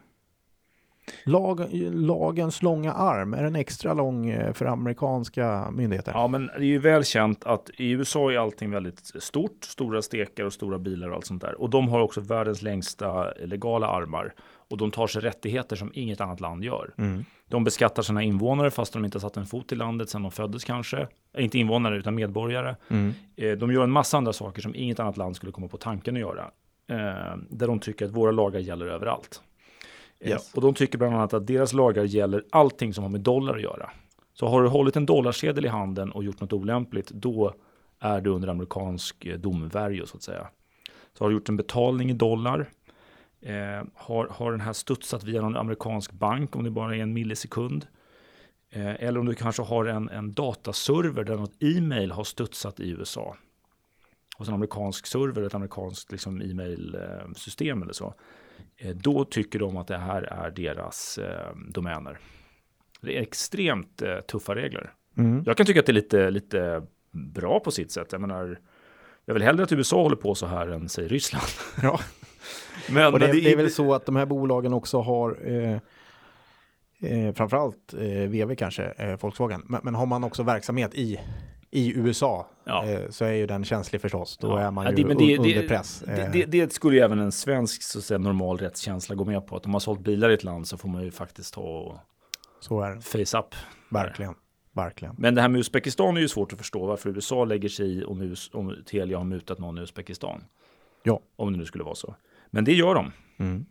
Lag, 1.24 1.68
lagens 1.92 2.62
långa 2.62 2.92
arm, 2.92 3.35
är 3.35 3.42
den 3.42 3.56
extra 3.56 3.94
lång 3.94 4.30
eh, 4.30 4.52
för 4.52 4.66
amerikanska 4.66 5.70
myndigheter? 5.70 6.12
Ja, 6.12 6.28
men 6.28 6.46
det 6.46 6.52
är 6.52 6.61
ju 6.62 6.78
väl 6.78 7.04
känt 7.04 7.44
att 7.44 7.70
i 7.76 7.90
USA 7.90 8.33
är 8.33 8.38
allting 8.38 8.70
väldigt 8.70 8.98
stort, 9.22 9.64
stora 9.64 10.02
stekar 10.02 10.44
och 10.44 10.52
stora 10.52 10.78
bilar 10.78 11.09
och 11.09 11.14
allt 11.14 11.26
sånt 11.26 11.42
där. 11.42 11.61
Och 11.61 11.70
de 11.70 11.88
har 11.88 12.00
också 12.00 12.20
världens 12.20 12.62
längsta 12.62 13.33
legala 13.33 13.87
armar. 13.87 14.35
Och 14.70 14.76
de 14.76 14.90
tar 14.90 15.06
sig 15.06 15.22
rättigheter 15.22 15.76
som 15.76 15.90
inget 15.94 16.20
annat 16.20 16.40
land 16.40 16.64
gör. 16.64 16.94
Mm. 16.98 17.24
De 17.48 17.64
beskattar 17.64 18.02
sina 18.02 18.22
invånare 18.22 18.70
fast 18.70 18.92
de 18.92 19.04
inte 19.04 19.20
satt 19.20 19.37
en 19.37 19.46
fot 19.46 19.72
i 19.72 19.74
landet 19.74 20.11
sedan 20.11 20.22
de 20.22 20.30
föddes 20.30 20.64
kanske. 20.64 21.06
Eh, 21.33 21.44
inte 21.44 21.59
invånare 21.59 21.98
utan 21.98 22.14
medborgare. 22.14 22.76
Mm. 22.88 23.14
Eh, 23.37 23.52
de 23.52 23.72
gör 23.72 23.85
en 23.85 23.90
massa 23.90 24.16
andra 24.16 24.33
saker 24.33 24.62
som 24.62 24.74
inget 24.74 25.00
annat 25.00 25.16
land 25.16 25.37
skulle 25.37 25.52
komma 25.52 25.68
på 25.68 25.76
tanken 25.76 26.14
att 26.14 26.20
göra. 26.20 26.50
Där 27.48 27.66
de 27.66 27.78
tycker 27.78 28.04
att 28.04 28.11
våra 28.11 28.30
lagar 28.30 28.61
gäller 28.61 28.87
överallt. 28.87 29.42
Yes. 30.20 30.54
Och 30.54 30.62
de 30.62 30.74
tycker 30.74 30.98
bland 30.98 31.14
annat 31.14 31.35
att 31.35 31.46
deras 31.46 31.72
lagar 31.72 32.04
gäller 32.04 32.44
allting 32.50 32.94
som 32.94 33.04
har 33.04 33.11
med 33.11 33.20
dollar 33.20 33.54
att 33.54 33.62
göra. 33.62 33.90
Så 34.35 34.46
har 34.46 34.62
du 34.62 34.68
hållit 34.68 34.96
en 34.96 35.06
dollarsedel 35.06 35.64
i 35.64 35.68
handen 35.68 36.12
och 36.12 36.24
gjort 36.24 36.40
något 36.40 36.52
olämpligt, 36.52 37.11
då 37.11 37.54
är 38.00 38.20
du 38.20 38.30
under 38.30 38.48
amerikansk 38.48 39.26
eh, 39.26 39.38
domvärjo 39.38 40.06
så 40.06 40.16
att 40.16 40.22
säga. 40.22 40.46
Så 41.18 41.24
har 41.24 41.28
du 41.28 41.37
gjort 41.37 41.48
en 41.48 41.56
betalning 41.56 42.11
i 42.11 42.12
dollar, 42.12 42.70
eh, 43.42 43.85
har, 43.94 44.29
har 44.29 44.50
den 44.50 44.61
här 44.61 44.72
studsat 44.72 45.24
via 45.24 45.42
någon 45.42 45.57
amerikansk 45.57 46.12
bank 46.12 46.57
om 46.57 46.64
det 46.64 46.70
bara 46.70 46.96
är 46.96 47.00
en 47.00 47.12
millisekund. 47.12 47.87
Eh, 48.70 49.05
eller 49.05 49.20
om 49.20 49.26
du 49.26 49.35
kanske 49.35 49.62
har 49.62 49.85
en, 49.85 50.09
en 50.09 50.33
dataserver 50.33 51.24
där 51.24 51.37
något 51.37 51.62
e-mail 51.62 52.11
har 52.11 52.24
studsat 52.24 52.81
i 52.81 52.90
USA. 52.90 53.37
Hos 54.38 54.48
en 54.48 54.55
amerikansk 54.55 55.07
server, 55.07 55.42
ett 55.42 55.55
amerikanskt 55.55 56.12
liksom, 56.12 56.42
e-mail-system 56.42 57.83
eller 57.83 57.92
så. 57.92 58.14
Eh, 58.76 58.96
då 58.96 59.24
tycker 59.24 59.59
de 59.59 59.76
att 59.76 59.87
det 59.87 59.98
här 59.98 60.22
är 60.22 60.50
deras 60.50 61.18
eh, 61.18 61.57
domäner. 61.68 62.18
Det 63.00 63.18
är 63.18 63.22
extremt 63.22 64.03
eh, 64.03 64.20
tuffa 64.20 64.55
regler. 64.55 64.92
Mm. 65.16 65.42
Jag 65.46 65.57
kan 65.57 65.66
tycka 65.66 65.81
att 65.81 65.87
det 65.87 65.92
är 65.92 65.94
lite, 65.94 66.31
lite 66.31 66.83
bra 67.11 67.61
på 67.61 67.70
sitt 67.70 67.92
sätt. 67.92 68.12
Jag 68.12 68.20
menar, 68.20 68.59
jag 69.24 69.35
vill 69.35 69.42
hellre 69.42 69.62
att 69.62 69.72
USA 69.72 70.03
håller 70.03 70.16
på 70.16 70.35
så 70.35 70.46
här 70.46 70.68
än 70.68 70.88
säg 70.88 71.09
Ryssland. 71.09 71.46
Ja. 71.83 72.00
men, 72.90 73.12
och 73.12 73.18
det, 73.18 73.26
men 73.26 73.37
det, 73.37 73.42
det, 73.42 73.53
är 73.53 73.57
väl 73.57 73.70
så 73.70 73.94
att 73.94 74.07
de 74.07 74.16
här 74.16 74.26
bolagen 74.26 74.72
också 74.72 75.00
har 75.00 75.38
eh, 75.44 75.76
eh, 77.12 77.35
framförallt 77.35 77.94
eh, 77.94 78.29
VV 78.29 78.55
kanske, 78.55 78.85
eh, 78.85 79.20
Volkswagen, 79.20 79.62
men, 79.66 79.81
men 79.85 79.94
har 79.94 80.07
man 80.07 80.24
också 80.24 80.42
verksamhet 80.42 80.94
i 80.94 81.20
i 81.70 81.98
USA 81.98 82.46
ja. 82.64 82.87
eh, 82.87 83.11
så 83.11 83.24
är 83.24 83.33
ju 83.33 83.46
den 83.46 83.64
känslig 83.64 84.00
förstås. 84.00 84.38
Då 84.38 84.48
ja. 84.48 84.61
är 84.61 84.70
man 84.70 84.85
ja, 84.85 84.90
ju 84.90 84.96
det, 84.96 85.14
det, 85.14 85.38
under 85.38 85.68
press. 85.68 86.05
Det, 86.33 86.44
det, 86.44 86.72
skulle 86.72 86.96
ju 86.96 87.03
även 87.03 87.18
en 87.18 87.33
svensk 87.33 87.83
så 87.83 88.03
säga, 88.03 88.18
normal 88.18 88.59
rättskänsla 88.59 89.14
gå 89.14 89.24
med 89.24 89.46
på. 89.46 89.57
Att 89.57 89.66
om 89.66 89.72
man 89.72 89.81
sålt 89.81 90.00
bilar 90.00 90.31
i 90.31 90.35
ett 90.35 90.44
land 90.44 90.68
så 90.68 90.76
får 90.76 90.88
man 90.88 91.05
ju 91.05 91.11
faktiskt 91.11 91.55
ta 91.55 91.61
och 91.61 91.96
så 92.61 92.81
är 92.81 92.90
det. 92.94 93.00
face 93.00 93.38
up. 93.38 93.55
Verkligen. 93.90 94.35
Verkligen. 94.72 95.14
Men 95.18 95.35
det 95.35 95.40
här 95.40 95.48
med 95.48 95.59
Uzbekistan 95.59 96.16
är 96.16 96.20
ju 96.20 96.29
svårt 96.29 96.53
att 96.53 96.59
förstå 96.59 96.87
varför 96.87 97.11
USA 97.11 97.44
lägger 97.44 97.68
sig 97.68 97.98
i 97.98 98.05
om, 98.05 98.22
US, 98.22 98.50
om 98.53 98.76
Telia 98.87 99.18
har 99.18 99.24
mutat 99.24 99.59
någon 99.59 99.79
i 99.79 99.81
Uzbekistan. 99.81 100.44
Ja. 101.03 101.20
Om 101.37 101.53
det 101.53 101.59
nu 101.59 101.64
skulle 101.64 101.85
vara 101.85 101.94
så. 101.94 102.14
Men 102.51 102.65
det 102.65 102.73
gör 102.73 102.95
de. 102.95 103.13
Mm. 103.39 103.65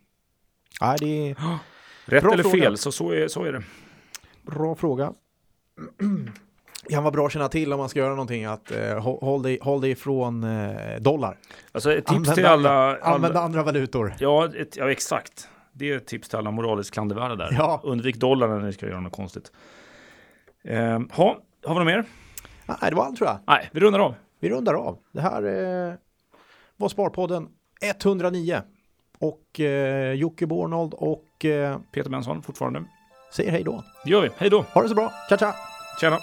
Ja, 0.80 0.96
det 0.98 1.30
är... 1.30 1.36
Rätt 2.04 2.22
Bra 2.22 2.32
eller 2.32 2.42
fråga. 2.42 2.62
fel, 2.62 2.76
så, 2.76 2.92
så, 2.92 3.10
är, 3.10 3.28
så 3.28 3.44
är 3.44 3.52
det. 3.52 3.62
Bra 4.42 4.74
fråga. 4.74 5.12
Det 6.86 6.90
kan 6.90 7.02
vara 7.02 7.12
bra 7.12 7.26
att 7.26 7.32
känna 7.32 7.48
till 7.48 7.72
om 7.72 7.78
man 7.78 7.88
ska 7.88 7.98
göra 7.98 8.10
någonting 8.10 8.44
att 8.44 8.70
eh, 8.70 8.98
håll, 8.98 9.42
dig, 9.42 9.58
håll 9.62 9.80
dig 9.80 9.90
ifrån 9.90 10.44
eh, 10.44 11.00
dollar. 11.00 11.38
Alltså 11.72 11.92
ett 11.92 12.06
tips 12.06 12.10
använda, 12.10 12.34
till 12.34 12.46
alla, 12.46 12.70
alla... 12.70 13.14
Använda 13.14 13.40
andra 13.40 13.62
valutor. 13.62 14.14
Ja, 14.18 14.48
ett, 14.56 14.76
ja, 14.76 14.90
exakt. 14.90 15.48
Det 15.72 15.90
är 15.90 15.96
ett 15.96 16.06
tips 16.06 16.28
till 16.28 16.38
alla 16.38 16.50
moraliskt 16.50 16.94
klandervärda 16.94 17.36
där. 17.36 17.48
Ja. 17.52 17.80
Undvik 17.84 18.16
dollar 18.16 18.48
när 18.48 18.60
ni 18.60 18.72
ska 18.72 18.86
göra 18.86 19.00
något 19.00 19.12
konstigt. 19.12 19.52
Eh, 20.64 21.00
ha, 21.12 21.38
har 21.64 21.74
vi 21.74 21.78
något 21.78 21.86
mer? 21.86 22.04
Nej, 22.66 22.90
det 22.90 22.96
var 22.96 23.04
allt 23.04 23.16
tror 23.16 23.28
jag. 23.28 23.38
Nej, 23.46 23.70
vi 23.72 23.80
rundar 23.80 24.00
av. 24.00 24.14
Vi 24.40 24.48
rundar 24.48 24.74
av. 24.74 24.98
Det 25.12 25.20
här 25.20 25.42
eh, 25.42 25.94
var 26.76 26.88
Sparpodden 26.88 27.48
109. 27.80 28.62
Och 29.18 29.60
eh, 29.60 30.12
Jocke 30.12 30.46
Bornold 30.46 30.94
och 30.94 31.44
eh, 31.44 31.78
Peter 31.92 32.10
Benson 32.10 32.42
fortfarande. 32.42 32.84
Säger 33.32 33.50
hej 33.50 33.62
då. 33.64 33.84
Det 34.04 34.10
gör 34.10 34.22
vi. 34.22 34.28
Hej 34.36 34.50
då. 34.50 34.64
Ha 34.72 34.82
det 34.82 34.88
så 34.88 34.94
bra. 34.94 35.12
Ciao, 35.28 35.38
ciao. 35.38 35.52
Tjena. 36.00 36.18